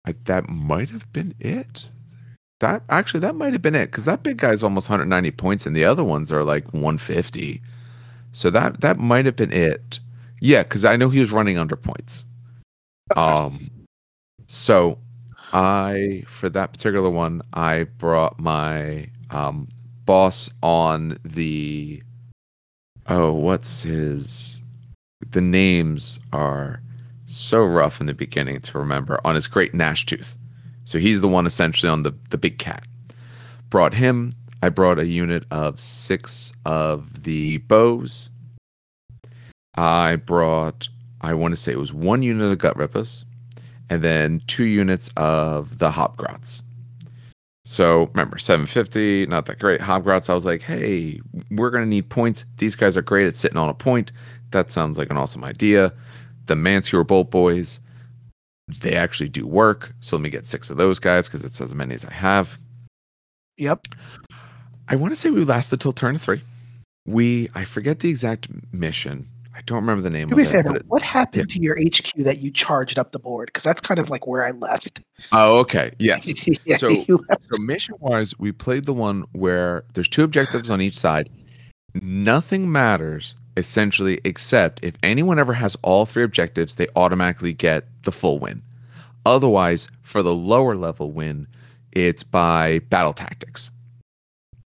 [0.07, 1.91] I that might have been it.
[2.61, 5.77] That actually that might have been it because that big guy's almost 190 points and
[5.77, 7.61] the other ones are like 150.
[8.33, 10.01] So that that might have been it.
[10.41, 12.25] Yeah, because I know he was running under points.
[13.17, 13.71] Um,
[14.47, 14.99] so
[15.53, 19.69] I for that particular one, I brought my um
[20.05, 22.03] boss on the
[23.09, 24.63] oh, what's his
[25.31, 26.81] the names are
[27.25, 30.37] so rough in the beginning to remember on his great Gnash tooth.
[30.89, 32.87] So he's the one essentially on the the big cat.
[33.69, 34.33] Brought him.
[34.63, 38.31] I brought a unit of six of the bows.
[39.77, 40.89] I brought
[41.21, 43.27] I want to say it was one unit of Gutrippaz
[43.91, 46.63] and then two units of the Hobgrots.
[47.67, 49.83] So remember, 750, not that great.
[49.83, 51.21] Hobgrots, I was like, hey,
[51.51, 52.47] we're going to need points.
[52.57, 54.11] These guys are great at sitting on a point.
[54.53, 55.93] That sounds like an awesome idea.
[56.47, 57.79] The Man-skewer Boltboyz,
[58.81, 59.93] they actually do work.
[60.01, 62.59] So let me get six of those guys because it's as many as I have.
[63.57, 63.87] Yep.
[64.89, 66.43] I want to say we lasted till turn three.
[67.07, 69.29] We, I forget the exact mission.
[69.55, 70.49] I don't remember the name To of it.
[70.51, 73.47] fair, it- what happened to your HQ that you charged up the board?
[73.47, 75.01] Because that's kind of like where I left.
[75.33, 75.91] oh, okay.
[75.99, 76.29] Yes.
[76.65, 76.95] yeah, So-.
[77.41, 81.29] So mission wise, we played the one where there's two objectives on each side.
[81.95, 88.13] Nothing matters essentially except if anyone ever has all three objectives, they automatically get the
[88.13, 88.63] full win.
[89.27, 91.47] Otherwise, for the lower level win,
[91.93, 93.71] it's by battle tactics.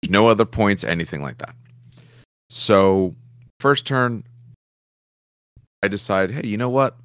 [0.08, 1.54] No other points, anything like that.
[2.50, 3.14] So,
[3.60, 4.24] first turn,
[5.82, 6.96] I decide, hey, you know what?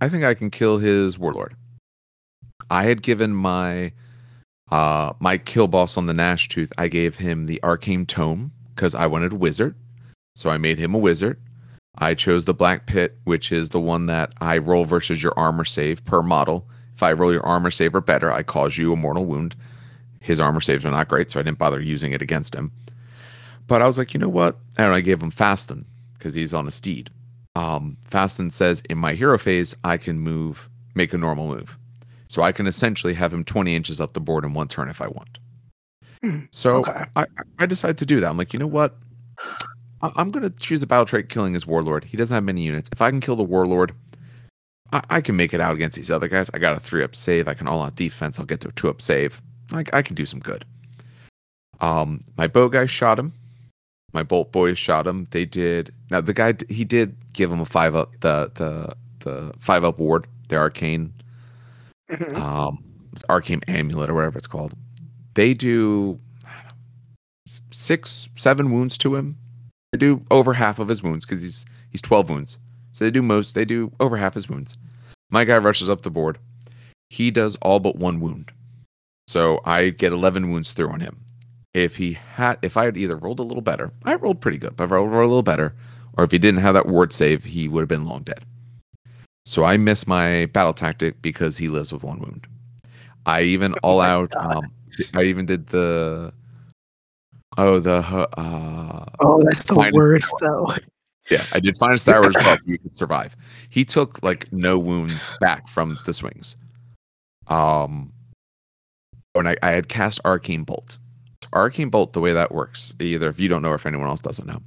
[0.00, 1.54] I think I can kill his warlord.
[2.70, 3.92] I had given my
[4.70, 8.94] uh, my kill boss on the Gnash Tooth, I gave him the Arcane Tome because
[8.94, 9.74] I wanted a wizard.
[10.38, 11.36] So I made him a wizard.
[11.96, 15.64] I chose the Black Pit, which is the one that I roll versus your armor
[15.64, 16.68] save per model.
[16.94, 19.56] If I roll your armor save or better, I cause you a mortal wound.
[20.20, 22.70] His armor saves are not great, so I didn't bother using it against him.
[23.66, 24.58] But I was like, you know what?
[24.76, 25.84] And I gave him Fasten
[26.16, 27.10] because he's on a steed.
[27.56, 31.76] Um, Fasten says in my hero phase, I can move, make a normal move.
[32.28, 35.00] So I can essentially have him 20 inches up the board in one turn if
[35.00, 35.40] I want.
[36.22, 37.06] Hmm, So okay.
[37.16, 37.26] I,
[37.58, 38.30] I decided to do that.
[38.30, 38.96] I'm like, you know what?
[40.02, 42.04] I, I'm going to choose the battle trait killing his warlord.
[42.04, 42.88] He doesn't have many units.
[42.92, 43.92] If I can kill the warlord,
[44.92, 46.50] I, I can make it out against these other guys.
[46.54, 47.48] I got a three up save.
[47.48, 48.38] I can all out defense.
[48.38, 49.42] I'll get to a two up save.
[49.72, 50.64] I, I can do some good.
[51.80, 53.32] Um, my bow guy shot him.
[54.12, 55.26] My Boltboyz shot him.
[55.32, 55.92] They did.
[56.10, 59.98] Now the guy he did give him a five up the the the five up
[59.98, 60.26] ward.
[60.48, 61.12] The arcane
[62.10, 62.34] Mhm.
[62.36, 62.82] um
[63.28, 64.72] arcane amulet or whatever it's called
[65.34, 66.72] they do I don't know,
[67.46, 69.36] s- six seven wounds to him
[69.92, 72.58] they do over half of his wounds because he's he's 12 wounds
[72.92, 74.76] so they do most they do over half his wounds
[75.30, 76.38] my guy rushes up the board
[77.10, 78.52] he does all but one wound
[79.26, 81.20] so i get 11 wounds through on him
[81.74, 84.76] if he had if i had either rolled a little better i rolled pretty good
[84.76, 85.74] but if i rolled a little better
[86.16, 88.44] or if he didn't have that ward save he would have been long dead
[89.48, 92.46] so I miss my battle tactic because he lives with one wound.
[93.24, 94.36] I even all my out.
[94.36, 94.70] Um,
[95.14, 96.34] I even did the.
[97.56, 100.74] Oh, the uh, Oh, that's the worst, though.
[101.30, 101.44] yeah.
[101.52, 102.34] I did find a Star Wars.
[102.66, 103.36] You could survive.
[103.68, 106.56] He took like no wounds back from the swings.
[107.48, 108.12] Um,
[109.34, 110.98] and I, I had cast Arcane Bolt.
[111.54, 114.20] Arcane Bolt, the way that works, either if you don't know or if anyone else
[114.20, 114.60] doesn't know,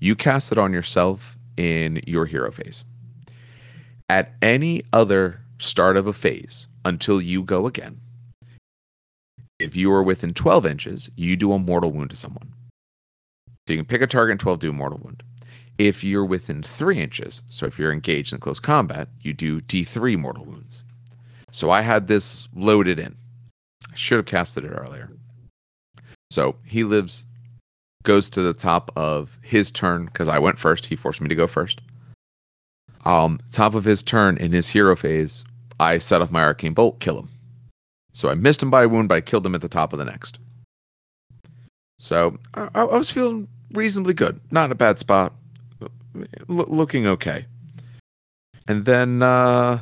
[0.00, 2.84] you cast it on yourself in your hero phase.
[4.08, 8.00] At any other start of a phase until you go again,
[9.58, 12.52] if you are within 12 inches, you do a mortal wound to someone.
[13.66, 15.22] So you can pick a target and 12 do a mortal wound.
[15.78, 20.18] If you're within three inches, so if you're engaged in close combat, you do D3
[20.18, 20.84] mortal wounds.
[21.50, 23.16] So I had this loaded in.
[23.90, 25.10] I should have casted it earlier.
[26.30, 27.24] So he lives,
[28.02, 30.86] goes to the top of his turn because I went first.
[30.86, 31.80] He forced me to go first.
[33.04, 35.44] Um, top of his turn in his hero phase,
[35.78, 37.28] I set off my arcane bolt, kill him.
[38.14, 39.98] So I missed him by a wound, but I killed him at the top of
[39.98, 40.38] the next.
[41.98, 44.40] So I, I was feeling reasonably good.
[44.50, 45.34] Not a bad spot.
[45.82, 45.90] L-
[46.48, 47.44] looking okay.
[48.68, 49.80] And then, uh,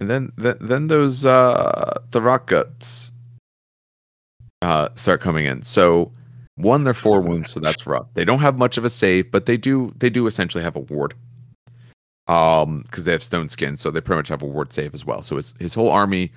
[0.00, 3.12] and then, then, then those uh, the rock guts
[4.62, 5.62] uh, start coming in.
[5.62, 6.12] So
[6.56, 8.06] one, they're four wounds, so that's rough.
[8.14, 10.80] They don't have much of a save, but they do they do essentially have a
[10.80, 11.14] ward.
[12.28, 15.04] Um, because they have stone skin, so they pretty much have a ward save as
[15.04, 15.22] well.
[15.22, 16.32] So his his whole army,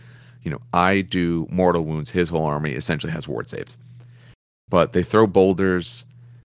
[0.46, 2.12] you know, I do mortal wounds.
[2.12, 3.78] His whole army essentially has ward saves.
[4.70, 6.06] But they throw boulders.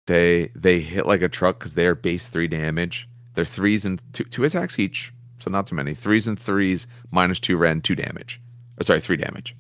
[0.08, 3.08] They they hit like a truck because they are base three damage.
[3.34, 5.94] They're threes and two, two attacks each, so not too many.
[5.94, 8.42] Threes and threes, minus two rend, two damage.
[8.80, 9.56] Oh, sorry, three damage.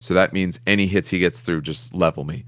[0.00, 2.44] So that means any hits he gets through just level me.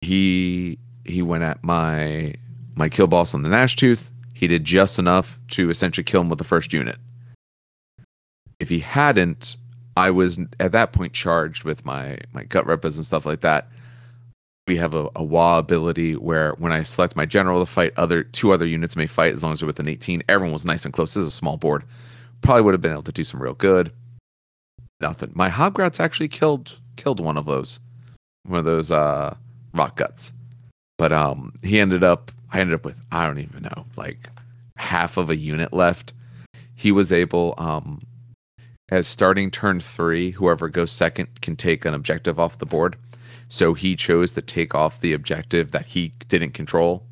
[0.00, 2.34] He he went at my
[2.76, 4.10] my kill boss on the Gnash Tooth.
[4.34, 6.96] He did just enough to essentially kill him with the first unit.
[8.58, 9.56] If he hadn't,
[10.00, 13.68] I was at that point charged with my my Gutrippaz and stuff like that.
[14.66, 18.22] We have a, a Waaagh ability where when I select my general to fight, other
[18.22, 20.22] two other units may fight as long as they're within 18.
[20.28, 21.14] Everyone was nice and close.
[21.14, 21.84] This is a small board.
[22.40, 23.92] Probably would have been able to do some real good.
[25.00, 25.32] Nothing.
[25.34, 27.80] My Hobgrots actually killed killed one of those,
[28.44, 29.34] one of those uh,
[29.74, 30.32] rock guts.
[30.96, 32.32] But um, he ended up.
[32.52, 34.28] I ended up with I don't even know like
[34.76, 36.14] half of a unit left.
[36.74, 38.00] He was able um,
[38.90, 42.96] as starting turn three, whoever goes second can take an objective off the board.
[43.48, 47.04] So he chose to take off the objective that he didn't control.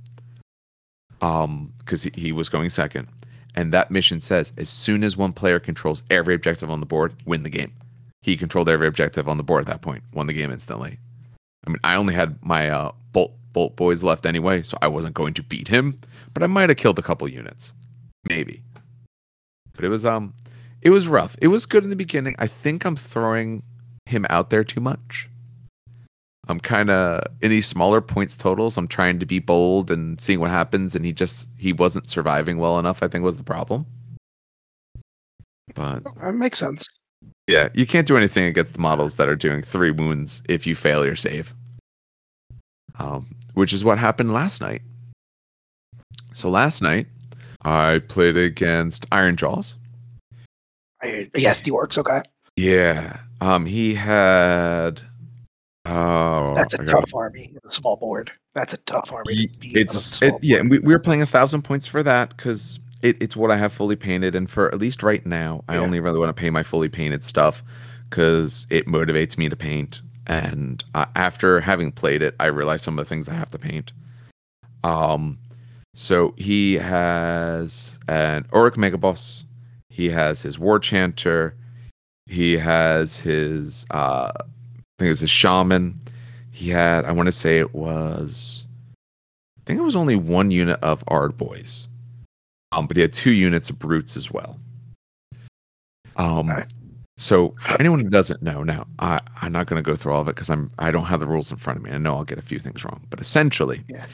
[1.20, 3.08] Um, because he, he was going second.
[3.54, 7.14] And that mission says as soon as one player controls every objective on the board,
[7.26, 7.72] win the game.
[8.22, 10.98] He controlled every objective on the board at that point, won the game instantly.
[11.66, 15.34] I mean, I only had my uh, bolt Boltboyz left anyway, so I wasn't going
[15.34, 15.98] to beat him,
[16.34, 17.74] but I might have killed a couple units,
[18.28, 18.62] maybe.
[19.72, 20.34] But it was um,
[20.82, 21.36] it was rough.
[21.40, 22.34] It was good in the beginning.
[22.38, 23.62] I think I'm throwing
[24.06, 25.28] him out there too much.
[26.48, 28.78] I'm kind of in these smaller points totals.
[28.78, 32.56] I'm trying to be bold and seeing what happens, and he just he wasn't surviving
[32.58, 33.02] well enough.
[33.02, 33.84] I think was the problem.
[35.74, 36.86] But That makes sense.
[37.46, 40.74] yeah, you can't do anything against the models that are doing three wounds if you
[40.74, 41.54] fail your save.
[42.98, 44.82] Um, which is what happened last night.
[46.32, 47.06] So last night,
[47.62, 49.76] I played against Ironjawz.
[51.34, 51.98] Yes, the orcs.
[51.98, 52.22] Okay,
[52.56, 53.18] Yeah.
[53.40, 55.00] Um, he had.
[55.86, 57.54] Oh, that's a tough army.
[57.64, 58.30] A small board.
[58.54, 59.34] That's a tough army.
[59.62, 62.36] Ye- to It's it, yeah, and we, we were playing a thousand points for that
[62.36, 65.78] because it, it's what I have fully painted, and for at least right now, I
[65.78, 67.62] only really want to pay my fully painted stuff
[68.10, 70.02] because it motivates me to paint.
[70.26, 73.58] And uh, after having played it, I realize some of the things I have to
[73.58, 73.92] paint.
[74.84, 75.38] Um,
[75.94, 79.44] so he has an Orruk Megaboss.
[79.98, 81.56] He has his War Chanter.
[82.26, 84.42] He has his uh, I
[85.00, 85.98] think it's a shaman.
[86.52, 88.64] He had, I want to say it was,
[89.58, 91.88] I think it was only one unit of Ard Boys.
[92.70, 94.60] Um, but he had two units of Brutes as well.
[96.16, 96.52] Um,
[97.16, 100.20] so for anyone who doesn't know, now I, I'm not going to go through all
[100.20, 101.90] of it because I'm I don't have the rules in front of me.
[101.90, 104.06] I know I'll get a few things wrong, but essentially, Yeah.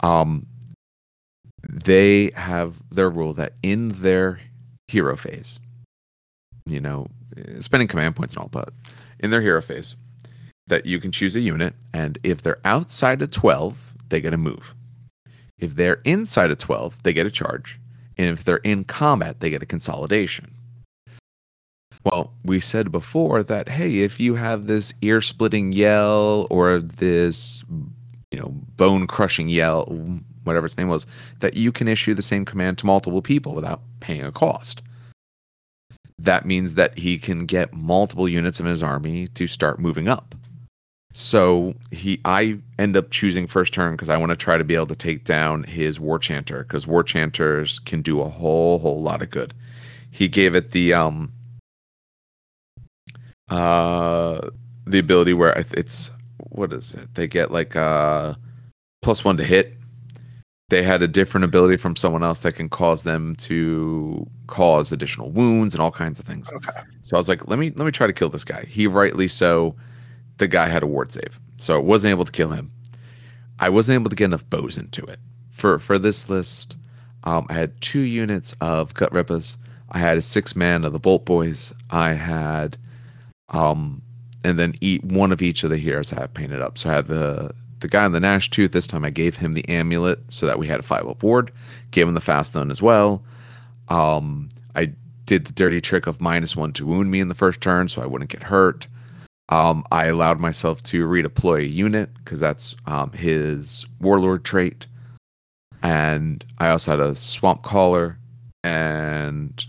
[0.00, 0.44] um,
[1.68, 4.40] they have their rule that in their
[4.90, 5.60] hero phase,
[6.66, 7.06] you know,
[7.60, 8.70] spending command points and all, but
[9.20, 9.96] in their hero phase,
[10.66, 14.38] that you can choose a unit, and if they're outside of 12, they get a
[14.38, 14.74] move.
[15.58, 17.78] If they're inside of 12, they get a charge.
[18.16, 20.52] And if they're in combat, they get a consolidation.
[22.04, 27.62] Well, we said before that, hey, if you have this ear splitting yell or this,
[28.30, 29.84] you know, bone crushing yell,
[30.44, 31.06] whatever its name was,
[31.40, 34.82] that you can issue the same command to multiple people without paying a cost.
[36.18, 40.34] That means that he can get multiple units of his army to start moving up.
[41.12, 44.74] So he, I end up choosing first turn because I want to try to be
[44.74, 49.02] able to take down his war chanter because war chanters can do a whole whole
[49.02, 49.52] lot of good.
[50.12, 51.32] He gave it the um
[53.48, 54.40] uh
[54.86, 56.12] the ability where it's
[56.50, 57.14] what is it?
[57.14, 58.34] They get like uh
[59.02, 59.74] plus one to hit.
[60.70, 65.30] They had a different ability from someone else that can cause them to cause additional
[65.30, 66.50] wounds and all kinds of things.
[66.52, 66.80] Okay.
[67.02, 68.64] So I was like, let me let me try to kill this guy.
[68.68, 69.74] He rightly so,
[70.38, 72.70] the guy had a ward save, so I wasn't able to kill him.
[73.58, 75.18] I wasn't able to get enough bows into it.
[75.50, 76.76] For for this list,
[77.24, 79.56] um, I had two units of Gutrippaz.
[79.90, 81.72] I had a six man of the Boltboyz.
[81.90, 82.78] I had,
[83.48, 84.02] um,
[84.44, 86.78] and then eat one of each of the heroes I have painted up.
[86.78, 88.72] So I had the the guy on the Gnash Tooth.
[88.72, 91.52] This time I gave him the amulet so that we had a five up board.
[91.90, 93.22] Gave him the fast stone as well.
[93.88, 94.92] Um, I
[95.26, 98.02] did the dirty trick of minus one to wound me in the first turn so
[98.02, 98.86] I wouldn't get hurt.
[99.48, 104.86] Um, I allowed myself to redeploy a unit because that's um, his warlord trait.
[105.82, 108.16] And I also had a Swampcalla
[108.62, 109.66] and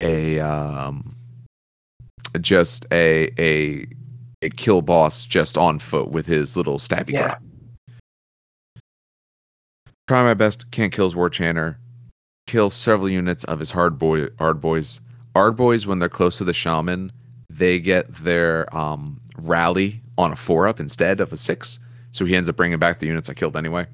[0.00, 1.16] a um,
[2.40, 3.86] just a a
[4.50, 7.22] kill boss just on foot with his little stabby Yeah.
[7.26, 7.42] crap.
[10.06, 10.70] Try my best.
[10.70, 11.78] Can't kill his war chanter.
[12.46, 15.00] Kill several units of his hard boy hard boys.
[15.34, 17.10] Hard boys when they're close to the shaman,
[17.50, 21.80] they get their um, rally on a four up instead of a six.
[22.12, 23.86] So he ends up bringing back the units I killed anyway.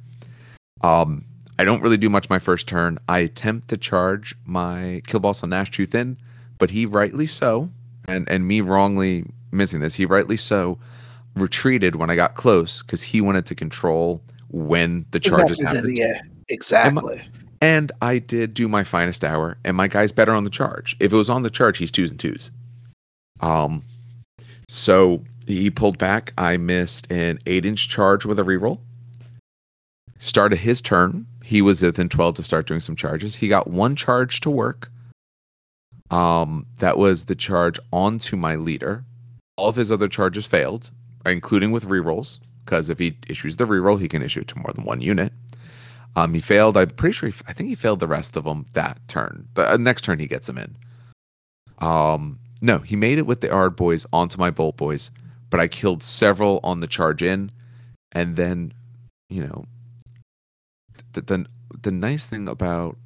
[0.83, 1.25] Um,
[1.59, 2.99] I don't really do much my first turn.
[3.09, 6.19] I attempt to charge my kill boss on Gnash Tooth in,
[6.59, 7.71] but he rightly so,
[8.09, 10.79] and and me wrongly missing this, he rightly so
[11.35, 15.99] retreated when I got close because he wanted to control when the charges Exactly, happened.
[15.99, 17.23] Yeah, exactly.
[17.61, 20.97] And I did do my finest hour, and my guy's better on the charge.
[20.99, 22.51] If it was on the charge, he's twos and twos.
[23.41, 23.83] Um,
[24.69, 26.33] so he pulled back.
[26.39, 28.81] I missed an eight inch charge with a reroll.
[30.19, 31.27] Started his turn.
[31.45, 33.35] He was within 12 to start doing some charges.
[33.37, 34.91] He got one charge to work.
[36.11, 39.05] Um, that was the charge onto my leader.
[39.61, 40.91] All of his other charges failed,
[41.27, 44.73] including with rerolls, because if he issues the reroll, he can issue it to more
[44.75, 45.35] than one unit.
[46.17, 46.79] Um, he failed.
[46.79, 47.29] I'm pretty sure.
[47.29, 49.49] He, I think he failed the rest of them that turn.
[49.53, 50.77] The uh, next turn he gets them in.
[51.79, 55.11] Um, no, he made it with the Ard boys onto my Boltboyz,
[55.51, 57.51] but I killed several on the charge in,
[58.13, 58.73] and then,
[59.29, 59.67] you know,
[61.13, 61.47] the the,
[61.83, 62.97] the nice thing about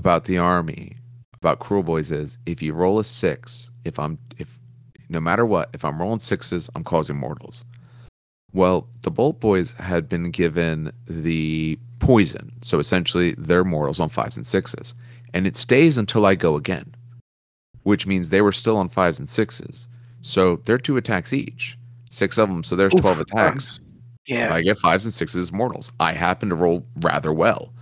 [0.00, 0.96] about the army
[1.40, 4.58] about Kruleboyz is if you roll a six, if I'm if
[5.08, 7.64] no matter what, if I'm rolling sixes, I'm causing mortals.
[8.52, 14.46] Well, the Boltboyz had been given the poison, so essentially they're mortals on fives and
[14.46, 14.94] sixes,
[15.32, 16.94] and it stays until I go again,
[17.84, 19.88] which means they were still on fives and sixes.
[20.20, 21.78] So they're two attacks each,
[22.10, 22.62] six of them.
[22.64, 23.80] So there's Oof, twelve attacks.
[24.26, 25.92] If Yeah, I get fives and sixes, mortals.
[26.00, 27.72] I happen to roll rather well.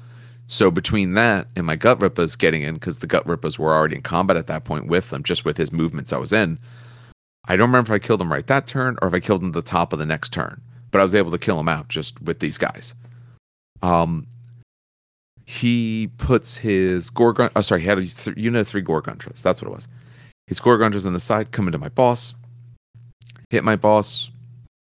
[0.48, 4.38] So between that and my Gutrippaz getting in, because the Gutrippaz were already in combat
[4.38, 6.58] at that point with them, just with his movements I was in.
[7.46, 9.48] I don't remember if I killed him right that turn or if I killed him
[9.48, 10.60] at the top of the next turn,
[10.90, 12.94] but I was able to kill him out just with these guys.
[13.82, 14.26] Um,
[15.46, 17.50] he puts his Gorgon.
[17.54, 19.42] Oh, sorry, he had a th- unit of three Gore-gruntas.
[19.42, 19.88] That's what it was.
[20.46, 22.34] His Gore-gruntas on the side come into my boss,
[23.50, 24.30] hit my boss.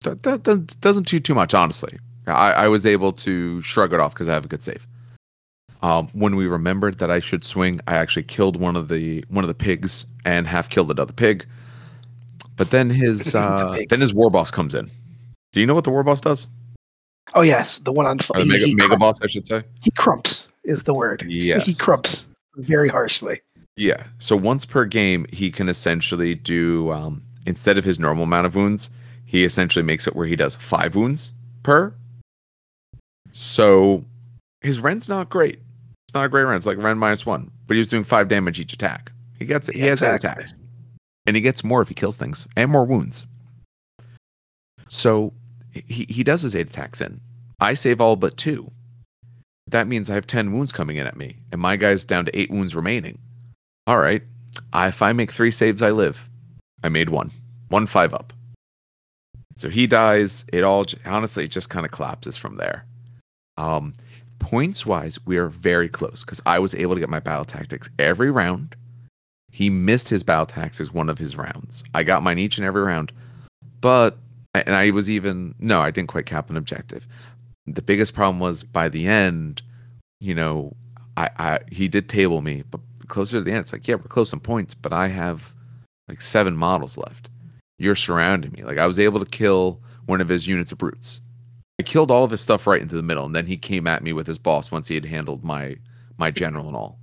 [0.03, 1.99] That, that, that doesn't do too much, honestly.
[2.29, 4.87] I, I was able to shrug it off because I have a good save.
[5.83, 9.45] Um, when we remembered that I should swing, I actually killed one of the one
[9.45, 11.47] of the pigs and half killed another pig.
[12.57, 14.91] But then his uh, then his war boss comes in.
[15.53, 16.49] Do you know what the war boss does?
[17.35, 19.47] Oh yes, the one on Or the he, mega, he, mega crump- boss, I should
[19.47, 19.63] say.
[19.83, 21.25] he crumps is the word.
[21.29, 21.65] Yes.
[21.65, 23.41] He crumps very harshly.
[23.77, 24.03] Yeah.
[24.19, 28.57] So once per game, he can essentially do um, instead of his normal amount of
[28.57, 28.91] wounds,
[29.27, 31.31] he essentially makes it where he does five wounds
[31.63, 31.95] per.
[33.33, 34.05] So
[34.61, 35.61] his Rend's not great.
[36.07, 36.57] It's not a great Rend.
[36.57, 39.13] It's like Rend minus one, but he was doing five damage each attack.
[39.39, 39.75] He gets it.
[39.75, 40.45] He Yeah, has eight exactly.
[40.45, 40.55] attacks,
[41.27, 43.27] and he gets more if he kills things and more wounds.
[44.89, 45.35] So
[45.73, 47.21] he he does his eight attacks in.
[47.61, 48.71] I save all but two.
[49.67, 52.39] That means I have ten wounds coming in at me, and my guy's down to
[52.39, 53.19] eight wounds remaining.
[53.87, 54.23] All right.
[54.73, 56.29] I, if I make three saves, I live.
[56.83, 57.31] I made one.
[57.69, 58.33] One five up.
[59.57, 60.45] So he dies.
[60.53, 62.87] It all honestly it just kind of collapses from there.
[63.57, 63.93] Um,
[64.39, 67.91] points wise, we are very close because I was able to get my battle tactics
[67.99, 68.77] every round.
[69.51, 71.85] He missed his battle tactics one of his rounds.
[71.95, 73.13] I got mine each and every round,
[73.81, 74.19] but
[74.55, 77.07] and I was even no, I didn't quite cap an objective.
[77.67, 79.63] The biggest problem was by the end,
[80.21, 80.75] you know,
[81.17, 84.03] I, I he did table me, but closer to the end, it's like, yeah, we're
[84.03, 85.55] close on points, but I have
[86.09, 87.29] like seven models left.
[87.79, 88.65] You're surrounding me.
[88.65, 91.21] Like I was able to kill one of his units of brutes.
[91.81, 94.03] I killed all of his stuff right into the middle, and then he came at
[94.03, 95.77] me with his boss once he had handled my
[96.19, 96.99] my general and all.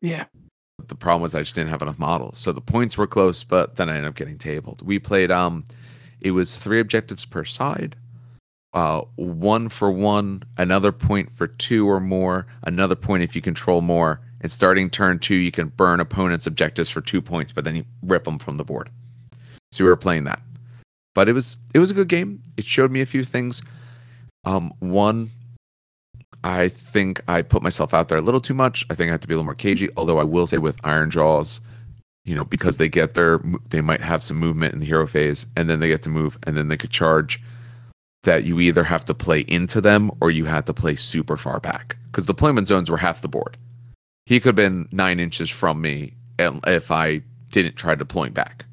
[0.00, 0.24] Yeah.
[0.78, 2.38] But the problem was I just didn't have enough models.
[2.38, 4.82] So the points were close, but then I ended up getting tabled.
[4.82, 5.64] We played um
[6.20, 7.96] it was three objectives per side.
[8.72, 13.80] Uh one for one, another point for two or more, another point if you control
[13.82, 14.20] more.
[14.40, 17.84] And starting turn two, you can burn opponents' objectives for two points, but then you
[18.02, 18.90] rip them from the board.
[19.72, 20.40] So we were playing that.
[21.14, 22.42] but it was it was a good game.
[22.56, 23.62] It showed me a few things.
[24.44, 25.30] Um, one,
[26.42, 28.86] I think I put myself out there a little too much.
[28.90, 29.88] I think I have to be a little more cagey.
[29.96, 31.60] Although I will say with Ironjawz,
[32.24, 35.46] you know, because they get their they might have some movement in the hero phase,
[35.56, 37.40] and then they get to move, and then they could charge.
[38.24, 41.58] That you either have to play into them or you had to play super far
[41.58, 43.56] back because deployment zones were half the board.
[44.26, 48.66] He could have been nine inches from me if I didn't try deploying back.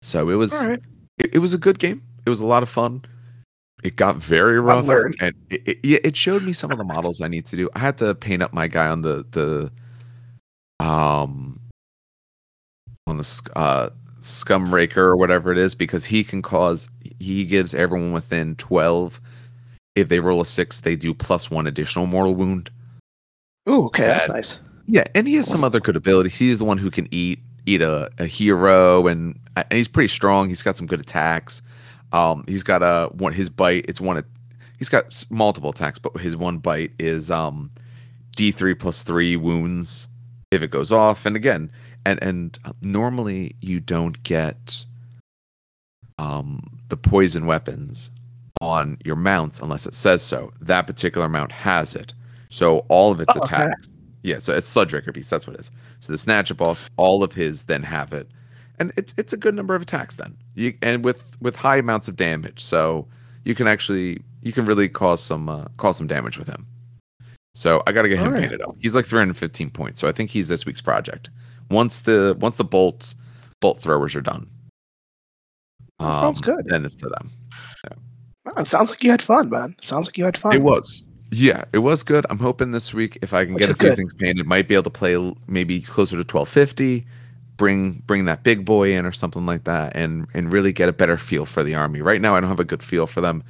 [0.00, 0.80] So it was right.
[1.18, 2.02] it, it was a good game.
[2.26, 3.04] It was a lot of fun.
[3.84, 7.28] It got very rough, and it, it, it showed me some of the models I
[7.28, 7.70] need to do.
[7.74, 9.70] I had to paint up my guy on the the
[10.84, 11.60] um
[13.06, 13.90] on the uh,
[14.20, 16.88] scum raker or whatever it is because he can cause
[17.20, 19.20] he gives everyone within twelve.
[19.94, 22.70] If they roll a six, they do plus one additional mortal wound.
[23.68, 24.60] Ooh, okay, that's nice.
[24.86, 26.36] Yeah, and he has some other good abilities.
[26.36, 30.48] He's the one who can eat eat a, a hero, and, and he's pretty strong.
[30.48, 31.62] He's got some good attacks.
[32.12, 33.84] Um, he's got a one his bite.
[33.88, 34.22] It's one.
[34.78, 37.70] He's got multiple attacks, but his one bite is um,
[38.36, 40.08] D three plus three wounds
[40.50, 41.26] if it goes off.
[41.26, 41.70] And again,
[42.06, 44.84] and and normally you don't get
[46.18, 48.10] um the poison weapons
[48.60, 50.52] on your mounts unless it says so.
[50.60, 52.14] That particular mount has it.
[52.48, 53.56] So all of its Oh, okay.
[53.56, 53.92] attacks.
[54.22, 55.70] Yeah, so it's Sludgeraker Beast, that's what it is.
[56.00, 58.28] So the Snatchaboss, all of his then have it.
[58.80, 60.36] And it's it's a good number of attacks then.
[60.54, 62.62] You and with with high amounts of damage.
[62.62, 63.06] So
[63.44, 66.66] you can actually you can really cause some uh, cause some damage with him.
[67.54, 68.42] So I got to get him Alright.
[68.42, 68.76] painted up.
[68.78, 70.00] He's like 315 points.
[70.00, 71.28] So I think he's this week's project.
[71.70, 73.14] Once the once the bolt
[73.60, 74.48] bolt throwers are done.
[75.98, 76.66] That sounds good.
[76.66, 77.32] Then it's to them.
[78.44, 79.74] Wow, it sounds like you had fun, man.
[79.82, 80.54] Sounds like you had fun.
[80.54, 81.04] It was.
[81.30, 82.24] Yeah, it was good.
[82.30, 83.96] I'm hoping this week if I can Which get a few good.
[83.96, 87.04] things painted, might be able to play maybe closer to 1250,
[87.58, 90.92] bring bring that big boy in or something like that and and really get a
[90.92, 92.00] better feel for the army.
[92.00, 93.44] Right now I don't have a good feel for them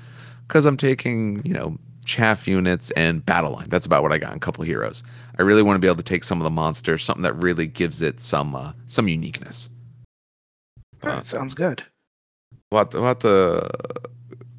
[0.49, 3.69] cuz I'm taking, you know, chaff units and battle line.
[3.69, 5.05] That's about what I got in a couple heroes.
[5.39, 7.69] I really want to be able to take some of the monsters, something that really
[7.69, 9.69] gives it some uh, some uniqueness.
[11.05, 11.85] Alright, sounds good.
[12.73, 13.71] We'll to, we'll have to,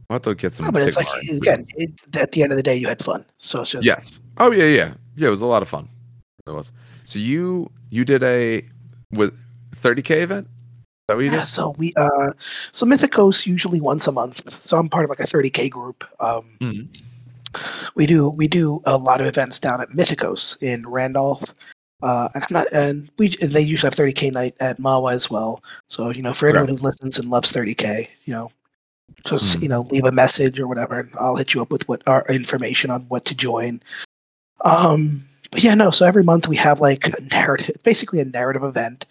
[0.10, 2.76] we'll get some No, but it's like again, it, at the end of the day,
[2.76, 3.26] you had fun.
[3.40, 4.22] So it's just Yes.
[4.38, 5.28] Oh yeah, yeah, yeah.
[5.28, 5.90] It was a lot of fun.
[6.48, 6.72] It was.
[7.04, 8.64] So you you did a
[9.14, 9.34] with
[9.76, 10.46] 30k event.
[10.48, 10.52] Is
[11.08, 11.48] that what you Yeah, did?
[11.48, 12.30] so we uh
[12.72, 14.64] so Mythicos usually once a month.
[14.66, 16.04] So I'm part of like a 30k group.
[16.20, 16.88] Um Mhm.
[17.96, 21.54] we do we do a lot of events down at Mythicos in Randolph.
[22.04, 25.64] Uh and I'm not and we they usually have 30k night at Mawa as well.
[25.88, 28.52] So, you know, for anyone who listens and loves 30k, you know,
[29.26, 29.64] just Mhm.
[29.64, 32.26] you know, leave a message or whatever and I'll hit you up with what our
[32.28, 33.82] information on what to join.
[34.64, 38.64] Um but yeah, no, so every month we have like a narrative basically a narrative
[38.64, 39.06] event.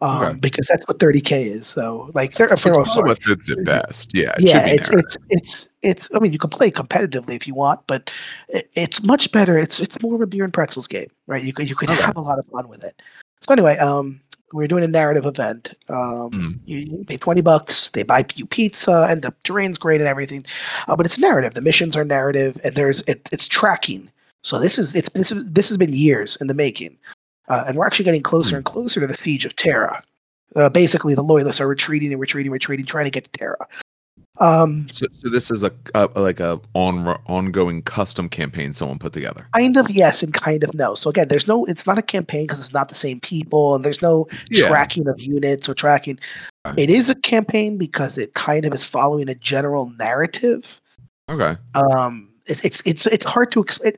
[0.00, 0.38] Um, Okay.
[0.38, 1.66] because that's what 30k is.
[1.66, 3.08] So like there for It's oh, sorry.
[3.10, 4.14] what fits it best.
[4.14, 4.32] Yeah.
[4.38, 6.08] It yeah, be it's it's it's it's.
[6.14, 8.10] I mean, you can play competitively if you want, but
[8.48, 9.58] it, it's much better.
[9.58, 11.42] It's it's more of a beer and pretzels game, right?
[11.42, 12.02] You could you could Okay.
[12.02, 13.02] have a lot of fun with it.
[13.42, 14.18] So anyway, um,
[14.52, 15.74] we're doing a narrative event.
[15.90, 16.58] Um, Mhm.
[16.64, 17.90] you, you pay twenty bucks.
[17.90, 20.46] They buy you pizza, and the terrain's great and everything,
[20.88, 21.52] uh, but it's narrative.
[21.52, 24.10] The missions are narrative, and there's it, it's tracking.
[24.46, 26.96] So this is it's this is, this has been years in the making,
[27.48, 28.56] uh, and we're actually getting closer Hmm.
[28.58, 30.00] and closer to the siege of Terra.
[30.54, 33.66] Uh, basically, the loyalists are retreating and retreating, retreating, trying to get to Terra.
[34.38, 39.12] Um, So, so this is a, a like a on ongoing custom campaign someone put
[39.12, 39.48] together.
[39.52, 40.94] kind of yes and kind of no.
[40.94, 41.64] So again, there's no.
[41.64, 44.68] It's not a campaign because it's not the same people, and there's no Yeah.
[44.68, 46.20] tracking of units or tracking.
[46.64, 46.78] Right.
[46.78, 50.80] It is a campaign because it kind of is following a general narrative.
[51.28, 51.56] Okay.
[51.74, 53.94] Um, it, it's it's it's hard to explain.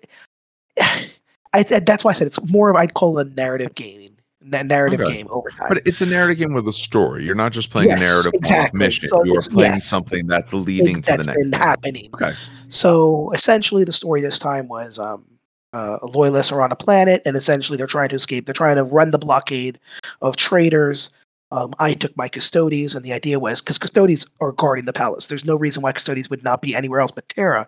[1.55, 4.11] I, that's why I said it's more of I'd call it a narrative game.
[4.43, 5.13] na- narrative Okay.
[5.19, 5.67] game over time.
[5.69, 7.25] But it's a narrative game with a story.
[7.25, 8.79] You're not just playing Yes, a narrative exactly.
[8.79, 9.07] mission.
[9.09, 9.85] So you are playing yes.
[9.85, 11.61] something that's leading to that's the next been thing.
[11.61, 12.11] happening.
[12.15, 12.33] Okay.
[12.69, 15.25] So essentially, the story this time was um,
[15.73, 18.47] uh, loyalists are on a planet, and essentially they're trying to escape.
[18.47, 19.79] They're trying to run the blockade
[20.23, 21.11] of traders.
[21.51, 25.29] Um, I took my custodies, and the idea was because custodies are guarding the palace.
[25.29, 27.67] There's no reason why custodies would not be anywhere else but Terra.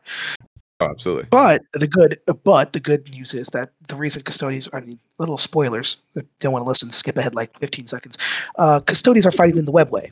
[0.80, 1.26] Oh, absolutely.
[1.30, 4.98] But the good, but the good news is that the reason custodies are I mean,
[5.18, 5.98] little spoilers.
[6.14, 6.90] If you Don't want to listen.
[6.90, 8.16] Skip ahead like 15 seconds.
[8.58, 10.10] Uh, custodies are fighting in the webway.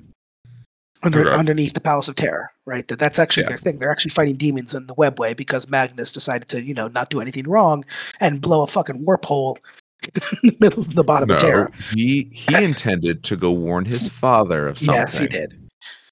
[1.05, 1.39] Under, Okay.
[1.39, 2.86] underneath the Palace of Terra, right?
[2.89, 3.51] That that's actually Yeah.
[3.51, 3.78] their thing.
[3.78, 7.20] They're actually fighting demons in the webway because Magnus decided to, you know, not do
[7.20, 7.85] anything wrong
[8.20, 9.59] and blow a fucking warp hole
[10.43, 11.70] in the middle of the bottom No, of Terra.
[11.95, 14.95] he he intended to go warn his father of something.
[14.95, 15.55] Yes, he did.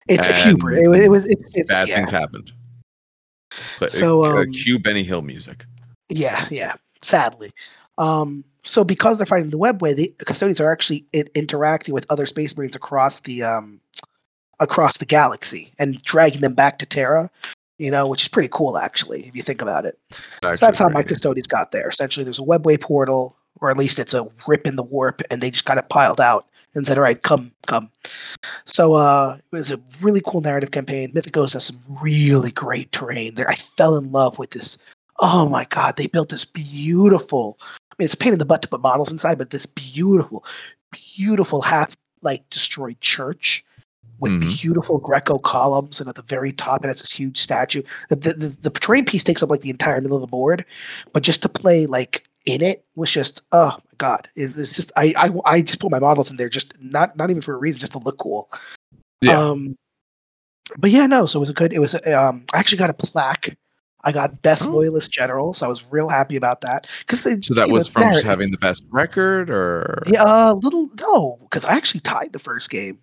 [0.08, 0.78] It's a And hubris.
[0.78, 1.26] It, it was.
[1.26, 1.96] It, it's Bad yeah.
[1.96, 2.52] things happened.
[3.78, 5.64] But So, uh, um, cue Benny Hill music.
[6.08, 6.74] Yeah, yeah.
[7.02, 7.52] Sadly,
[7.98, 12.26] um, so because they're fighting the webway, the custodians are actually i- interacting with other
[12.26, 13.80] space marines across the um,
[14.60, 17.30] across the galaxy and dragging them back to Terra.
[17.78, 19.98] You know, which is pretty cool actually, if you think about it.
[20.42, 21.88] so that's how my custodians got there.
[21.88, 25.42] Essentially, there's a webway portal, or at least it's a rip in the warp, and
[25.42, 26.46] they just kind of piled out
[26.76, 27.90] and said, "All right, come, come."
[28.64, 31.12] So uh, it was a really cool narrative campaign.
[31.12, 33.48] Mythicos has some really great terrain there.
[33.48, 34.78] I fell in love with this.
[35.18, 37.58] Oh my god, they built this beautiful.
[37.62, 40.44] I mean, it's a pain in the butt to put models inside, but this beautiful,
[41.16, 43.64] beautiful half like destroyed church
[44.18, 44.54] with mm-hmm.
[44.54, 47.82] beautiful Greco columns, and at the very top it has this huge statue.
[48.08, 50.64] The, the, the, the terrain piece takes up like the entire middle of the board,
[51.12, 54.28] but just to play like in it was just oh my god!
[54.36, 57.28] It's, it's just I, I I just put my models in there just not not
[57.31, 58.51] even for a reason, just to look cool.
[59.20, 59.39] Yeah.
[59.39, 59.77] Um,
[60.78, 61.27] but yeah, no.
[61.27, 61.73] So it was a good.
[61.73, 61.94] It was.
[62.06, 63.56] Um, I actually got a plaque.
[64.05, 64.73] I got best oh.
[64.73, 66.86] loyalist general, so I was real happy about that.
[67.01, 70.55] Because so that was know, from just having the best record, or yeah, a uh,
[70.55, 73.01] little no, because I actually tied the first game.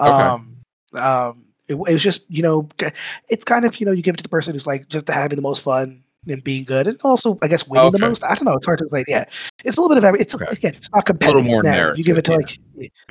[0.00, 0.08] Okay.
[0.08, 0.56] Um,
[0.94, 2.68] um, it, it, was just you know,
[3.28, 5.34] it's kind of you know you give it to the person who's like just having
[5.34, 7.98] the most fun and being good, and also I guess winning okay.
[7.98, 8.24] the most.
[8.24, 8.54] I don't know.
[8.54, 9.04] It's hard to explain.
[9.08, 9.24] Yeah,
[9.64, 10.20] it's a little bit of every.
[10.20, 10.46] It's okay.
[10.50, 11.46] again, it's not competitive.
[11.46, 11.98] A little more narrative.
[11.98, 12.58] You give it to like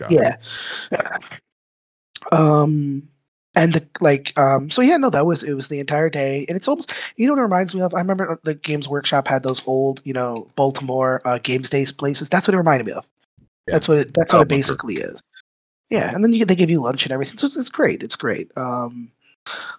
[0.10, 0.36] yeah.
[0.92, 1.18] yeah.
[2.32, 3.08] Um,
[3.56, 6.58] and the like um so yeah no that was it was the entire day and
[6.58, 9.44] it's almost you know what it reminds me of i remember the games workshop had
[9.44, 13.06] those old you know baltimore uh, games days places that's what it reminded me of
[13.66, 13.76] yeah.
[13.76, 15.24] that's what it that's what it basically is
[15.90, 17.38] yeah, and then you, they give you lunch and everything.
[17.38, 18.02] So it's, it's great.
[18.02, 18.52] It's great.
[18.58, 19.12] Um,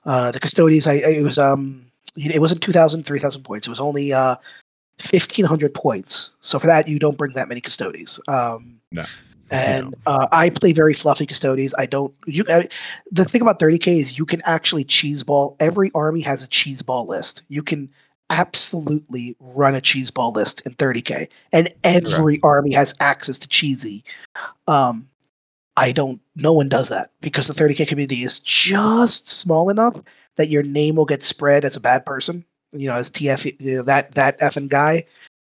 [0.05, 1.85] uh, the custodians, I, it was um,
[2.17, 3.67] it wasn't 2,000, 3,000 points.
[3.67, 4.37] It was only uh,
[5.01, 6.31] 1,500 points.
[6.41, 8.19] So for that, you don't bring that many custodians.
[8.29, 9.05] Um, no.
[9.51, 11.73] And uh, I play very fluffy custodians.
[11.79, 12.13] I don't.
[12.27, 12.45] You.
[12.49, 12.69] I,
[13.13, 15.57] the thing about 30k is you can actually cheese ball.
[15.61, 17.43] Every army has a cheese ball list.
[17.47, 17.89] You can
[18.31, 22.41] absolutely run a cheese ball list in 30k, and every right.
[22.43, 24.03] army has access to cheesy.
[24.67, 25.09] Um,
[25.77, 26.21] I don't.
[26.35, 29.95] No one does that because the 30k community is just small enough
[30.37, 32.45] that your name will get spread as a bad person.
[32.73, 35.05] You know, as TF, you know, that that effing guy.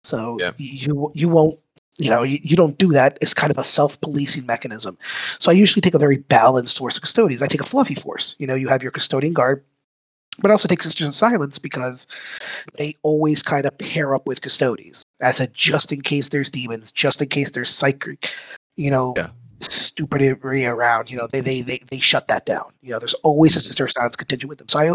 [0.03, 0.51] So yeah.
[0.57, 1.59] you you won't.
[1.97, 3.19] You know, you, you don't do that.
[3.21, 4.97] It's kind of a self-policing mechanism.
[5.37, 7.43] So I usually take a very balanced force of custodians.
[7.43, 8.35] I take a fluffy force.
[8.39, 9.63] You know, you have your custodian guard,
[10.39, 12.07] but also take Sisters of Silence because
[12.75, 16.91] they always kind of pair up with custodians as a just in case there's demons,
[16.91, 18.31] just in case there's psychic,
[18.77, 19.29] you know, yeah
[19.61, 21.09] stupidity around.
[21.09, 22.71] You know, they they they they shut that down.
[22.81, 23.67] You know, there's always a mm-hmm.
[23.67, 24.69] sister silence contingent with them.
[24.69, 24.93] So I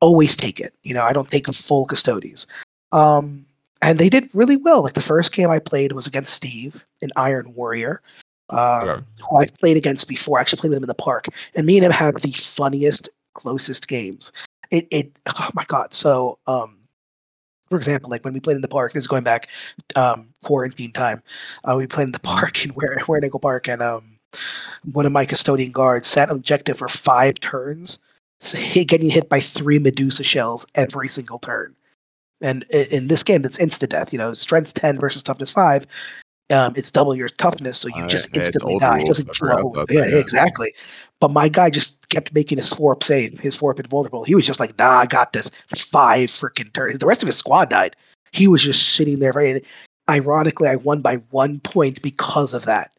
[0.00, 0.74] always take it.
[0.82, 2.46] You know, I don't take full Custodes.
[2.92, 3.44] Um,
[3.82, 4.82] and they did really well.
[4.82, 8.02] Like the first game I played was against Steve, an Iron Warrior,
[8.50, 9.04] uh, okay.
[9.28, 10.38] who I've played against before.
[10.38, 13.08] I actually played with him in the park, and me and him had the funniest,
[13.34, 14.32] closest games.
[14.70, 15.94] It it oh my god.
[15.94, 16.76] So um,
[17.70, 19.48] for example, like when we played in the park, this is going back
[19.96, 21.22] um, quarantine time.
[21.64, 24.18] Uh, we played in the park in where where Nickel Park, and um,
[24.92, 27.98] one of my custodian guards sat objective for five turns,
[28.40, 31.74] so he getting hit by three Medusa shells every single turn.
[32.42, 34.12] And in this game, it's instant death.
[34.12, 35.86] You know, strength ten versus toughness five.
[36.50, 39.00] Um, it's double your toughness, so you just instantly die.
[39.00, 39.32] It doesn't
[39.88, 40.74] Yeah, yeah, exactly.
[41.20, 44.24] But my guy just kept making his four up save, his four up invulnerable.
[44.24, 45.50] He was just like, nah, I got this.
[45.68, 46.98] Five freaking turns.
[46.98, 47.94] The rest of his squad died.
[48.32, 49.32] He was just sitting there.
[49.32, 49.64] Right?
[50.10, 52.90] ironically, I won by one point because of that.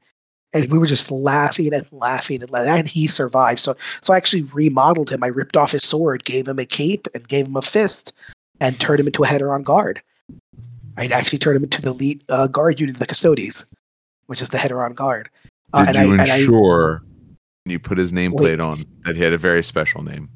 [0.54, 2.70] And we were just laughing and laughing and, laughing.
[2.72, 3.60] and he survived.
[3.60, 5.24] So, so I actually remodeled him.
[5.24, 8.12] I ripped off his sword, gave him a cape, and gave him a fist,
[8.60, 10.02] and turned him into a Hetaeron guard.
[10.98, 13.64] I'd actually turned him into the elite uh, guard unit the Custodes,
[14.26, 15.30] which is the Hetaeron guard.
[15.72, 17.02] Uh, Did you I, ensure
[17.66, 20.30] you put his nameplate on that he had a very special name.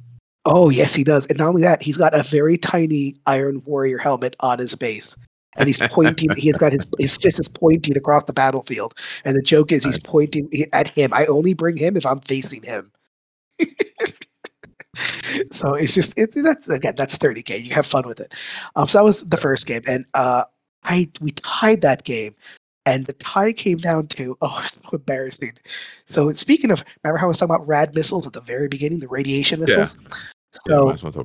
[0.45, 1.25] Oh yes, he does.
[1.27, 5.15] And not only that, he's got a very tiny Iron Warrior helmet on his base.
[5.57, 6.29] And he's pointing.
[6.35, 8.93] he's got his his fist is pointing across the battlefield.
[9.23, 11.13] And the joke is he's pointing at him.
[11.13, 12.91] I only bring him if I'm facing him.
[15.51, 17.63] so it's just it, that's again that's 30k.
[17.63, 18.33] You have fun with it.
[18.75, 20.43] Um, so that was the first game, and uh,
[20.83, 22.35] I we tied that game
[22.85, 25.53] and the tie came down to oh, so embarrassing.
[26.05, 28.99] So speaking of, remember how I was talking about rad missiles at the very beginning,
[28.99, 29.95] the radiation missiles?
[30.01, 30.17] Yeah.
[30.67, 31.23] So yeah,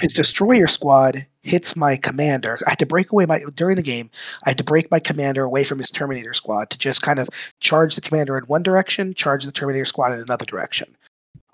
[0.00, 2.58] his destroyer squad hits my commander.
[2.66, 4.10] I had to break away my during the game.
[4.44, 7.28] I had to break my commander away from his Terminator squad to just kind of
[7.60, 10.96] charge the commander in one direction, charge the Terminator squad in another direction.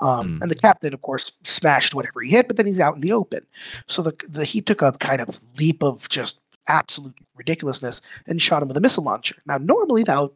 [0.01, 0.43] Um, mm.
[0.43, 3.13] And the captain, of course, smashed whatever he hit, but then he's out in the
[3.13, 3.45] open.
[3.87, 6.41] So the, the he took a kind of leap of just
[6.71, 9.37] absolute ridiculousness and shot him with a missile launcher.
[9.47, 10.33] Now, normally that would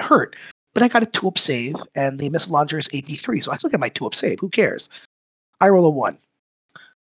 [0.00, 0.36] hurt,
[0.74, 3.56] but I got a two up save, and the missile launcher is 83, so I
[3.56, 4.40] still get my two up save.
[4.40, 4.88] Who cares?
[5.60, 6.18] I roll a one.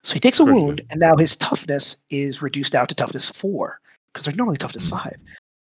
[0.03, 3.79] So he takes a wound, and now his toughness is reduced down to toughness four,
[4.07, 4.91] because they're normally toughness mm.
[4.91, 5.17] five,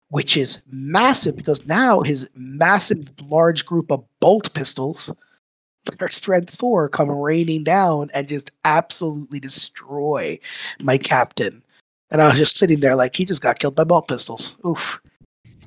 [0.10, 5.11] which is massive because now his massive, large group of bolt pistols
[5.99, 10.40] our strength four come raining down and just absolutely destroy
[10.84, 11.64] my captain.
[12.12, 14.58] And I was just sitting there like he just got killed by bolt pistols.
[14.66, 15.00] Oof.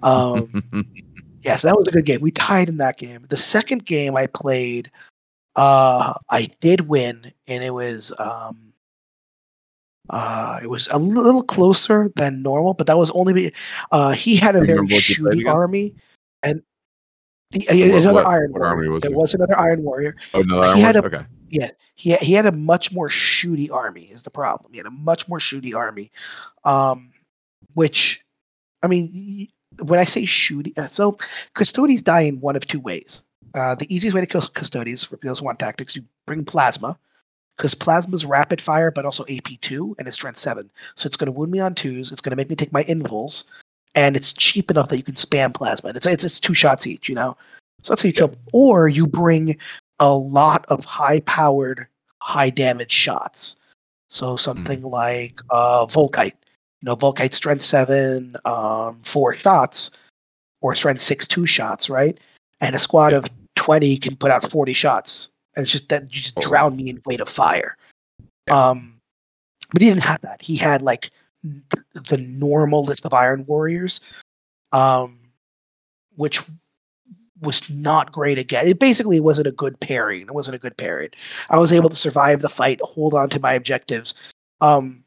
[0.02, 0.62] Um,
[1.42, 2.20] yes, that was a good game.
[2.20, 3.24] We tied in that game.
[3.30, 4.90] The second game I played,
[5.56, 8.72] uh, I did win, and it was um,
[10.10, 13.52] uh, it was a little closer than normal, but that was only be,
[13.92, 15.94] uh, he had a very remember what you played shooty army,
[16.42, 16.62] and
[17.52, 18.74] the, What- another what- Iron what Warrior.
[18.74, 19.16] army was there it?
[19.16, 20.14] was another Iron Warrior.
[20.34, 21.24] Oh no, He Iron had a- okay.
[21.54, 24.10] Yeah, he he had a much more shooty army.
[24.10, 24.72] Is the problem?
[24.72, 26.10] He had a much more shooty army,
[26.64, 27.10] um,
[27.74, 28.24] which,
[28.82, 29.46] I mean,
[29.80, 31.16] when I say shooty, uh, so
[31.54, 33.22] Custodes die in one of two ways.
[33.54, 36.98] Uh, the easiest way to kill Custodes for those who want tactics, you bring plasma,
[37.56, 41.26] because plasma's rapid fire, but also AP two and it's strength seven, so it's going
[41.26, 42.10] to wound me on twos.
[42.10, 43.44] It's going to make me take my invuls,
[43.94, 45.90] and it's cheap enough that you can spam plasma.
[45.90, 47.36] And it's it's, it's two shots each, you know.
[47.82, 48.34] So that's how you kill.
[48.52, 49.56] Or you bring
[50.04, 51.86] a lot of high powered,
[52.20, 53.56] high damage shots.
[54.08, 56.34] So something like uh, Volkite.
[56.80, 59.90] You know, Volkite strength seven, um, four shots,
[60.60, 62.18] or strength six, two shots, right?
[62.60, 63.18] And a squad Yeah.
[63.18, 63.24] of
[63.56, 65.30] 20 can put out 40 shots.
[65.56, 66.42] And it's just that you just Oh.
[66.42, 67.76] drown me in weight of fire.
[68.46, 68.68] Yeah.
[68.68, 69.00] Um,
[69.72, 70.42] but he didn't have that.
[70.42, 71.10] He had like
[71.94, 74.00] the normal list of Iron Warriors,
[74.72, 75.18] um,
[76.16, 76.42] which
[77.40, 78.66] was not great again.
[78.66, 80.22] It basically wasn't a good pairing.
[80.22, 81.10] It wasn't a good pairing.
[81.50, 84.14] I was able to survive the fight, hold on to my objectives.
[84.60, 85.04] Um,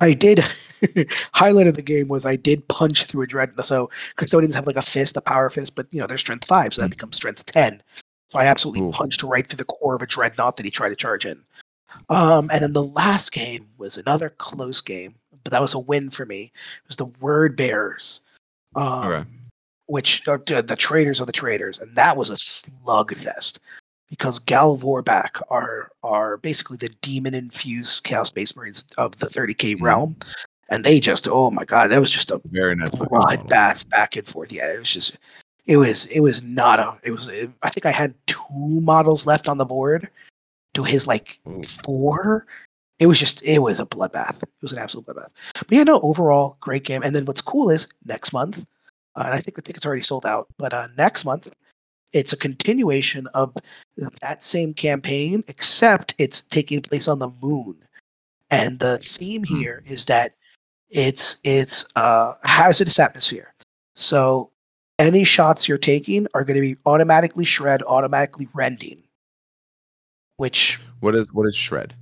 [0.00, 0.44] I did.
[1.34, 3.66] highlight of the game was I did punch through a dreadnought.
[3.66, 6.72] So custodians have like a fist, a power fist, but you know they're strength five,
[6.72, 6.92] so that Mm.
[6.92, 7.82] becomes strength ten.
[8.30, 8.92] So I absolutely Ooh.
[8.92, 11.42] punched right through the core of a dreadnought that he tried to charge in.
[12.08, 16.08] Um, and then the last game was another close game, but that was a win
[16.08, 16.52] for me.
[16.54, 18.20] It was the Word Bearers.
[18.76, 19.26] Um.
[19.90, 23.58] Which are the, the traders are the traders, and that was a slugfest
[24.08, 29.74] because Gal Vorbak are are basically the demon infused Chaos Space Marines of the 30k
[29.74, 29.82] Mhm.
[29.82, 30.16] realm,
[30.68, 32.90] and they just oh my god, that was just a Very nice.
[32.90, 34.52] bloodbath back and forth.
[34.52, 35.18] Yeah, it was just
[35.66, 39.26] it was it was not a it was it, I think I had two models
[39.26, 40.08] left on the board
[40.74, 41.62] to his like Ooh.
[41.64, 42.46] four.
[43.00, 44.42] It was just it was a bloodbath.
[44.42, 45.30] It was an absolute bloodbath.
[45.54, 47.02] But yeah, no, overall great game.
[47.02, 48.64] And then what's cool is next month,
[49.16, 50.48] uh, and I think the tickets already sold out.
[50.58, 51.48] But uh, next month,
[52.12, 53.54] it's a continuation of
[54.20, 57.76] that same campaign, except it's taking place on the moon.
[58.50, 59.56] And the theme Hmm.
[59.56, 60.34] here is that
[60.88, 63.54] it's it's uh, hazardous atmosphere.
[63.94, 64.50] So
[64.98, 69.02] any shots you're taking are going to be automatically shred, automatically rending.
[70.36, 71.94] Which What is what is shred?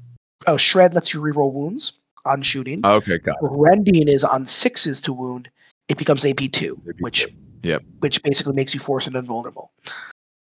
[0.46, 1.92] oh, shred lets you reroll wounds
[2.24, 2.80] on shooting.
[2.84, 3.38] Okay, got it.
[3.42, 5.50] rending is on sixes to wound.
[5.88, 7.26] It becomes AP two, which
[7.62, 7.82] Yep.
[8.00, 9.72] which basically makes you force and invulnerable.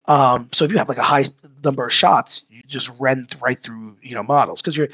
[0.07, 1.27] Um, so if you have like a high
[1.65, 4.89] number of shots, you just rend right through you know models because you're,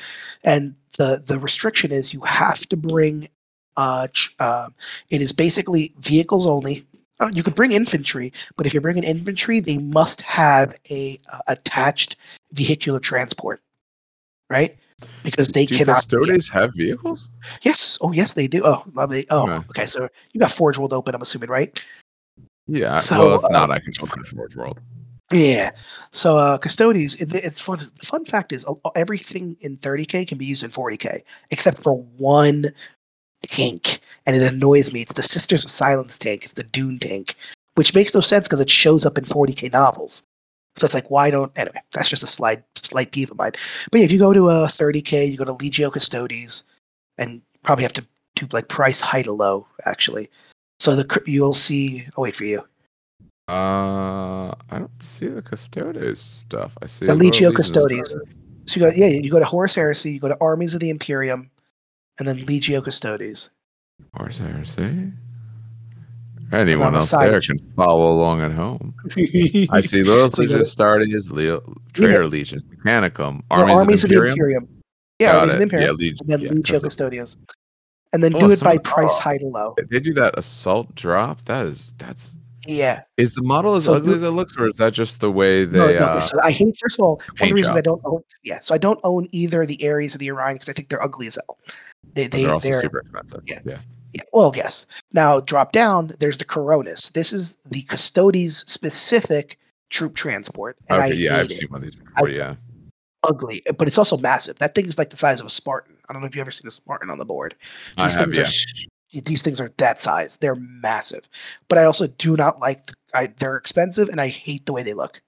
[0.44, 3.28] and the the restriction is you have to bring,
[3.76, 4.74] uh, ch- um,
[5.08, 6.86] it is basically vehicles only.
[7.18, 11.40] Uh, you could bring infantry, but if you're bringing infantry, they must have a uh,
[11.48, 12.16] attached
[12.52, 13.60] vehicular transport,
[14.48, 14.78] right?
[15.22, 15.96] Because they Do cannot.
[15.96, 17.30] custodians have vehicles?
[17.62, 17.98] Yes.
[18.00, 18.62] Oh, yes, they do.
[18.64, 19.26] Oh, lovely.
[19.30, 19.66] Oh, Okay.
[19.70, 19.86] okay.
[19.86, 21.80] So you got Forge World open, I'm assuming, right?
[22.66, 22.98] Yeah.
[22.98, 24.80] So, well, if uh, not, I can open Forge World.
[25.32, 25.70] Yeah.
[26.12, 27.78] So uh, Custodes, it, it's fun.
[27.78, 31.94] The fun fact is, uh, everything in 30k can be used in 40k, except for
[32.16, 32.66] one
[33.46, 35.02] tank, and it annoys me.
[35.02, 36.44] It's the Sisters of Silence tank.
[36.44, 37.34] It's the Dune tank,
[37.76, 40.22] which makes no sense because it shows up in 40k novels.
[40.80, 41.52] So it's like, why don't?
[41.56, 43.52] Anyway, that's just a slight, slight peeve of mine.
[43.92, 46.62] But yeah, if you go to a 30k, you go to Legio Custodes,
[47.18, 50.30] and probably have to do like price high to low actually.
[50.78, 52.06] So the you'll see.
[52.16, 52.60] Oh wait for you.
[53.46, 56.78] Uh, I don't see the Custodes stuff.
[56.80, 58.14] I see The Legio Custodes.
[58.64, 60.88] So you go, yeah, you go to Horus Heresy, you go to Armies of the
[60.88, 61.50] Imperium,
[62.18, 63.50] and then Legio Custodes.
[64.16, 65.12] Horus Heresy.
[66.52, 67.30] Anyone else side.
[67.32, 68.94] there can follow along at home.
[69.70, 71.60] I see Little So you go Legion to- starting as Leo,
[71.92, 74.32] Traitor Legions, Mechanicum, No, Armies, Armies, of of the Imperium.
[74.32, 74.68] Imperium.
[75.18, 75.62] Yeah, Got Armies of the.
[75.64, 75.90] Imperium.
[75.90, 76.80] Yeah, Leg- and then yeah, Legio.
[76.82, 77.36] Custodians.
[78.12, 79.20] And then Oh, do it by price oh.
[79.20, 79.74] height low.
[79.90, 81.42] They do that assault drop.
[81.42, 82.34] That is that's
[82.66, 83.02] Yeah.
[83.16, 85.64] is the model as So ugly as it looks, or is that just the way
[85.64, 85.78] they?
[85.78, 86.76] No, no, uh, so I hate.
[86.82, 87.78] First of all, one of the reasons job.
[87.78, 88.22] I don't own.
[88.42, 91.02] Yeah, so I don't own either the Ares or the Orion because I think they're
[91.02, 91.58] ugly as hell.
[92.14, 93.42] They, they, they're also they're super expensive.
[93.46, 93.60] yeah.
[93.64, 93.78] yeah.
[94.12, 94.86] Yeah, well, yes.
[95.12, 96.12] Now drop down.
[96.18, 97.12] There's the Coronis.
[97.12, 99.58] This is the Custodes specific
[99.90, 101.52] troop transport, and Okay, I yeah, I've it.
[101.52, 102.28] seen one of these before.
[102.28, 102.54] I- yeah,
[103.24, 104.58] ugly, but it's also massive.
[104.58, 105.96] That thing is like the size of a Spartan.
[106.08, 107.54] I don't know if you've ever seen a Spartan on the board.
[107.96, 108.32] I These have.
[108.32, 108.36] things
[109.12, 110.36] Yeah, are these things are that size.
[110.38, 111.28] They're massive.
[111.68, 112.84] But I also do not like.
[112.86, 115.20] The, I, they're expensive, and I hate the way they look.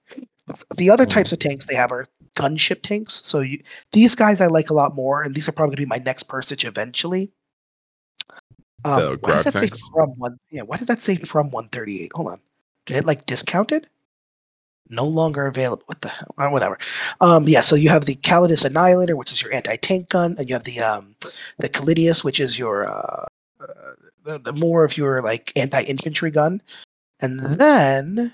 [0.75, 1.09] the other Mhm.
[1.09, 3.13] types of tanks they have are gunship tanks.
[3.25, 3.61] So you,
[3.93, 6.03] these guys I like a lot more, and these are probably going to be my
[6.05, 7.31] next Persich eventually.
[8.85, 9.79] Um, The why does that tanks?
[9.79, 10.39] say from one?
[10.51, 12.11] Yeah, why does that say from one thirty eight?
[12.15, 12.39] Hold on,
[12.85, 13.87] did it like discounted?
[14.89, 15.83] No longer available.
[15.87, 16.35] What the hell?
[16.37, 16.77] Uh, whatever.
[17.21, 17.61] Um, yeah.
[17.61, 20.65] So you have the Caladius Annihilator, which is your anti tank gun, and you have
[20.65, 21.15] the um,
[21.57, 23.25] the Caladius, which is your uh,
[23.61, 23.67] uh,
[24.23, 26.61] the, the more of your like anti infantry gun,
[27.21, 28.33] and then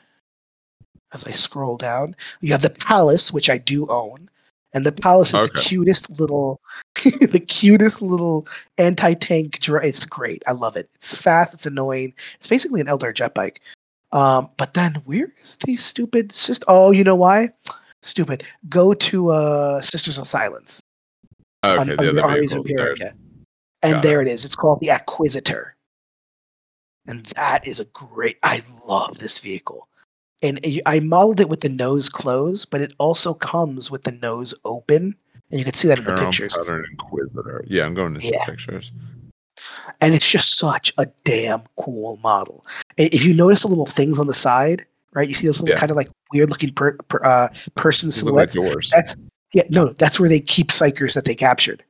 [1.13, 4.29] as I scroll down, you have the Pallas, which I do own,
[4.73, 6.61] and the Pallas is the cutest little,
[7.03, 8.47] the cutest little
[8.77, 9.59] anti-tank.
[9.67, 10.43] It's great.
[10.47, 10.89] I love it.
[10.95, 11.53] It's fast.
[11.53, 12.13] It's annoying.
[12.35, 13.61] It's basically an Eldar jet bike.
[14.11, 16.65] Um, but then where is the stupid sister?
[16.67, 17.49] Oh, you know why?
[18.01, 18.43] Stupid.
[18.67, 20.81] Go to uh, Sisters of Silence
[21.63, 22.95] Okay, on, the on your other Armies of there.
[23.81, 24.07] And Got it.
[24.07, 24.45] there it is.
[24.45, 25.75] It's called the Acquisitor.
[27.07, 29.87] And that is a great I love this vehicle.
[30.41, 34.11] And I- I modeled it with the nose closed, but it also comes with the
[34.13, 35.15] nose open.
[35.51, 36.55] And you can see that in the pictures.
[36.57, 37.63] Pattern Acquisitor.
[37.67, 38.45] Yeah, I'm going to see Yeah.
[38.45, 38.91] pictures.
[39.99, 42.63] And it's just such a damn cool model.
[42.97, 45.27] If you notice the little things on the side, right?
[45.27, 45.79] You see those little Yeah.
[45.79, 48.53] kind of like weird looking per, per, uh, person like silhouettes.
[48.53, 48.91] doors.
[48.95, 49.15] That's
[49.51, 51.83] yeah, no, that's where they keep psykers that they captured.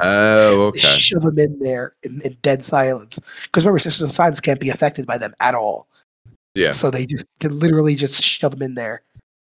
[0.00, 0.78] Oh, They okay.
[0.78, 3.18] shove them in there in, in dead silence.
[3.44, 5.88] Because remember, Sisters of Silence can't be affected by them at all.
[6.56, 6.72] Yeah.
[6.72, 9.02] So they just they literally just shove them in there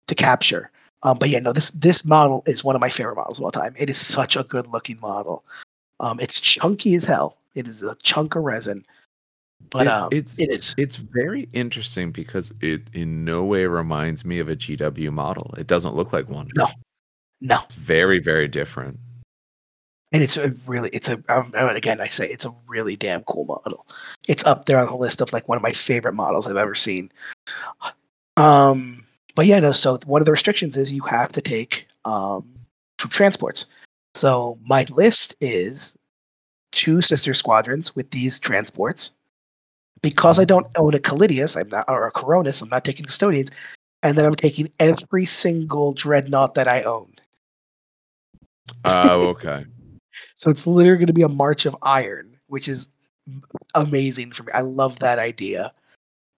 [0.08, 0.70] to capture.
[1.02, 3.52] Um, but yeah, no, this this model is one of my favorite models of all
[3.52, 3.74] time.
[3.78, 5.44] It is such a good looking model.
[6.00, 7.36] Um, it's chunky as hell.
[7.54, 8.84] It is a chunk of resin.
[9.70, 14.24] But It- um, it's- it is It's very interesting because it in no way reminds
[14.24, 15.54] me of a GW model.
[15.56, 16.48] It doesn't look like one.
[16.54, 16.66] No.
[17.40, 18.98] no, It's very, very different.
[20.12, 23.44] And it's a really it's a um, again I say it's a really damn cool
[23.44, 23.86] model.
[24.28, 26.74] It's up there on the list of like one of my favorite models I've ever
[26.74, 27.10] seen.
[28.36, 29.04] Um,
[29.34, 29.72] but yeah, no.
[29.72, 32.48] So one of the restrictions is you have to take um,
[32.98, 33.66] troop transports.
[34.14, 35.94] So my list is
[36.72, 39.10] two sister squadrons with these transports.
[40.02, 43.50] Because I don't own a Caladius, I'm not or a Coronis, I'm not taking custodians,
[44.02, 47.12] and then I'm taking every single dreadnought that I own.
[48.84, 49.64] Oh, okay.
[50.36, 52.88] So it's literally going to be a March of Iron, which is
[53.74, 54.52] amazing for me.
[54.52, 55.72] I love that idea.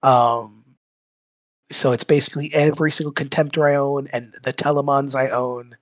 [0.02, 0.64] Um,
[1.70, 5.76] so it's basically every single Contemptor I own and the Telemons I own.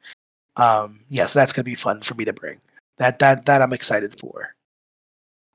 [0.56, 2.60] Um, yeah, so that's going to be fun for me to bring.
[2.98, 4.54] That that that I'm excited for.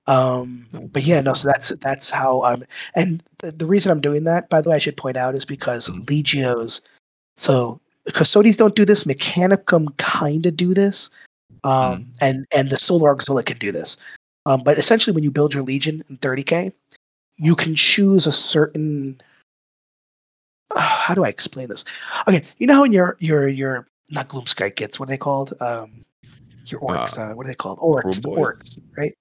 [0.06, 1.34] Um, but yeah, no.
[1.34, 2.64] So that's that's how I'm.
[2.96, 5.44] And the, the reason I'm doing that, by the way, I should point out, is
[5.44, 6.06] because Mhm.
[6.06, 6.82] Legios.
[7.38, 7.80] So
[8.14, 9.06] Custodes don't do this.
[9.06, 11.10] Mechanicum kind of do this
[11.64, 13.98] um, and and the Solar Auxilia can do this.
[14.46, 16.72] Um, but essentially, when you build your Legion in 30k,
[17.38, 19.22] you can choose a certain.
[20.72, 21.86] Uh, how do I explain this?
[22.28, 25.54] Okay, you know how in your your your not Gloomspite Gitz, what are they called?
[25.62, 26.04] Um,
[26.66, 27.18] your orcs.
[27.18, 27.80] Uh, what are they called?
[27.80, 28.22] Orcs.
[28.22, 29.14] Orcs, right?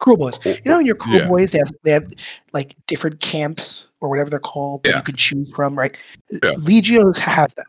[0.00, 0.40] Kruleboyz.
[0.44, 1.28] Oh, You know, in your crew yeah.
[1.28, 2.12] boys, they have they have
[2.52, 4.96] like different camps or whatever they're called that Yeah.
[4.96, 5.96] you can choose from, right?
[6.30, 6.52] Yeah.
[6.58, 7.66] Legios have that.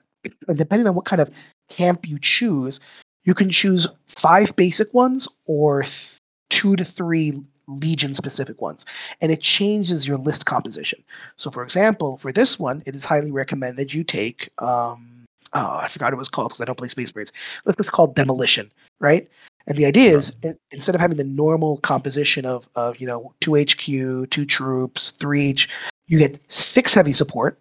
[0.48, 1.30] And depending on what kind of
[1.70, 2.80] camp you choose,
[3.24, 6.18] you can choose five basic ones or th-
[6.50, 7.34] two to three
[7.68, 8.86] legion specific ones,
[9.22, 11.04] and it changes your list composition.
[11.38, 14.50] So, for example, for this one, it is highly recommended you take.
[14.60, 17.32] Um, oh, I forgot what it was called because I don't play Space Marines.
[17.66, 19.28] Let's just call it demolition, right?
[19.68, 23.34] And the idea is in- instead of having the normal composition of, of you know
[23.40, 25.70] two HQ, two troops, three each,
[26.08, 27.58] you get six heavy support,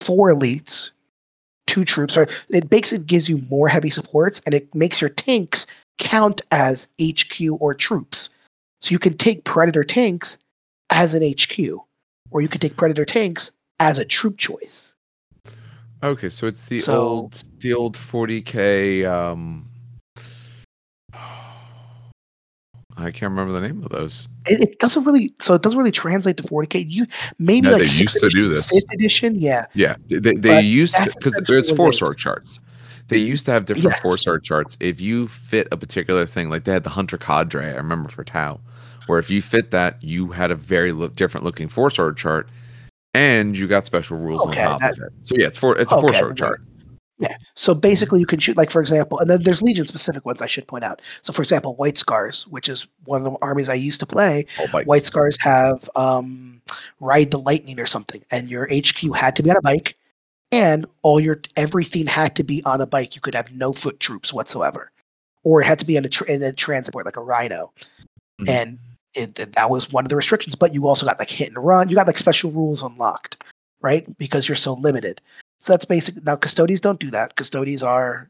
[0.00, 0.90] four elites,
[1.72, 2.16] two troops.
[2.16, 5.66] Or it basically gives you more heavy supports, and it makes your tanks
[5.98, 8.30] count as HQ or troops.
[8.80, 10.36] So you can take Predator tanks
[10.90, 11.58] as an HQ,
[12.30, 13.50] or you can take Predator tanks
[13.80, 14.94] as a troop choice.
[16.02, 19.68] Okay, so it's the So- old the old 40k um
[22.96, 24.28] I can't remember the name of those.
[24.46, 26.84] It, it doesn't really, so it doesn't really translate to 40k.
[26.88, 27.06] You
[27.38, 28.68] maybe Yeah, like they used to do this.
[28.70, 29.66] fifth edition, yeah.
[29.74, 32.60] Yeah, they, they, they used to because essentially it's what it force org charts.
[33.08, 34.00] They used to have different Yes.
[34.00, 34.76] force org charts.
[34.80, 38.24] If you fit a particular thing, like they had the Hunter Cadre, I remember for
[38.24, 38.60] Tau,
[39.06, 42.48] where if you fit that, you had a very look, different looking force org chart,
[43.14, 45.12] and you got special rules Okay, on top that- of it.
[45.22, 45.78] So yeah, it's four.
[45.78, 46.62] It's a Okay, force org chart.
[47.22, 47.36] Yeah.
[47.54, 50.46] So basically, you can shoot, like, for example, and then there's Legion specific ones I
[50.46, 51.00] should point out.
[51.22, 54.44] So, for example, White Scars, which is one of the armies I used to play,
[54.72, 54.86] bikes.
[54.86, 56.60] White Scars have um,
[57.00, 59.96] Ride the Lightning or something, and your HQ had to be on a bike,
[60.50, 63.14] and all your everything had to be on a bike.
[63.14, 64.90] You could have no foot troops whatsoever,
[65.44, 67.72] or it had to be in a, tr- in a transport like a Rhino,
[68.40, 68.48] Mhm.
[68.48, 68.78] and
[69.14, 70.56] it- that was one of the restrictions.
[70.56, 71.88] But you also got like hit and run.
[71.88, 73.44] You got like special rules unlocked,
[73.80, 74.06] right?
[74.18, 75.20] Because you're so limited.
[75.62, 76.22] So that's basic.
[76.24, 77.36] Now Custodes don't do that.
[77.36, 78.28] Custodes are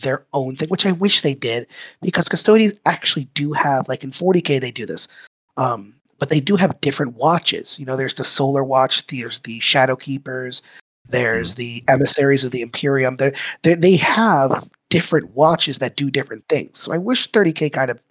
[0.00, 1.66] their own thing, which I wish they did
[2.02, 5.08] because Custodes actually do have like in 40k they do this.
[5.56, 7.78] Um, but they do have different watches.
[7.78, 10.62] You know, there's the Solar Watch, there's the Shadow Keepers,
[11.08, 13.16] there's the Emissaries of the Imperium.
[13.16, 16.78] They they they have different watches that do different things.
[16.78, 18.02] So I wish 30k kind of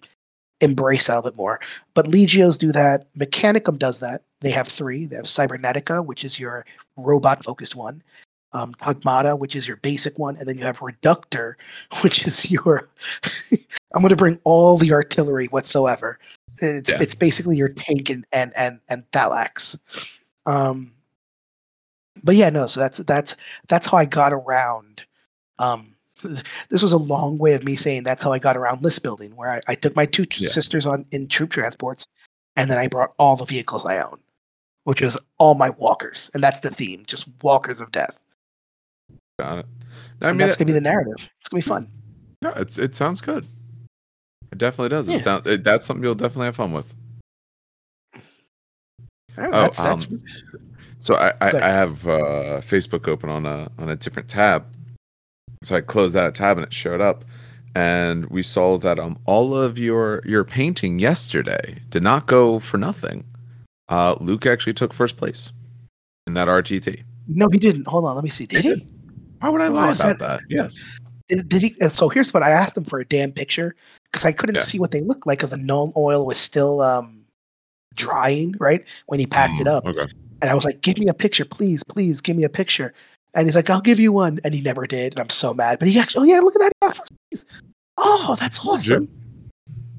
[0.60, 1.60] embrace that a little bit more.
[1.94, 3.06] But Legios do that.
[3.14, 4.22] Mechanicum does that.
[4.40, 5.06] They have three.
[5.06, 6.66] They have Cybernetica, which is your
[6.96, 8.02] robot focused one.
[8.54, 11.56] Um, Tagmata, which is your basic one, and then you have Reductor,
[12.02, 12.88] which is your.
[13.94, 16.18] I'm going to bring all the artillery whatsoever.
[16.58, 16.98] It's Yeah.
[17.00, 19.78] it's basically your tank and and and, and Thalax.
[20.46, 20.92] Um,
[22.22, 22.66] but yeah, no.
[22.66, 23.36] So that's that's
[23.68, 25.02] that's how I got around.
[25.58, 25.94] Um,
[26.70, 29.34] this was a long way of me saying that's how I got around list building,
[29.34, 30.48] where I, I took my two Yeah.
[30.48, 32.06] sisters on in troop transports,
[32.56, 34.20] and then I brought all the vehicles I own,
[34.84, 38.21] which is all my walkers, and that's the theme, just walkers of death.
[39.38, 39.66] Got it.
[40.20, 41.28] I and mean, that's gonna be the narrative.
[41.40, 41.90] It's gonna be fun.
[42.42, 43.46] yeah, it's, it sounds good.
[44.50, 45.08] It definitely does.
[45.08, 45.16] Yeah.
[45.16, 46.94] It sound, it, that's something you'll definitely have fun with.
[49.36, 50.22] Right, Oh, that's, that's, um,
[50.98, 54.66] So I, I, I have uh, Facebook open on a on a different tab.
[55.64, 57.24] So I closed that tab and it showed up,
[57.74, 62.78] and we saw that um all of your your painting yesterday did not go for
[62.78, 63.24] nothing.
[63.88, 65.52] Uh, Luke actually took first place
[66.26, 67.02] in that RTT.
[67.26, 67.86] no, he didn't.
[67.86, 68.46] Hold on, let me see.
[68.46, 68.86] Did he?
[69.42, 70.42] Why would I lie about that-?
[70.48, 70.86] Yes.
[71.28, 71.74] Did, did he?
[71.88, 73.74] So here's what I asked him for a damn picture
[74.10, 74.62] because I couldn't Yeah.
[74.62, 77.24] see what they looked like because the Nuln oil was still um
[77.94, 79.84] drying right when he packed it Mm, up.
[79.86, 80.06] Okay.
[80.40, 82.94] And I was like, give me a picture, please, please, give me a picture.
[83.34, 84.38] And he's like, I'll give you one.
[84.44, 85.12] And he never did.
[85.14, 85.78] And I'm so mad.
[85.78, 86.72] But he actually, oh, yeah, look at that.
[86.80, 87.44] He got first place.
[87.98, 88.94] Oh, that's Told you.
[88.94, 89.08] awesome.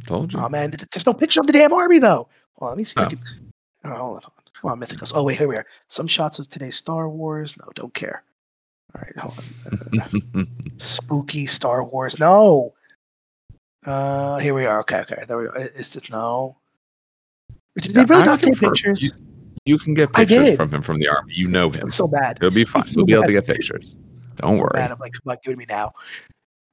[0.05, 0.39] Told you.
[0.39, 0.73] Oh, man.
[0.91, 2.27] There's no picture of the damn army, though.
[2.59, 2.95] Well, let me see.
[2.97, 3.07] Oh.
[3.07, 3.19] can-
[3.85, 4.31] oh, hold on.
[4.61, 5.11] Come on, Mythicals.
[5.15, 5.65] Oh, wait, here we are.
[5.87, 7.55] Some shots of today's Star Wars.
[7.57, 8.23] No, don't care.
[8.95, 9.39] All right, hold
[10.35, 10.47] on.
[10.77, 12.19] Spooky Star Wars.
[12.19, 12.73] No.
[13.85, 14.79] Uh, here we are.
[14.81, 15.23] Okay, okay.
[15.27, 15.51] There we go.
[15.53, 16.57] Is this no?
[17.79, 19.01] Did they really not take for- pictures?
[19.03, 19.09] You,
[19.65, 21.33] you can get pictures from him from the army.
[21.33, 21.83] You know him.
[21.83, 22.37] I'm so bad.
[22.37, 22.85] It'll be fine.
[22.87, 23.95] so You'll be able to get pictures.
[24.35, 24.71] Don't so worry.
[24.73, 24.91] bad.
[24.91, 25.91] I'm like, come on, give it to me now.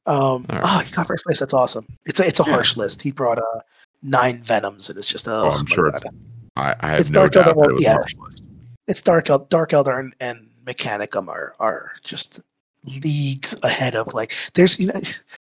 [0.06, 0.60] Um, All right.
[0.64, 1.38] oh, he got first place.
[1.40, 1.86] That's awesome.
[2.06, 2.52] It's a it's a Yeah.
[2.52, 3.01] harsh list.
[3.02, 3.60] He brought uh
[4.02, 6.02] nine venoms, and it's just uh, Oh, I'm sure it's-
[6.56, 7.90] I, I have It's no Dark doubt Elder that it was yeah.
[7.92, 8.44] a harsh list.
[8.88, 12.40] it's Dark El- Dark Eldar and, and Mechanicum are are just
[13.02, 15.00] leagues ahead of like there's you know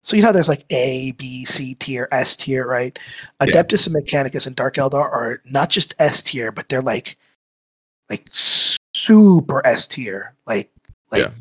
[0.04, 2.98] so you know there's like A B C tier S tier right
[3.42, 3.48] Yeah.
[3.48, 7.18] Adeptus and Mechanicus and Dark Eldar are not just S tier but they're like
[8.10, 10.70] like super S tier like
[11.12, 11.32] like Yeah.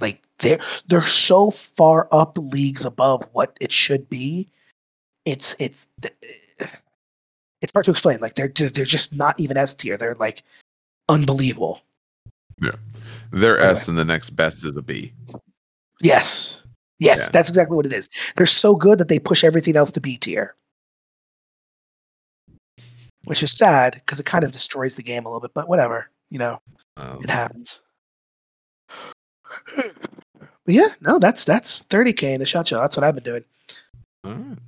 [0.00, 0.58] like they're
[0.88, 4.48] they're so far up leagues above what it should be
[5.24, 5.86] it's it's
[7.60, 10.42] it's hard to explain like they're they're just not even S tier they're like
[11.08, 11.82] unbelievable
[13.40, 13.72] Their Anyway.
[13.72, 15.12] S and the next best is a B.
[16.00, 16.66] Yes.
[16.98, 17.28] Yes, Yeah.
[17.32, 18.08] that's exactly what it is.
[18.36, 20.54] They're so good that they push everything else to B tier.
[23.24, 26.10] Which is sad because it kind of destroys the game a little bit, but whatever.
[26.30, 26.60] You know,
[26.96, 27.80] Um, it happens.
[29.76, 32.80] But yeah, no, that's that's 30k in a shot show.
[32.80, 33.44] That's what I've been doing.
[34.24, 34.58] all right.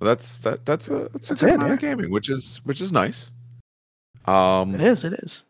[0.00, 0.64] Well, that's that.
[0.66, 3.30] That's a that's a That's good it, amount of gaming, which is which is nice.
[4.26, 5.44] Um, It is, it is.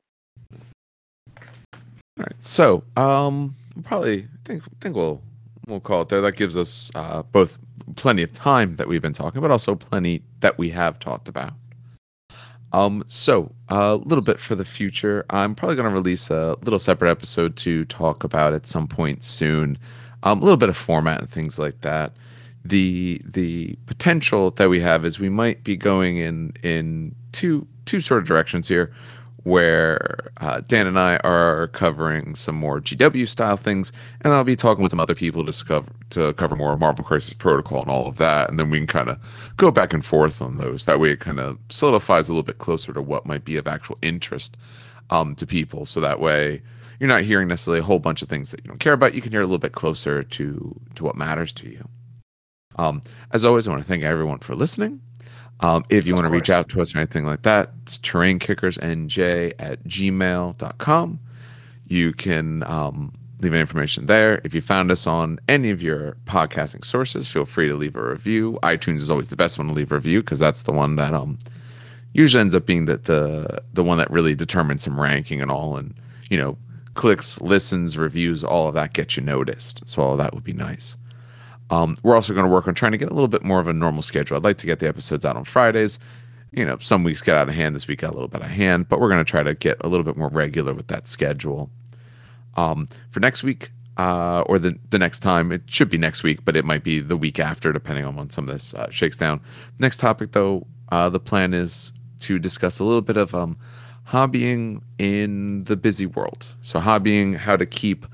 [2.18, 2.34] All right.
[2.40, 5.22] So, um, probably think think we'll
[5.66, 6.20] we'll call it there.
[6.20, 7.58] That gives us uh, both
[7.96, 11.52] plenty of time that we've been talking, but also plenty that we have talked about.
[12.72, 15.24] Um, so a little bit for the future.
[15.30, 19.22] I'm probably going to release a little separate episode to talk about at some point
[19.22, 19.78] soon.
[20.22, 22.12] Um, a little bit of format and things like that.
[22.64, 28.00] The the potential that we have is we might be going in in two two
[28.00, 28.92] sort of directions here
[29.46, 33.92] where uh, Dan and I are covering some more GW style things,
[34.22, 37.32] and I'll be talking with some other people to discover to cover more Marvel Crisis
[37.32, 39.20] Protocol and all of that, and then we can kind of
[39.56, 40.84] go back and forth on those.
[40.86, 43.68] That way, it kind of solidifies a little bit closer to what might be of
[43.68, 44.56] actual interest
[45.10, 45.86] um, to people.
[45.86, 46.60] So that way,
[46.98, 49.14] you're not hearing necessarily a whole bunch of things that you don't care about.
[49.14, 51.88] You can hear a little bit closer to to what matters to you.
[52.74, 53.00] Um,
[53.30, 55.02] as always, I want to thank everyone for listening.
[55.60, 59.52] Um, if you want to reach out to us or anything like that, it's terrainkickersnj
[59.58, 61.20] at gmail.com.
[61.88, 64.40] You can um, leave any information there.
[64.44, 68.06] If you found us on any of your podcasting sources, feel free to leave a
[68.06, 68.58] review.
[68.62, 71.14] iTunes is always the best one to leave a review because that's the one that
[71.14, 71.38] um,
[72.12, 75.76] usually ends up being the, the the one that really determines some ranking and all.
[75.76, 75.94] And
[76.30, 76.56] you know,
[76.94, 79.86] clicks, listens, reviews, all of that gets you noticed.
[79.86, 80.96] So all of that would be nice.
[81.70, 83.68] Um, we're also going to work on trying to get a little bit more of
[83.68, 84.36] a normal schedule.
[84.36, 85.98] I'd like to get the episodes out on Fridays.
[86.52, 87.74] You know, some weeks get out of hand.
[87.74, 89.76] This week got a little bit of hand, but we're going to try to get
[89.80, 91.70] a little bit more regular with that schedule.
[92.54, 96.44] Um, for next week, uh, or the the next time, it should be next week,
[96.44, 99.16] but it might be the week after, depending on when some of this uh, shakes
[99.16, 99.40] down.
[99.78, 103.58] Next topic, though, uh, the plan is to discuss a little bit of um,
[104.08, 106.54] hobbying in the busy world.
[106.62, 108.06] So hobbying, how to keep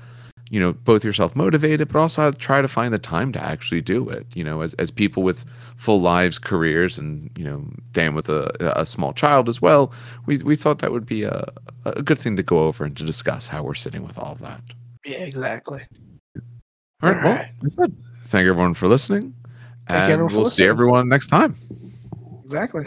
[0.53, 4.07] you know both yourself motivated but also try to find the time to actually do
[4.07, 5.45] it you know as, as people with
[5.77, 9.91] full lives careers and you know dan with a, a small child as well
[10.27, 11.51] we, we thought that would be a,
[11.85, 14.39] a good thing to go over and to discuss how we're sitting with all of
[14.39, 14.61] that
[15.03, 15.81] Yeah, exactly.
[17.01, 17.47] all right, All right.
[17.75, 17.87] well
[18.25, 19.33] thank everyone for listening
[19.87, 21.55] Thank and we'll see everyone next time
[22.43, 22.85] Exactly.